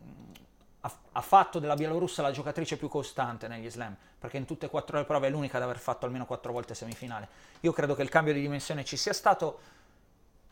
ha, 0.82 0.92
ha 1.12 1.22
fatto 1.22 1.60
della 1.60 1.76
Bielorussa 1.76 2.22
la 2.22 2.32
giocatrice 2.32 2.78
più 2.78 2.88
costante 2.90 3.48
negli 3.48 3.70
slam, 3.70 3.96
perché 4.20 4.38
in 4.38 4.46
tutte 4.46 4.66
e 4.66 4.70
quattro 4.70 4.98
le 4.98 5.06
prove 5.06 5.28
è 5.28 5.30
l'unica 5.30 5.58
ad 5.58 5.64
aver 5.64 5.78
fatto 5.78 6.06
almeno 6.06 6.26
quattro 6.26 6.52
volte 6.52 6.74
semifinale. 6.76 7.28
Io 7.62 7.72
credo 7.72 7.96
che 7.96 8.02
il 8.02 8.10
cambio 8.10 8.34
di 8.34 8.42
dimensione 8.42 8.84
ci 8.84 8.98
sia 8.98 9.14
stato, 9.14 9.60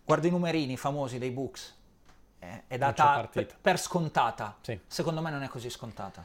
guarda 0.05 0.27
i 0.27 0.31
numerini 0.31 0.77
famosi 0.77 1.17
dei 1.17 1.31
books, 1.31 1.75
eh, 2.39 2.63
è 2.67 2.77
data 2.77 3.27
per, 3.31 3.57
per 3.59 3.79
scontata, 3.79 4.55
Sì. 4.61 4.79
secondo 4.87 5.21
me 5.21 5.29
non 5.31 5.43
è 5.43 5.47
così 5.47 5.69
scontata. 5.69 6.23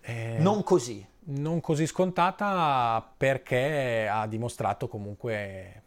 Eh, 0.00 0.36
Non 0.38 0.62
così. 0.62 1.06
non 1.30 1.60
così 1.60 1.86
scontata 1.86 3.06
perché 3.16 4.08
ha 4.10 4.26
dimostrato 4.26 4.88
comunque, 4.88 5.82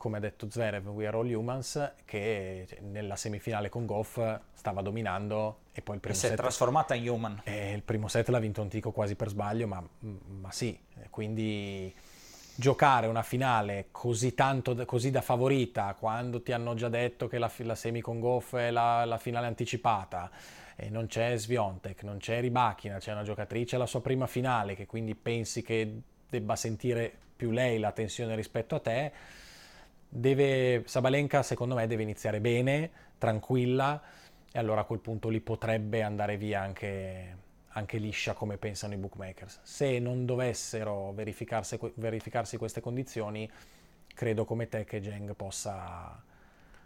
come 0.00 0.16
ha 0.16 0.20
detto 0.20 0.48
Zverev, 0.48 0.88
we 0.88 1.06
are 1.06 1.14
all 1.14 1.30
humans, 1.30 1.92
che 2.06 2.64
cioè, 2.66 2.80
nella 2.80 3.16
semifinale 3.16 3.68
con 3.68 3.84
Goff 3.84 4.18
stava 4.54 4.80
dominando 4.80 5.58
e 5.74 5.82
poi 5.82 5.96
il 5.96 6.00
primo 6.00 6.16
si 6.16 6.24
è 6.24 6.28
set... 6.30 6.38
trasformata 6.38 6.94
in 6.94 7.06
human. 7.06 7.42
Eh, 7.44 7.74
il 7.74 7.82
primo 7.82 8.08
set 8.08 8.30
l'ha 8.30 8.38
vinto 8.38 8.62
Antico 8.62 8.92
quasi 8.92 9.14
per 9.14 9.28
sbaglio, 9.28 9.66
ma, 9.66 9.86
ma 9.98 10.50
sì, 10.50 10.78
quindi 11.10 11.94
giocare 12.54 13.08
una 13.08 13.22
finale 13.22 13.88
così 13.90 14.32
tanto, 14.32 14.74
così 14.86 15.10
da 15.10 15.20
favorita, 15.20 15.94
quando 15.98 16.40
ti 16.40 16.52
hanno 16.52 16.72
già 16.72 16.88
detto 16.88 17.28
che 17.28 17.36
la, 17.36 17.52
la 17.58 17.74
semi 17.74 18.00
con 18.00 18.20
Goff 18.20 18.56
è 18.56 18.70
la, 18.70 19.04
la 19.04 19.18
finale 19.18 19.48
anticipata, 19.48 20.30
e 20.76 20.88
non 20.88 21.08
c'è 21.08 21.36
Sviontek, 21.36 22.04
non 22.04 22.16
c'è 22.16 22.40
Ribachina, 22.40 22.96
c'è 22.96 23.12
una 23.12 23.22
giocatrice 23.22 23.76
alla 23.76 23.84
sua 23.84 24.00
prima 24.00 24.26
finale, 24.26 24.74
che 24.74 24.86
quindi 24.86 25.14
pensi 25.14 25.60
che 25.62 26.00
debba 26.26 26.56
sentire 26.56 27.12
più 27.36 27.50
lei 27.50 27.78
la 27.78 27.92
tensione 27.92 28.34
rispetto 28.34 28.76
a 28.76 28.80
te, 28.80 29.12
deve, 30.10 30.82
Sabalenka 30.84 31.42
secondo 31.42 31.76
me 31.76 31.86
deve 31.86 32.02
iniziare 32.02 32.40
bene, 32.40 32.90
tranquilla, 33.16 34.02
e 34.52 34.58
allora 34.58 34.82
a 34.82 34.84
quel 34.84 34.98
punto 34.98 35.28
lì 35.28 35.40
potrebbe 35.40 36.02
andare 36.02 36.36
via 36.36 36.60
anche, 36.60 37.36
anche 37.68 37.98
liscia 37.98 38.34
come 38.34 38.56
pensano 38.58 38.94
i 38.94 38.96
bookmakers. 38.96 39.60
Se 39.62 39.98
non 39.98 40.26
dovessero 40.26 41.12
verificarsi, 41.12 41.78
verificarsi 41.94 42.56
queste 42.56 42.80
condizioni, 42.80 43.48
credo 44.12 44.44
come 44.44 44.68
te 44.68 44.84
che 44.84 45.02
Zheng 45.02 45.34
possa, 45.34 46.20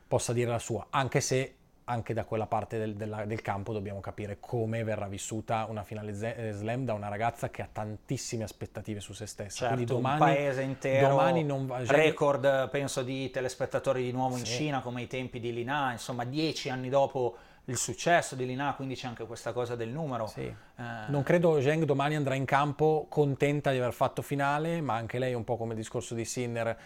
possa 0.07 0.33
dire 0.33 0.51
la 0.51 0.59
sua, 0.59 0.87
anche 0.91 1.21
se 1.21 1.55
anche 1.87 2.15
da 2.15 2.25
quella 2.25 2.47
parte 2.47 2.79
del, 2.79 2.95
della- 2.95 3.25
del 3.27 3.43
campo 3.43 3.73
dobbiamo 3.73 4.01
capire 4.01 4.39
come 4.41 4.85
verrà 4.85 5.07
vissuta 5.07 5.67
una 5.69 5.83
finale 5.83 6.15
ze- 6.15 6.49
eh, 6.49 6.53
slam 6.53 6.85
da 6.85 6.95
una 6.95 7.09
ragazza 7.09 7.51
che 7.51 7.63
ha 7.63 7.69
tantissime 7.71 8.45
aspettative 8.45 9.01
su 9.01 9.13
se 9.13 9.27
stessa. 9.27 9.67
Certo, 9.69 9.75
Quindi 9.75 9.93
un 9.93 9.99
domani, 10.01 10.19
paese 10.21 10.63
intero, 10.63 11.09
domani 11.09 11.45
non 11.45 11.67
va... 11.67 11.85
Zheng- 11.85 11.91
record 11.91 12.69
penso 12.71 13.03
di 13.03 13.31
telespettatori 13.31 14.03
di 14.03 14.13
nuovo 14.13 14.37
in 14.37 14.45
Sì. 14.47 14.55
Cina 14.55 14.81
come 14.81 15.03
i 15.03 15.07
tempi 15.07 15.41
di 15.41 15.53
Lina, 15.53 15.93
insomma 15.93 16.25
dieci 16.25 16.71
anni 16.71 16.89
dopo 16.89 17.37
il 17.67 17.79
successo 17.79 18.35
di 18.35 18.45
Lina, 18.45 18.75
quindi 18.75 18.95
c'è 18.95 19.07
anche 19.07 19.25
questa 19.27 19.53
cosa 19.53 19.75
del 19.75 19.89
numero. 19.89 20.27
Sì. 20.27 20.43
Eh, 20.43 20.83
Non 21.09 21.23
credo 21.23 21.61
Zheng 21.63 21.85
domani 21.85 22.15
andrà 22.15 22.35
in 22.35 22.45
campo 22.45 23.07
contenta 23.09 23.71
di 23.71 23.79
aver 23.79 23.95
fatto 23.95 24.21
finale, 24.21 24.83
ma 24.83 24.95
anche 24.95 25.19
lei, 25.19 25.33
un 25.33 25.45
po' 25.45 25.57
come 25.57 25.73
il 25.73 25.79
discorso 25.79 26.15
di 26.15 26.27
Sinner, 26.27 26.77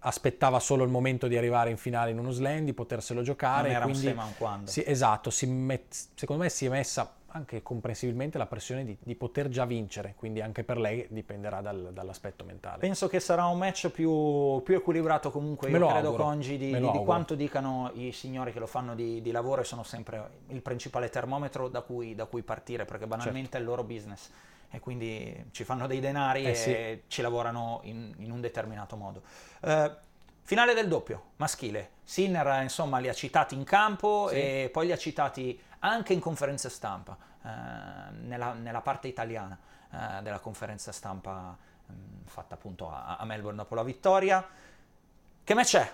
aspettava 0.00 0.58
solo 0.60 0.84
il 0.84 0.90
momento 0.90 1.26
di 1.26 1.36
arrivare 1.36 1.70
in 1.70 1.76
finale 1.76 2.10
in 2.10 2.18
uno 2.18 2.30
slam, 2.30 2.64
di 2.64 2.72
poterselo 2.72 3.22
giocare. 3.22 3.68
Non 3.68 3.76
era 3.76 3.84
un 3.86 3.90
quindi, 3.92 4.08
se, 4.08 4.14
ma 4.14 4.24
un 4.24 4.36
quando. 4.36 4.70
Sì, 4.70 4.82
esatto, 4.86 5.30
si 5.30 5.46
met- 5.46 6.08
secondo 6.14 6.42
me 6.42 6.48
si 6.48 6.66
è 6.66 6.68
messa 6.68 7.14
anche 7.36 7.62
comprensibilmente 7.62 8.38
la 8.38 8.46
pressione 8.46 8.84
di, 8.84 8.96
di 8.98 9.14
poter 9.14 9.48
già 9.48 9.66
vincere, 9.66 10.14
quindi 10.16 10.40
anche 10.40 10.64
per 10.64 10.78
lei 10.78 11.06
dipenderà 11.10 11.60
dal- 11.60 11.90
dall'aspetto 11.92 12.44
mentale. 12.44 12.78
Penso 12.78 13.08
che 13.08 13.20
sarà 13.20 13.44
un 13.46 13.58
match 13.58 13.90
più, 13.90 14.62
più 14.62 14.76
equilibrato 14.76 15.30
comunque, 15.30 15.68
io 15.68 15.86
credo 15.86 16.06
auguro, 16.08 16.22
Congi, 16.24 16.56
di, 16.56 16.72
di- 16.72 16.90
di 16.90 17.04
quanto 17.04 17.34
dicano 17.34 17.90
i 17.94 18.12
signori 18.12 18.52
che 18.52 18.58
lo 18.58 18.66
fanno 18.66 18.94
di, 18.94 19.20
di 19.20 19.30
lavoro 19.32 19.60
e 19.60 19.64
sono 19.64 19.82
sempre 19.82 20.30
il 20.48 20.62
principale 20.62 21.10
termometro 21.10 21.68
da 21.68 21.82
cui, 21.82 22.14
da 22.14 22.24
cui 22.24 22.42
partire, 22.42 22.86
perché 22.86 23.06
banalmente 23.06 23.58
è 23.58 23.60
il 23.60 23.66
loro 23.66 23.84
business 23.84 24.30
e 24.76 24.80
quindi 24.80 25.46
ci 25.52 25.64
fanno 25.64 25.86
dei 25.86 26.00
denari 26.00 26.44
Eh 26.44 26.50
e 26.50 26.54
sì. 26.54 27.02
ci 27.08 27.22
lavorano 27.22 27.80
in, 27.84 28.12
in 28.18 28.30
un 28.30 28.42
determinato 28.42 28.94
modo. 28.96 29.22
Eh, 29.62 29.90
finale 30.42 30.74
del 30.74 30.86
doppio, 30.86 31.30
maschile. 31.36 31.92
Sinner 32.04 32.62
insomma 32.62 32.98
li 32.98 33.08
ha 33.08 33.14
citati 33.14 33.54
in 33.54 33.64
campo 33.64 34.28
Sì. 34.28 34.34
e 34.34 34.70
poi 34.70 34.86
li 34.86 34.92
ha 34.92 34.98
citati 34.98 35.58
anche 35.78 36.12
in 36.12 36.20
conferenza 36.20 36.68
stampa, 36.68 37.16
eh, 37.42 37.48
nella, 38.20 38.52
nella 38.52 38.82
parte 38.82 39.08
italiana 39.08 39.58
eh, 39.90 40.22
della 40.22 40.40
conferenza 40.40 40.92
stampa 40.92 41.56
mh, 41.86 41.92
fatta 42.26 42.54
appunto 42.54 42.90
a, 42.90 43.16
a 43.16 43.24
Melbourne 43.24 43.56
dopo 43.56 43.74
la 43.74 43.82
vittoria. 43.82 44.46
Che 45.42 45.54
match 45.54 45.76
è? 45.76 45.92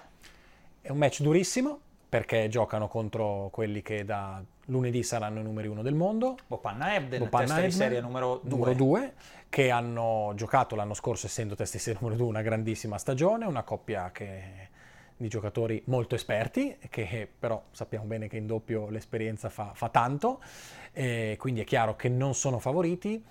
È 0.80 0.90
un 0.90 0.98
match 0.98 1.20
durissimo 1.22 1.78
perché 2.08 2.48
giocano 2.48 2.88
contro 2.88 3.48
quelli 3.52 3.80
che 3.80 4.04
da 4.04 4.42
lunedì 4.66 5.02
saranno 5.02 5.40
i 5.40 5.42
numeri 5.42 5.68
uno 5.68 5.82
del 5.82 5.94
mondo. 5.94 6.36
Bopanna 6.46 6.94
Ebden, 6.94 7.20
Bopanna 7.20 7.44
testa 7.44 7.60
di 7.60 7.66
Edman, 7.66 7.78
serie 7.78 8.00
numero 8.00 8.40
2. 8.42 8.50
numero 8.50 8.74
due, 8.74 9.12
che 9.48 9.70
hanno 9.70 10.32
giocato 10.34 10.76
l'anno 10.76 10.94
scorso, 10.94 11.26
essendo 11.26 11.54
testa 11.54 11.76
di 11.76 11.82
serie 11.82 11.98
numero 12.00 12.18
2, 12.18 12.28
una 12.28 12.42
grandissima 12.42 12.98
stagione, 12.98 13.44
una 13.44 13.62
coppia 13.62 14.10
che- 14.12 14.68
di 15.16 15.28
giocatori 15.28 15.80
molto 15.86 16.16
esperti, 16.16 16.76
che 16.90 17.28
però 17.38 17.62
sappiamo 17.70 18.04
bene 18.06 18.26
che 18.26 18.36
in 18.38 18.46
doppio 18.46 18.88
l'esperienza 18.88 19.48
fa, 19.50 19.70
fa 19.72 19.88
tanto, 19.88 20.40
quindi 21.36 21.60
è 21.60 21.64
chiaro 21.64 21.94
che 21.94 22.08
non 22.08 22.34
sono 22.34 22.58
favoriti. 22.58 23.24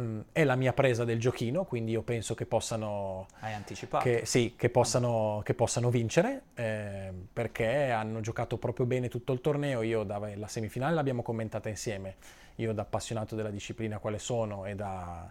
Mm, 0.00 0.20
È 0.32 0.44
la 0.44 0.56
mia 0.56 0.72
presa 0.72 1.04
del 1.04 1.18
giochino, 1.18 1.64
quindi 1.64 1.92
io 1.92 2.02
penso 2.02 2.34
che 2.34 2.44
possano 2.44 3.26
Hai 3.40 3.54
anticipato. 3.54 4.04
che, 4.04 4.26
sì, 4.26 4.54
che 4.56 4.68
possano, 4.68 5.40
che 5.42 5.54
possano 5.54 5.88
vincere 5.90 6.42
eh, 6.54 7.10
perché 7.32 7.90
hanno 7.90 8.20
giocato 8.20 8.58
proprio 8.58 8.84
bene 8.84 9.08
tutto 9.08 9.32
il 9.32 9.40
torneo. 9.40 9.82
Io 9.82 10.02
da, 10.02 10.20
la 10.34 10.48
semifinale 10.48 10.94
l'abbiamo 10.94 11.22
commentata 11.22 11.68
insieme. 11.68 12.16
Io 12.56 12.72
da 12.72 12.82
appassionato 12.82 13.34
della 13.34 13.50
disciplina 13.50 13.98
quale 13.98 14.18
sono 14.18 14.66
e 14.66 14.74
da 14.74 15.30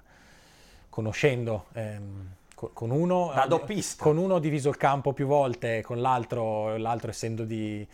conoscendo 0.90 1.66
ehm, 1.74 2.30
co- 2.56 2.70
con 2.74 2.90
uno 2.90 3.34
doppista. 3.48 4.04
con 4.04 4.18
uno 4.18 4.36
ho 4.36 4.40
diviso 4.40 4.70
il 4.70 4.78
campo 4.78 5.14
più 5.14 5.28
volte, 5.28 5.82
con 5.82 6.00
l'altro, 6.02 6.78
l'altro 6.78 7.10
essendo 7.10 7.44
di, 7.44 7.86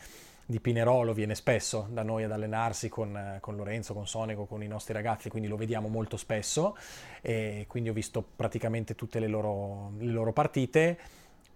di 0.51 0.59
Pinerolo 0.59 1.13
viene 1.13 1.33
spesso 1.33 1.87
da 1.89 2.03
noi 2.03 2.23
ad 2.23 2.31
allenarsi 2.31 2.89
con, 2.89 3.15
eh, 3.17 3.37
con 3.39 3.55
Lorenzo, 3.55 3.93
con 3.95 4.05
Sonego, 4.05 4.45
con 4.45 4.61
i 4.61 4.67
nostri 4.67 4.93
ragazzi, 4.93 5.29
quindi 5.29 5.47
lo 5.47 5.55
vediamo 5.55 5.87
molto 5.87 6.17
spesso 6.17 6.77
e 7.21 7.65
quindi 7.67 7.89
ho 7.89 7.93
visto 7.93 8.21
praticamente 8.35 8.93
tutte 8.93 9.19
le 9.19 9.27
loro, 9.27 9.93
le 9.97 10.11
loro 10.11 10.31
partite. 10.33 10.99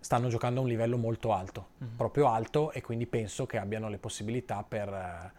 stanno 0.06 0.28
giocando 0.28 0.60
a 0.60 0.64
un 0.64 0.70
livello 0.70 0.98
molto 0.98 1.34
alto, 1.34 1.70
Mhm. 1.80 1.88
proprio 1.98 2.28
alto, 2.28 2.72
e 2.72 2.80
quindi 2.80 3.08
penso 3.08 3.48
che 3.48 3.58
abbiano 3.58 3.90
le 3.90 3.98
possibilità 3.98 4.64
per, 4.68 4.88
eh, 4.88 5.32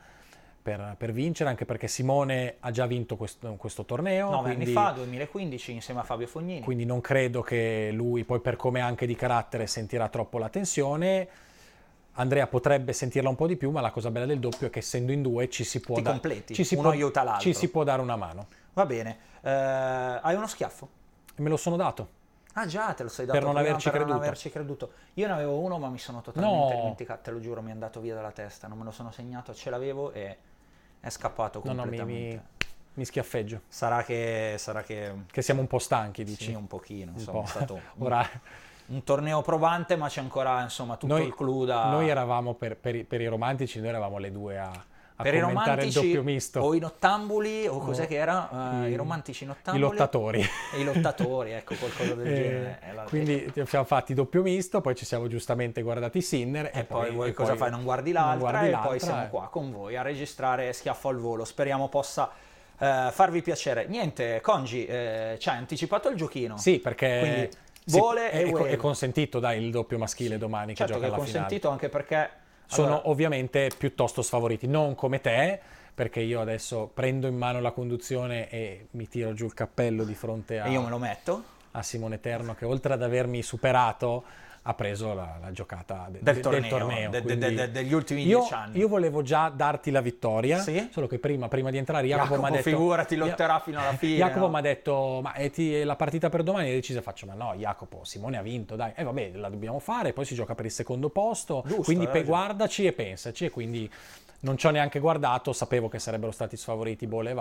per- 0.60 0.96
per 0.98 1.12
vincere, 1.12 1.48
anche 1.50 1.64
perché 1.64 1.86
Simone 1.86 2.56
ha 2.58 2.72
già 2.72 2.84
vinto 2.86 3.14
questo, 3.16 3.54
questo 3.54 3.84
torneo. 3.84 4.28
Nove 4.28 4.54
quindi, 4.56 4.64
anni 4.64 4.72
fa, 4.72 4.90
2015, 4.90 5.70
insieme 5.70 6.00
a 6.00 6.02
Fabio 6.02 6.26
Fognini. 6.26 6.62
quindi 6.62 6.84
non 6.84 7.00
credo 7.00 7.42
che 7.42 7.90
lui, 7.92 8.24
poi 8.24 8.40
per 8.40 8.56
come 8.56 8.80
anche 8.80 9.06
di 9.06 9.14
carattere, 9.14 9.68
sentirà 9.68 10.08
troppo 10.08 10.36
la 10.38 10.48
tensione. 10.48 11.28
Andrea 12.18 12.46
potrebbe 12.46 12.92
sentirla 12.92 13.28
un 13.28 13.34
po' 13.36 13.46
di 13.46 13.56
più, 13.56 13.70
ma 13.70 13.80
la 13.80 13.90
cosa 13.90 14.10
bella 14.10 14.26
del 14.26 14.38
doppio 14.40 14.66
è 14.68 14.70
che 14.70 14.78
essendo 14.78 15.12
in 15.12 15.22
due 15.22 15.48
ci 15.50 15.64
si 15.64 15.80
può, 15.80 15.96
Ti 15.96 16.02
da- 16.02 16.10
completi, 16.10 16.54
ci 16.54 16.64
si 16.64 16.74
uno 16.74 16.84
può- 16.84 16.92
aiuta 16.92 17.22
l'altro. 17.22 17.42
ci 17.42 17.54
si 17.54 17.68
può 17.68 17.84
dare 17.84 18.00
una 18.00 18.16
mano. 18.16 18.46
Va 18.72 18.86
bene. 18.86 19.18
Eh, 19.42 19.50
hai 19.50 20.34
uno 20.34 20.46
schiaffo? 20.46 20.88
E 21.34 21.42
me 21.42 21.48
lo 21.50 21.56
sono 21.56 21.76
dato. 21.76 22.14
Ah 22.54 22.64
già, 22.66 22.94
te 22.94 23.02
lo 23.02 23.10
sei 23.10 23.26
dato 23.26 23.38
Per 23.38 23.46
non 23.46 23.54
prima 23.56 23.68
averci 23.68 23.90
per 23.90 23.98
non 23.98 24.06
creduto. 24.08 24.24
averci 24.26 24.50
creduto. 24.50 24.90
Io 25.14 25.26
ne 25.26 25.32
avevo 25.34 25.58
uno, 25.58 25.78
ma 25.78 25.88
mi 25.90 25.98
sono 25.98 26.22
totalmente 26.22 26.72
No. 26.72 26.80
dimenticato, 26.80 27.20
te 27.22 27.30
lo 27.30 27.38
giuro, 27.40 27.60
mi 27.60 27.68
è 27.68 27.72
andato 27.72 28.00
via 28.00 28.14
dalla 28.14 28.32
testa, 28.32 28.66
non 28.66 28.78
me 28.78 28.84
lo 28.84 28.90
sono 28.92 29.10
segnato, 29.10 29.52
ce 29.52 29.68
l'avevo 29.68 30.12
e 30.12 30.36
è 31.00 31.10
scappato 31.10 31.60
No, 31.64 31.72
no, 31.74 31.82
mi, 31.84 31.98
completamente. 31.98 32.34
mi- 32.34 32.40
mi 32.94 33.04
schiaffeggio. 33.04 33.60
Sarà 33.68 34.02
che 34.04 34.54
sarà 34.56 34.82
che 34.82 35.12
Che 35.30 35.42
siamo 35.42 35.60
un 35.60 35.66
po' 35.66 35.78
stanchi, 35.78 36.24
dici? 36.24 36.44
sì, 36.44 36.54
un 36.54 36.66
pochino, 36.66 37.10
Un 37.12 37.18
insomma, 37.18 37.40
po'. 37.40 37.44
è 37.44 37.48
stato 37.50 37.74
un, 37.74 37.80
Ora, 38.06 38.26
un 38.88 39.02
torneo 39.04 39.42
provante, 39.42 39.96
ma 39.96 40.08
c'è 40.08 40.20
ancora, 40.20 40.62
insomma, 40.62 40.96
tutto 40.96 41.14
noi, 41.14 41.26
il 41.26 41.34
clou 41.34 41.64
da 41.64 41.90
noi 41.90 42.08
eravamo, 42.08 42.54
per, 42.54 42.76
per 42.76 42.94
i, 42.94 43.04
per 43.04 43.20
i 43.20 43.26
romantici, 43.26 43.78
noi 43.80 43.88
eravamo 43.88 44.18
le 44.18 44.30
due 44.30 44.58
a, 44.58 44.70
a 45.18 45.22
per 45.22 45.34
i 45.34 45.40
romantici 45.40 45.92
doppio 45.92 46.22
misto. 46.22 46.60
o 46.60 46.74
i 46.74 46.78
nottambuli 46.78 47.66
o 47.66 47.78
cos'è 47.78 48.06
che 48.06 48.14
era? 48.16 48.84
Eh, 48.84 48.88
i- 48.88 48.92
I 48.92 48.96
romantici 48.96 49.44
I 49.44 49.46
nottambuli 49.48 49.84
lottatori. 49.88 50.40
e 50.74 50.80
i 50.80 50.84
lottatori, 50.84 51.52
ecco, 51.52 51.74
qualcosa 51.74 52.14
del 52.14 52.26
Eh, 52.30 52.34
genere. 52.34 52.80
La- 52.94 53.02
quindi 53.04 53.50
ci 53.52 53.66
siamo 53.66 53.84
fatti 53.84 54.14
doppio 54.14 54.42
misto, 54.42 54.80
poi 54.80 54.94
ci 54.94 55.04
siamo 55.04 55.26
giustamente 55.26 55.82
guardati 55.82 56.20
Sinner 56.20 56.70
E 56.72 56.84
poi 56.84 57.10
vuoi 57.10 57.30
e 57.30 57.32
cosa 57.32 57.50
poi 57.50 57.58
fai? 57.58 57.70
Non 57.70 57.82
guardi 57.82 58.12
non 58.12 58.22
l'altra 58.22 58.38
guardi 58.50 58.66
e 58.66 58.70
l'altra, 58.70 58.88
poi 58.90 59.00
siamo 59.00 59.24
eh. 59.24 59.28
qua 59.28 59.48
con 59.50 59.72
voi 59.72 59.96
a 59.96 60.02
registrare 60.02 60.72
Schiaffo 60.72 61.08
al 61.08 61.16
volo. 61.16 61.44
Speriamo 61.44 61.88
possa 61.88 62.30
eh, 62.78 63.08
farvi 63.10 63.42
piacere. 63.42 63.86
Niente, 63.86 64.40
Congi, 64.42 64.84
eh, 64.86 65.36
ci 65.40 65.48
hai 65.48 65.56
anticipato 65.56 66.08
il 66.08 66.16
giochino. 66.16 66.56
Sì, 66.58 66.78
perché 66.78 67.18
Quindi 67.20 67.64
sì, 67.86 67.98
vole 67.98 68.30
è, 68.30 68.38
e 68.44 68.48
è- 68.50 68.62
è 68.72 68.76
consentito 68.76 69.38
dai 69.38 69.62
il 69.62 69.70
doppio 69.70 69.96
maschile 69.98 70.38
domani 70.38 70.74
certo 70.74 70.94
che 70.94 70.98
che 71.00 71.06
gioca 71.06 71.06
è 71.06 71.14
alla 71.14 71.24
finale. 71.24 71.38
consentito 71.38 71.68
anche 71.70 71.88
perché 71.88 72.30
Sono 72.66 72.86
allora, 72.88 73.08
ovviamente 73.10 73.70
piuttosto 73.78 74.22
sfavoriti, 74.22 74.66
non 74.66 74.94
come 74.96 75.20
te, 75.20 75.60
perché 75.94 76.20
io 76.20 76.40
adesso 76.40 76.90
prendo 76.92 77.26
in 77.28 77.36
mano 77.36 77.60
la 77.60 77.70
conduzione 77.70 78.50
e 78.50 78.88
mi 78.92 79.08
tiro 79.08 79.32
giù 79.34 79.46
il 79.46 79.54
cappello 79.54 80.04
di 80.04 80.14
fronte 80.14 80.58
a, 80.58 80.66
e 80.66 80.72
io 80.72 80.82
me 80.82 80.90
lo 80.90 80.98
metto 80.98 81.44
a 81.72 81.82
Simone 81.82 82.16
Eterno 82.16 82.54
che 82.54 82.64
oltre 82.64 82.92
ad 82.94 83.02
avermi 83.02 83.42
superato 83.42 84.24
ha 84.68 84.74
preso 84.74 85.14
la, 85.14 85.38
la 85.40 85.52
giocata 85.52 86.08
de- 86.10 86.18
Del 86.20 86.34
de- 86.34 86.40
torneo, 86.40 87.10
de- 87.10 87.20
de- 87.20 87.22
quindi 87.22 87.54
de- 87.54 87.70
degli 87.70 87.92
ultimi 87.92 88.26
io, 88.26 88.38
dieci 88.40 88.52
anni. 88.54 88.78
Io 88.78 88.88
volevo 88.88 89.22
già 89.22 89.48
darti 89.48 89.92
la 89.92 90.00
vittoria, 90.00 90.58
Sì? 90.58 90.88
solo 90.90 91.06
che 91.06 91.20
prima, 91.20 91.46
prima 91.46 91.70
di 91.70 91.76
entrare 91.78 92.06
Jacopo, 92.08 92.30
Jacopo, 92.34 92.42
mi 92.42 92.48
ha 92.48 92.56
detto... 92.56 92.68
figurati, 92.76 93.16
lotterà 93.16 93.58
fino 93.60 93.78
alla 93.80 93.92
fine, 93.96 94.16
Jacopo 94.16 94.46
no? 94.46 94.48
mi 94.50 94.58
ha 94.58 94.60
detto, 94.62 95.20
ma 95.22 95.32
è 95.34 95.50
ti- 95.50 95.84
la 95.84 95.94
partita 95.94 96.28
per 96.28 96.42
domani 96.42 96.70
è 96.70 96.72
decisa? 96.72 97.00
Faccio, 97.00 97.26
ma 97.26 97.34
no 97.34 97.54
Jacopo, 97.54 98.02
Simone 98.02 98.36
ha 98.38 98.42
vinto, 98.42 98.74
dai. 98.74 98.90
E 98.96 99.04
vabbè, 99.04 99.32
la 99.34 99.48
dobbiamo 99.48 99.78
fare, 99.78 100.12
poi 100.12 100.24
si 100.24 100.34
gioca 100.34 100.56
per 100.56 100.64
il 100.64 100.72
secondo 100.72 101.10
posto, 101.10 101.62
Giusto, 101.64 101.82
quindi 101.82 102.06
hai 102.06 102.10
pe- 102.10 102.24
guardaci 102.24 102.86
e 102.86 102.92
pensaci. 102.92 103.44
E 103.44 103.50
quindi 103.50 103.88
non 104.40 104.56
ci 104.58 104.66
ho 104.66 104.70
neanche 104.70 104.98
guardato, 104.98 105.52
sapevo 105.52 105.88
che 105.88 105.98
sarebbero 106.00 106.32
stati 106.32 106.56
sfavoriti 106.56 107.06
Bole 107.06 107.34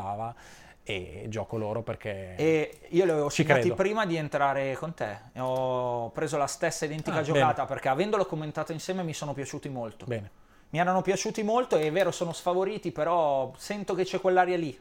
e 0.87 1.25
gioco 1.29 1.57
loro 1.57 1.81
perché... 1.81 2.35
e 2.35 2.77
io 2.89 3.05
li 3.05 3.09
avevo 3.11 3.29
segnati 3.29 3.71
prima 3.73 4.05
di 4.05 4.15
entrare 4.17 4.75
con 4.75 4.93
te 4.93 5.17
ho 5.39 6.09
preso 6.11 6.37
la 6.37 6.45
stessa 6.45 6.85
identica 6.85 7.17
Ah, 7.17 7.21
giocata 7.23 7.65
perché 7.65 7.89
avendolo 7.89 8.25
commentato 8.27 8.71
insieme 8.71 9.01
mi 9.01 9.13
sono 9.13 9.33
piaciuti 9.33 9.67
molto 9.67 10.05
Bene. 10.05 10.29
mi 10.69 10.77
erano 10.79 11.01
piaciuti 11.01 11.41
molto 11.41 11.75
e 11.77 11.87
è 11.87 11.91
vero 11.91 12.11
sono 12.11 12.33
sfavoriti 12.33 12.91
però 12.91 13.51
sento 13.57 13.95
che 13.95 14.03
c'è 14.03 14.21
quell'aria 14.21 14.57
lì 14.57 14.79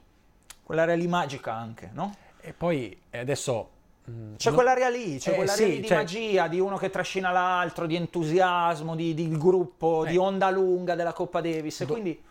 quell'area 0.62 0.94
lì 0.94 1.06
magica 1.06 1.54
anche 1.54 1.88
no? 1.92 2.14
E 2.40 2.52
poi 2.52 2.94
eh, 3.08 3.18
adesso... 3.20 3.70
mh, 4.04 4.34
C'è 4.36 4.50
no- 4.50 4.54
quell'area 4.56 4.90
lì, 4.90 5.16
c'è 5.18 5.30
Eh, 5.32 5.34
quell'area 5.36 5.66
sì, 5.66 5.72
lì 5.72 5.80
di 5.80 5.86
cioè- 5.86 5.96
magia, 5.96 6.46
di 6.48 6.60
uno 6.60 6.76
che 6.76 6.90
trascina 6.90 7.30
l'altro, 7.30 7.86
di 7.86 7.96
entusiasmo, 7.96 8.94
di, 8.94 9.14
di 9.14 9.28
gruppo, 9.30 10.04
Eh. 10.04 10.10
di 10.10 10.18
onda 10.18 10.50
lunga 10.50 10.94
della 10.94 11.14
Coppa 11.14 11.40
Davis. 11.40 11.82
Do- 11.84 11.92
quindi 11.94 12.22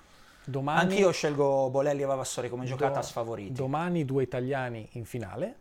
Domani, 0.46 0.80
anch'io 0.82 1.12
scelgo 1.12 1.70
Bolelli 1.70 2.02
e 2.02 2.06
Vavassori 2.06 2.50
come 2.50 2.66
giocata 2.66 3.00
do- 3.00 3.06
sfavoriti. 3.06 3.54
Domani 3.54 4.04
due 4.06 4.24
italiani 4.24 4.88
in 4.94 5.06
finale, 5.06 5.56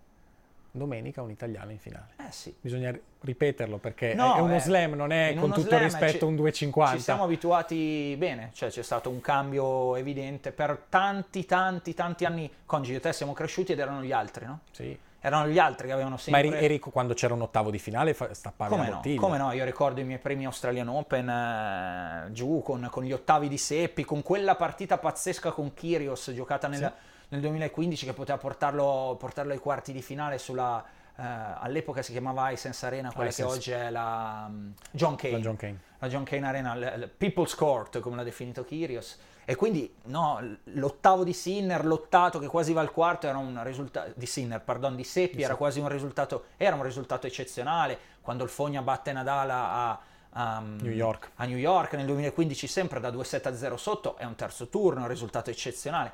domenica 0.70 1.22
un 1.22 1.30
italiano 1.30 1.70
in 1.70 1.78
finale. 1.78 2.08
eh 2.18 2.30
sì. 2.32 2.54
Bisogna 2.60 2.90
ri- 2.90 3.00
ripeterlo 3.20 3.76
perché 3.78 4.14
No, 4.14 4.36
è 4.36 4.40
uno 4.40 4.56
eh, 4.56 4.60
slam, 4.60 4.94
non 4.94 5.12
è 5.12 5.34
con 5.38 5.52
tutto 5.52 5.74
il 5.74 5.80
rispetto 5.82 6.18
ci- 6.18 6.24
un 6.24 6.34
2,50. 6.34 6.90
Ci 6.96 7.00
siamo 7.00 7.24
abituati 7.24 8.14
bene, 8.18 8.50
cioè 8.54 8.70
c'è 8.70 8.82
stato 8.82 9.08
un 9.10 9.20
cambio 9.20 9.94
evidente 9.96 10.50
per 10.50 10.86
tanti, 10.88 11.44
tanti, 11.44 11.94
tanti 11.94 12.24
anni. 12.24 12.50
Congi 12.66 12.94
e 12.94 13.00
te 13.00 13.12
siamo 13.12 13.32
cresciuti 13.34 13.72
ed 13.72 13.78
erano 13.78 14.02
gli 14.02 14.12
altri, 14.12 14.46
no? 14.46 14.60
Sì. 14.72 14.98
Erano 15.24 15.46
gli 15.46 15.58
altri 15.58 15.86
che 15.86 15.92
avevano 15.92 16.16
Ma 16.16 16.20
sempre... 16.20 16.46
eri, 16.48 16.64
eri 16.64 16.78
quando 16.80 17.14
c'era 17.14 17.32
un 17.32 17.42
ottavo 17.42 17.70
di 17.70 17.78
finale 17.78 18.12
stappavi 18.12 18.70
Come 18.70 18.82
la 18.82 18.88
no, 18.88 18.94
bottiglia. 18.96 19.20
come 19.20 19.38
no, 19.38 19.52
io 19.52 19.64
ricordo 19.64 20.00
i 20.00 20.04
miei 20.04 20.18
primi 20.18 20.44
Australian 20.46 20.88
Open 20.88 21.28
eh, 21.28 22.32
giù 22.32 22.60
con, 22.60 22.88
con 22.90 23.04
gli 23.04 23.12
ottavi 23.12 23.46
di 23.46 23.56
Seppi, 23.56 24.04
con 24.04 24.22
quella 24.22 24.56
partita 24.56 24.98
pazzesca 24.98 25.52
con 25.52 25.74
Kyrgios 25.74 26.32
giocata 26.34 26.66
nel, 26.66 26.92
nel 27.28 27.40
2015 27.40 28.04
che 28.06 28.12
poteva 28.14 28.36
portarlo, 28.36 29.14
portarlo 29.16 29.52
ai 29.52 29.60
quarti 29.60 29.92
di 29.92 30.02
finale 30.02 30.38
sulla, 30.38 30.84
eh, 31.16 31.22
all'epoca 31.22 32.02
si 32.02 32.10
chiamava 32.10 32.50
Hisense 32.50 32.84
Arena, 32.86 33.12
quella 33.12 33.30
Hisense. 33.30 33.52
che 33.52 33.58
oggi 33.58 33.70
è 33.86 33.90
la 33.90 34.48
mm, 34.50 34.70
John 34.90 35.14
Kane. 35.14 35.32
La 35.34 35.38
John 35.38 35.56
Kane. 35.56 35.78
La 35.98 36.08
John 36.08 36.24
Kane 36.24 36.46
Arena, 36.48 36.74
l- 36.74 36.94
l- 36.98 37.08
People's 37.16 37.54
Court 37.54 38.00
come 38.00 38.16
l'ha 38.16 38.24
definito 38.24 38.64
Kyrgios. 38.64 39.18
E 39.44 39.56
quindi 39.56 39.92
no, 40.04 40.40
l'ottavo 40.64 41.24
di 41.24 41.32
Sinner, 41.32 41.84
l'ottato 41.84 42.38
che 42.38 42.46
quasi 42.46 42.72
va 42.72 42.80
al 42.80 42.92
quarto 42.92 43.26
era 43.26 43.38
un 43.38 43.60
risultato 43.64 44.12
di 44.14 44.26
Sinner, 44.26 44.60
pardon, 44.60 44.94
di 44.94 45.04
Seppi 45.04 45.42
era 45.42 45.56
quasi 45.56 45.80
un 45.80 45.88
risultato, 45.88 46.44
era 46.56 46.76
un 46.76 46.82
risultato 46.82 47.26
eccezionale. 47.26 47.98
Quando 48.20 48.44
il 48.44 48.50
Fogna 48.50 48.82
batte 48.82 49.12
Nadal 49.12 49.50
a, 49.50 50.00
a, 50.30 50.60
New 50.60 50.92
York. 50.92 51.32
a 51.36 51.44
New 51.44 51.56
York 51.56 51.94
nel 51.94 52.06
2015 52.06 52.66
sempre 52.68 53.00
da 53.00 53.10
2-7 53.10 53.48
a 53.48 53.56
0 53.56 53.76
sotto, 53.76 54.16
è 54.16 54.24
un 54.24 54.36
terzo 54.36 54.68
turno, 54.68 55.00
un 55.00 55.08
risultato 55.08 55.50
eccezionale. 55.50 56.12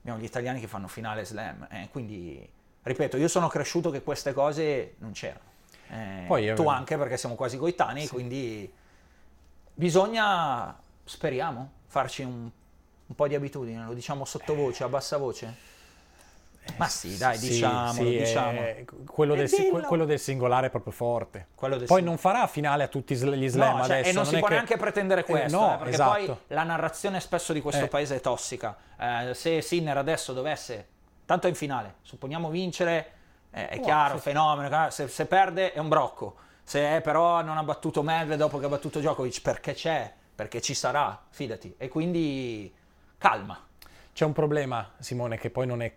Abbiamo 0.00 0.18
gli 0.18 0.24
italiani 0.24 0.60
che 0.60 0.66
fanno 0.66 0.88
finale 0.88 1.26
slam, 1.26 1.68
eh, 1.70 1.88
quindi 1.90 2.48
ripeto, 2.82 3.18
io 3.18 3.28
sono 3.28 3.48
cresciuto 3.48 3.90
che 3.90 4.02
queste 4.02 4.32
cose 4.32 4.94
non 4.98 5.12
c'erano. 5.12 5.48
Eh, 5.90 6.24
Poi, 6.26 6.48
eh, 6.48 6.54
tu 6.54 6.66
anche 6.68 6.96
perché 6.96 7.18
siamo 7.18 7.34
quasi 7.34 7.58
coetanei, 7.58 8.08
quindi 8.08 8.72
bisogna, 9.74 10.74
speriamo, 11.04 11.70
farci 11.86 12.22
un, 12.22 12.50
un 13.10 13.16
po' 13.16 13.26
di 13.26 13.34
abitudine, 13.34 13.84
lo 13.84 13.92
diciamo 13.92 14.24
sottovoce, 14.24 14.84
a 14.84 14.88
bassa 14.88 15.16
voce. 15.16 15.68
Ma 16.76 16.86
sì, 16.86 17.16
dai, 17.16 17.36
diciamolo, 17.38 17.92
sì, 17.92 18.18
diciamo. 18.18 18.60
eh, 18.60 18.84
quello, 19.06 19.34
del, 19.34 19.48
si- 19.48 19.68
quello 19.68 20.04
del 20.04 20.20
singolare 20.20 20.68
è 20.68 20.70
proprio 20.70 20.92
forte. 20.92 21.48
Poi 21.56 21.78
sing- 21.86 22.02
non 22.04 22.16
farà 22.18 22.46
finale 22.46 22.84
a 22.84 22.88
tutti 22.88 23.14
gli 23.16 23.48
slam 23.48 23.78
No, 23.78 23.84
cioè, 23.84 23.96
adesso. 23.96 24.10
e 24.10 24.12
non, 24.12 24.24
si 24.26 24.36
è 24.36 24.38
può 24.38 24.46
che- 24.46 24.54
neanche 24.54 24.76
pretendere 24.76 25.22
Eh, 25.22 25.24
questo, 25.24 25.58
no, 25.58 25.74
eh, 25.74 25.76
perché 25.78 25.92
esatto. 25.94 26.10
poi 26.24 26.36
la 26.48 26.62
narrazione 26.62 27.18
spesso 27.18 27.52
di 27.52 27.60
questo 27.60 27.84
Eh. 27.86 27.88
paese 27.88 28.16
è 28.16 28.20
tossica. 28.20 28.76
Eh, 28.96 29.34
se 29.34 29.60
Sinner 29.62 29.96
adesso 29.98 30.32
dovesse, 30.32 30.86
tanto 31.24 31.46
è 31.46 31.50
in 31.50 31.56
finale, 31.56 31.94
supponiamo 32.02 32.50
vincere, 32.50 33.10
eh, 33.50 33.68
è 33.68 33.78
Oh, 33.78 33.82
chiaro, 33.82 34.16
sì. 34.18 34.22
fenomeno, 34.22 34.86
eh, 34.86 34.90
se, 34.92 35.08
se 35.08 35.26
perde 35.26 35.72
è 35.72 35.78
un 35.80 35.88
brocco, 35.88 36.36
se 36.62 37.00
però 37.02 37.42
non 37.42 37.56
ha 37.56 37.64
battuto 37.64 38.02
Medvedev 38.02 38.38
dopo 38.38 38.58
che 38.58 38.66
ha 38.66 38.68
battuto 38.68 39.00
Djokovic, 39.00 39.40
perché 39.42 39.72
c'è, 39.72 40.12
perché 40.36 40.60
ci 40.60 40.74
sarà, 40.74 41.20
fidati. 41.30 41.74
E 41.78 41.88
quindi 41.88 42.72
calma. 43.20 43.62
C'è 44.14 44.24
un 44.24 44.32
problema, 44.32 44.92
Simone, 44.98 45.36
che 45.36 45.50
poi 45.50 45.66
non 45.66 45.82
è 45.82 45.92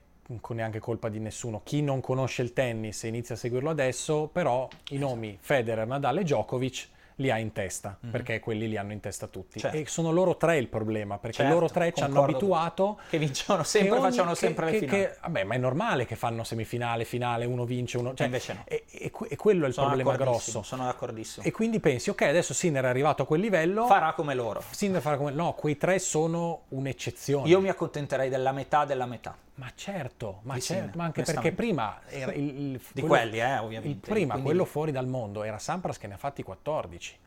neanche 0.49 0.80
colpa 0.80 1.07
di 1.07 1.19
nessuno. 1.19 1.61
Chi 1.63 1.82
non 1.82 2.01
conosce 2.01 2.41
il 2.41 2.51
tennis 2.51 3.05
e 3.05 3.07
inizia 3.07 3.36
a 3.36 3.38
seguirlo 3.38 3.69
adesso, 3.69 4.28
però 4.28 4.67
i 4.89 4.97
nomi 4.97 5.38
Federer, 5.39 5.88
Nadal 5.88 6.17
e 6.17 6.24
Djokovic 6.24 6.88
li 7.16 7.30
ha 7.32 7.38
in 7.38 7.51
testa, 7.51 7.97
perché 8.11 8.39
quelli 8.39 8.68
li 8.68 8.78
hanno 8.78 8.91
in 8.91 8.99
testa 8.99 9.28
tutti. 9.28 9.59
Certo. 9.59 9.78
E 9.78 9.86
sono 9.88 10.11
loro 10.11 10.38
tre 10.38 10.57
il 10.57 10.68
problema, 10.68 11.18
perché 11.18 11.38
Certo, 11.38 11.53
loro 11.53 11.70
tre 11.70 11.93
ci 11.93 12.03
hanno 12.03 12.24
abituato 12.24 12.99
Che 13.09 13.18
vincevano 13.18 13.64
sempre, 13.64 13.91
ogni- 13.91 14.01
facevano 14.01 14.32
che- 14.34 14.38
sempre 14.38 14.66
le 14.66 14.72
che- 14.72 14.80
finali. 14.80 15.03
che- 15.03 15.18
vabbè, 15.22 15.43
ma 15.43 15.53
è 15.55 15.57
normale 15.57 16.05
che 16.05 16.16
fanno 16.16 16.43
semifinale, 16.43 17.05
finale, 17.05 17.45
uno 17.45 17.66
vince, 17.66 17.97
uno... 17.97 18.14
Cioè, 18.14 18.26
invece 18.26 18.53
no. 18.53 18.64
E, 18.68 18.84
e 18.89 19.11
e 19.30 19.36
quello 19.36 19.66
è 19.66 19.68
il 19.68 19.74
Sono 19.74 19.88
problema 19.88 20.16
grosso. 20.16 20.64
Sono 20.64 20.86
d'accordissimo. 20.86 21.45
E 21.45 21.51
quindi 21.51 21.80
pensi, 21.80 22.09
ok, 22.09 22.22
adesso 22.24 22.53
Sinner 22.53 22.84
è 22.84 22.88
arrivato 22.88 23.24
a 23.24 23.26
quel 23.26 23.41
livello, 23.41 23.86
Farà 23.86 24.14
come 24.14 24.34
loro. 24.34 24.61
Sinner 24.72 25.01
farà 25.01 25.18
come... 25.18 25.32
No, 25.32 25.53
quei 25.53 25.78
tre 25.78 25.99
sono 25.99 26.64
un'eccezione. 26.70 27.47
Io 27.47 27.59
mi 27.61 27.70
accontenterei 27.70 28.30
della 28.30 28.51
metà 28.51 28.86
della 28.86 29.05
metà. 29.05 29.36
Ma 29.56 29.72
certo, 29.76 30.39
ma, 30.43 30.58
certo, 30.60 30.97
ma 30.97 31.04
anche 31.06 31.22
perché 31.22 31.51
prima 31.51 32.01
era 32.08 32.34
il, 32.34 32.43
il- 32.43 32.82
Di 32.91 33.01
quello- 33.01 33.08
quelli, 33.08 33.39
eh, 33.39 33.58
ovviamente. 33.60 34.10
prima, 34.10 34.34
Quindi- 34.34 34.41
quello 34.49 34.66
fuori 34.66 34.91
dal 34.91 35.08
mondo 35.08 35.43
era 35.43 35.60
Sampras 35.60 35.97
che 35.99 36.08
ne 36.08 36.16
ha 36.16 36.18
fatti 36.18 36.41
14. 36.41 37.18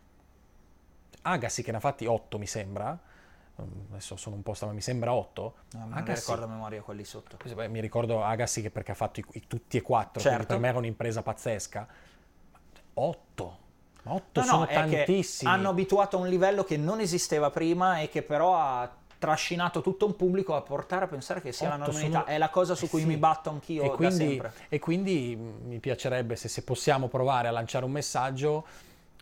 Agassi 1.22 1.62
che 1.62 1.70
ne 1.70 1.76
ha 1.76 1.80
fatti 1.80 2.06
8, 2.06 2.38
mi 2.38 2.46
sembra. 2.46 2.98
Mm, 3.60 3.64
Adesso 3.92 4.16
sono 4.16 4.36
un 4.36 4.42
po' 4.42 4.54
sta, 4.54 4.66
ma 4.66 4.72
mi 4.72 4.80
sembra 4.80 5.12
8. 5.12 5.54
No, 5.72 5.78
non 5.80 5.88
mi 5.90 5.98
Agassi, 5.98 6.20
ricordo 6.30 6.44
a 6.44 6.48
memoria 6.48 6.82
quelli 6.82 7.04
sotto. 7.04 7.36
beh, 7.54 7.68
mi 7.68 7.80
ricordo 7.80 8.22
Agassi 8.22 8.60
che 8.60 8.70
perché 8.70 8.90
ha 8.92 8.94
fatto 8.94 9.20
i, 9.20 9.24
i- 9.32 9.46
tutti 9.46 9.76
e 9.76 9.82
quattro, 9.82 10.20
Certo. 10.20 10.46
per 10.46 10.58
me 10.58 10.68
era 10.68 10.78
un'impresa 10.78 11.22
pazzesca. 11.22 11.86
8. 12.94 13.58
Ma 14.02 14.12
otto 14.14 14.40
No, 14.40 14.46
no, 14.46 14.52
sono 14.52 14.66
che 14.66 14.74
tantissimi. 14.74 15.50
hanno 15.50 15.68
abituato 15.70 16.16
a 16.16 16.20
un 16.20 16.28
livello 16.28 16.62
che 16.64 16.76
non 16.76 17.00
esisteva 17.00 17.50
prima 17.50 17.98
e 17.98 18.08
che 18.08 18.22
però 18.22 18.56
ha 18.56 18.88
trascinato 19.18 19.80
tutto 19.80 20.06
un 20.06 20.16
pubblico 20.16 20.54
a 20.54 20.62
portare 20.62 21.04
a 21.04 21.08
pensare 21.08 21.40
che 21.40 21.52
sia 21.52 21.68
la 21.68 21.74
Otto 21.74 21.84
normalità. 21.92 22.20
sono- 22.20 22.24
È 22.30 22.38
la 22.38 22.50
cosa 22.50 22.74
su 22.74 22.88
cui 22.88 23.00
sì. 23.00 23.06
mi 23.06 23.16
batto 23.16 23.50
anch'io 23.50 23.82
e 23.84 23.90
quindi, 23.90 24.16
sempre. 24.28 24.52
e 24.68 24.78
quindi 24.78 25.36
mi 25.36 25.78
piacerebbe 25.78 26.36
se, 26.36 26.48
se 26.48 26.62
possiamo 26.62 27.08
provare 27.08 27.48
a 27.48 27.50
lanciare 27.50 27.84
un 27.84 27.92
messaggio, 27.92 28.66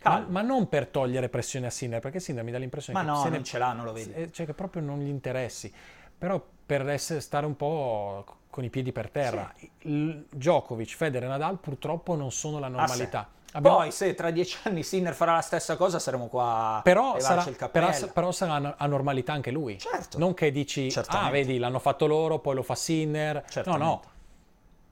ma, 0.03 0.23
ma 0.27 0.41
non 0.41 0.69
per 0.69 0.87
togliere 0.87 1.29
pressione 1.29 1.67
a 1.67 1.69
Sinner, 1.71 1.99
perché 1.99 2.19
Sinner 2.19 2.43
mi 2.43 2.51
dà 2.51 2.57
l'impressione 2.59 2.99
Ma 2.99 3.05
che 3.05 3.11
no, 3.11 3.23
se 3.23 3.29
non 3.29 3.43
ce 3.43 3.57
l'ha, 3.57 3.73
non 3.73 3.85
lo 3.85 3.91
vedi. 3.93 4.31
Cioè 4.31 4.45
che 4.45 4.53
proprio 4.53 4.81
non 4.81 4.99
gli 4.99 5.07
interessi, 5.07 5.73
però 6.17 6.43
per 6.65 6.87
essere, 6.89 7.21
stare 7.21 7.45
un 7.45 7.55
po' 7.55 8.23
con 8.49 8.63
i 8.63 8.69
piedi 8.69 8.91
per 8.91 9.09
terra. 9.09 9.51
Il- 9.79 10.25
Djokovic, 10.29 10.95
Federer 10.95 11.27
e 11.27 11.31
Nadal 11.31 11.57
purtroppo 11.57 12.15
non 12.15 12.31
sono 12.31 12.59
la 12.59 12.67
normalità. 12.67 13.19
Ah, 13.19 13.27
sì. 13.44 13.44
Abbiamo- 13.55 13.77
Poi 13.77 13.91
se 13.91 14.13
tra 14.15 14.31
dieci 14.31 14.57
anni 14.63 14.83
Sinner 14.83 15.13
farà 15.13 15.33
la 15.35 15.41
stessa 15.41 15.77
cosa 15.77 15.97
saremo 15.97 16.27
qua 16.27 16.81
però 16.83 17.13
sarà, 17.19 17.29
levarci 17.29 17.49
il 17.51 17.55
cappello. 17.55 17.87
però, 17.89 18.07
però 18.11 18.31
sarà 18.33 18.75
a- 18.77 18.85
normalità 18.85 19.31
anche 19.31 19.49
lui. 19.51 19.79
Certo. 19.79 20.17
Non 20.17 20.33
che 20.33 20.51
dici, 20.51 20.91
Certamente. 20.91 21.29
ah 21.29 21.31
vedi, 21.31 21.57
l'hanno 21.57 21.79
fatto 21.79 22.05
loro, 22.05 22.39
poi 22.39 22.55
lo 22.55 22.63
fa 22.63 22.75
Sinner. 22.75 23.35
No, 23.35 23.43
Certamente. 23.47 23.83
no. 23.85 24.01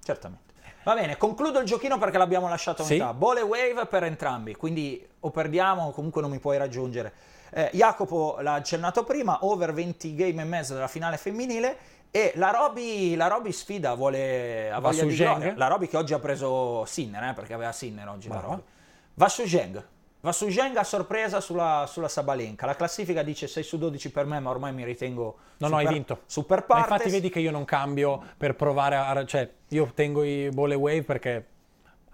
Certamente. 0.04 0.42
Va 0.84 0.94
bene, 0.96 1.18
concludo 1.18 1.60
il 1.60 1.66
giochino 1.66 1.98
perché 1.98 2.18
l'abbiamo 2.18 2.50
lasciato 2.50 2.82
a 2.82 2.86
Sì. 2.86 2.94
metà. 2.94 3.14
Ball 3.14 3.38
e 3.38 3.42
wave 3.42 3.86
per 3.86 4.04
entrambi, 4.04 4.56
quindi 4.56 5.06
o 5.22 5.30
perdiamo 5.30 5.88
o 5.88 5.92
comunque 5.92 6.22
non 6.22 6.30
mi 6.30 6.40
puoi 6.40 6.58
raggiungere. 6.58 7.14
Eh, 7.52 7.70
Jacopo 7.74 8.38
l'ha 8.42 8.54
accennato 8.56 9.04
prima, 9.04 9.40
over 9.42 9.74
20 9.74 10.16
game 10.16 10.42
e 10.42 10.46
mezzo 10.46 10.74
della 10.74 10.88
finale 10.88 11.18
femminile 11.18 11.78
e 12.16 12.32
la 12.36 12.52
Roby, 12.52 13.16
la 13.16 13.26
Roby 13.26 13.52
sfida, 13.52 13.96
vuole, 13.96 14.70
ha 14.72 14.78
voglia 14.80 15.04
di 15.04 15.16
Zheng? 15.16 15.36
gloria. 15.36 15.54
La 15.58 15.68
Roby 15.68 15.88
che 15.88 15.98
oggi 15.98 16.14
ha 16.14 16.20
preso 16.20 16.86
Sinner, 16.86 17.24
eh, 17.24 17.34
perché 17.34 17.54
aveva 17.56 17.72
Sinner 17.72 18.08
oggi 18.08 18.28
la 18.28 18.36
Brava. 18.36 18.54
Roby. 18.54 18.64
Va 19.16 19.28
su 19.30 19.48
Zheng. 19.48 19.84
Va 20.22 20.32
su 20.32 20.48
Zheng 20.48 20.78
a 20.78 20.84
sorpresa 20.84 21.42
sulla, 21.42 21.86
sulla 21.88 22.08
Sabalenka. 22.08 22.68
La 22.68 22.76
classifica 22.76 23.24
dice 23.24 23.48
6 23.48 23.64
su 23.64 23.78
12 23.80 24.12
per 24.12 24.26
me, 24.28 24.40
ma 24.40 24.52
ormai 24.52 24.72
mi 24.74 24.84
ritengo 24.84 25.38
No, 25.58 25.68
no, 25.70 25.76
hai 25.78 25.82
super- 25.86 25.94
vinto. 25.98 26.20
Super 26.28 26.60
Ma 26.60 26.66
partes. 26.66 26.92
infatti 26.92 27.10
vedi 27.10 27.30
che 27.32 27.40
io 27.40 27.50
non 27.50 27.66
cambio 27.66 28.22
per 28.38 28.56
provare 28.56 28.96
a... 28.96 29.26
Cioè, 29.26 29.50
io 29.70 29.92
tengo 29.96 30.24
i 30.24 30.50
ball 30.54 30.72
wave 30.76 31.02
perché 31.04 31.46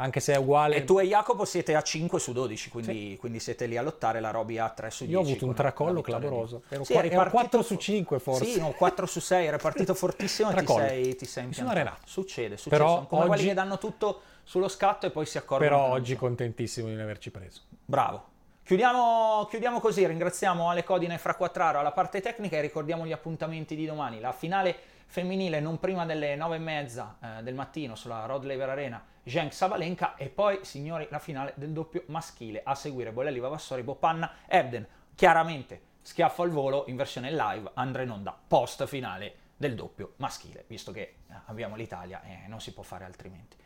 anche 0.02 0.22
se 0.22 0.34
è 0.34 0.38
uguale... 0.38 0.78
E 0.78 0.84
tu 0.86 0.97
e 1.00 1.06
Jacopo 1.06 1.43
siete 1.43 1.76
a 1.76 1.82
5 1.82 2.20
su 2.20 2.32
12, 2.32 2.70
quindi, 2.70 3.18
quindi 3.20 3.39
siete 3.39 3.66
lì 3.66 3.76
a 3.76 3.82
lottare, 3.82 4.22
la 4.22 4.32
Roby 4.32 4.58
a 4.58 4.70
3 4.70 4.89
su 4.89 5.04
10. 5.06 5.12
Io 5.12 5.20
ho 5.20 5.30
avuto 5.30 5.45
un 5.45 5.54
tracollo 5.54 6.02
clamoroso. 6.02 6.64
Ero 6.70 6.84
Sì, 6.86 6.93
ero 6.93 7.02
partito 7.10 7.30
4 7.32 7.62
su 7.62 7.74
fo- 7.74 7.80
5 7.82 8.20
forse. 8.20 8.45
Sì, 8.45 8.60
no, 8.60 8.72
4 8.72 9.06
su 9.06 9.20
6, 9.20 9.45
era 9.45 9.58
partito 9.58 9.93
fortissimo 9.95 10.50
e 10.52 10.54
ti 10.56 10.64
Tracollo. 10.64 10.88
sei, 10.88 11.16
ti 11.16 11.26
sei 11.26 11.45
Mi 11.47 11.54
sono 11.54 11.70
arenato. 11.70 12.00
Succede, 12.06 12.56
succede. 12.56 12.76
Però 12.78 12.93
Sono 12.95 13.08
come 13.08 13.22
quelli 13.26 13.41
oggi- 13.41 13.47
che 13.50 13.54
danno 13.56 13.78
tutto 13.78 14.22
sullo 14.43 14.70
scatto 14.70 15.06
e 15.06 15.10
poi 15.12 15.26
si 15.26 15.38
accorgono. 15.38 15.70
Però 15.70 15.91
oggi 15.91 16.14
c'è. 16.14 16.20
contentissimo 16.20 16.88
di 16.88 16.93
non 16.93 17.04
averci 17.04 17.30
preso. 17.30 17.62
Bravo. 17.86 18.24
Chiudiamo, 18.64 19.47
chiudiamo 19.50 19.80
così, 19.80 20.06
ringraziamo 20.06 20.70
Ale 20.70 20.84
Codina 20.84 21.16
e 21.16 21.18
Fra 21.18 21.34
Quattraro 21.36 21.80
alla 21.80 21.91
parte 21.91 22.22
tecnica 22.22 22.56
e 22.58 22.62
ricordiamo 22.62 23.06
gli 23.06 23.12
appuntamenti 23.12 23.76
di 23.76 23.86
domani. 23.86 24.20
La 24.20 24.32
finale 24.32 24.76
femminile 25.10 25.60
non 25.60 25.80
prima 25.80 26.05
delle 26.05 26.36
nove 26.36 26.57
e 26.57 26.60
mezza 26.60 27.18
eh, 27.20 27.43
del 27.43 27.55
mattino 27.55 27.95
sulla 27.95 28.26
Rod 28.26 28.43
Laver 28.43 28.70
Arena, 28.70 29.03
Genk 29.24 29.51
Sabalenka 29.51 30.16
e 30.16 30.30
poi, 30.30 30.60
signori, 30.62 31.07
la 31.10 31.18
finale 31.18 31.53
del 31.55 31.72
doppio 31.72 32.03
maschile 32.07 32.62
a 32.64 32.76
seguire 32.76 33.12
Bolelli 33.12 33.39
Vavassori, 33.39 33.82
Bopanna, 33.82 34.32
Ebden. 34.47 34.88
Chiaramente 35.16 35.82
schiaffo 36.03 36.43
al 36.43 36.51
volo 36.51 36.86
in 36.88 36.95
versione 36.95 37.32
live, 37.32 37.72
andrà 37.74 38.03
in 38.03 38.12
onda 38.12 38.38
post 38.47 38.86
finale 38.86 39.47
del 39.57 39.74
doppio 39.74 40.14
maschile, 40.18 40.66
visto 40.68 40.91
che 40.91 41.01
eh, 41.01 41.34
abbiamo 41.47 41.76
l'Italia 41.76 42.22
e 42.22 42.47
non 42.47 42.62
si 42.62 42.72
può 42.72 42.84
fare 42.84 43.03
altrimenti. 43.03 43.57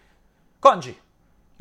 Congi, 0.60 0.98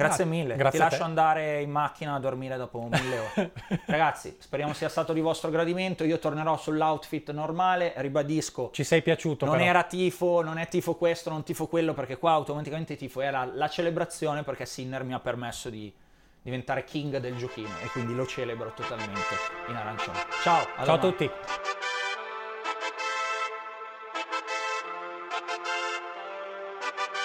grazie 0.02 0.24
mille. 0.24 0.56
grazie 0.56 0.78
Ti 0.78 0.84
lascio 0.84 1.02
andare 1.04 1.60
in 1.62 1.70
macchina 1.70 2.14
a 2.14 2.18
dormire 2.18 2.56
dopo 2.56 2.86
mille 2.90 3.18
ore. 3.18 3.52
Ragazzi, 3.86 4.36
speriamo 4.38 4.72
sia 4.72 4.88
stato 4.88 5.12
di 5.12 5.20
vostro 5.20 5.50
gradimento. 5.50 6.04
Io 6.04 6.18
tornerò 6.18 6.56
sull'outfit 6.56 7.30
normale. 7.32 7.92
Ribadisco, 7.96 8.70
Ci 8.72 8.84
sei 8.84 9.02
piaciuto 9.02 9.44
non 9.44 9.56
però. 9.56 9.68
era 9.68 9.82
tifo, 9.84 10.42
non 10.42 10.58
è 10.58 10.68
tifo 10.68 10.94
questo, 10.94 11.30
non 11.30 11.42
tifo 11.42 11.66
quello, 11.66 11.94
perché 11.94 12.16
qua 12.18 12.32
automaticamente 12.32 12.96
tifo 12.96 13.20
era 13.20 13.44
la 13.44 13.68
celebrazione 13.68 14.42
perché 14.42 14.66
Sinner 14.66 15.04
mi 15.04 15.14
ha 15.14 15.20
permesso 15.20 15.70
di 15.70 15.92
diventare 16.42 16.84
king 16.84 17.18
del 17.18 17.36
giochino 17.36 17.70
e 17.82 17.86
quindi 17.88 18.14
lo 18.14 18.26
celebro 18.26 18.72
totalmente 18.74 19.20
in 19.68 19.76
arancione. 19.76 20.18
Ciao, 20.42 20.66
Ciao 20.84 20.94
a 20.94 20.98
tutti. 20.98 21.30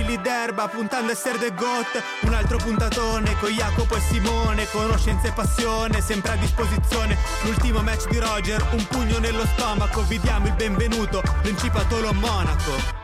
fili 0.00 0.18
d'erba 0.20 0.66
puntando 0.68 1.10
a 1.10 1.12
essere 1.12 1.38
the 1.38 1.52
goat, 1.54 2.02
un 2.22 2.32
altro 2.32 2.56
puntatone 2.56 3.36
con 3.38 3.50
Jacopo 3.50 3.96
e 3.96 4.00
Simone, 4.00 4.66
conoscenza 4.70 5.28
e 5.28 5.32
passione, 5.32 6.00
sempre 6.00 6.32
a 6.32 6.36
disposizione, 6.36 7.18
l'ultimo 7.44 7.82
match 7.82 8.08
di 8.08 8.18
Roger, 8.18 8.66
un 8.72 8.86
pugno 8.86 9.18
nello 9.18 9.44
stomaco, 9.46 10.02
vi 10.02 10.18
diamo 10.18 10.46
il 10.46 10.54
benvenuto, 10.54 11.22
Principatolo 11.42 12.12
Monaco. 12.14 13.00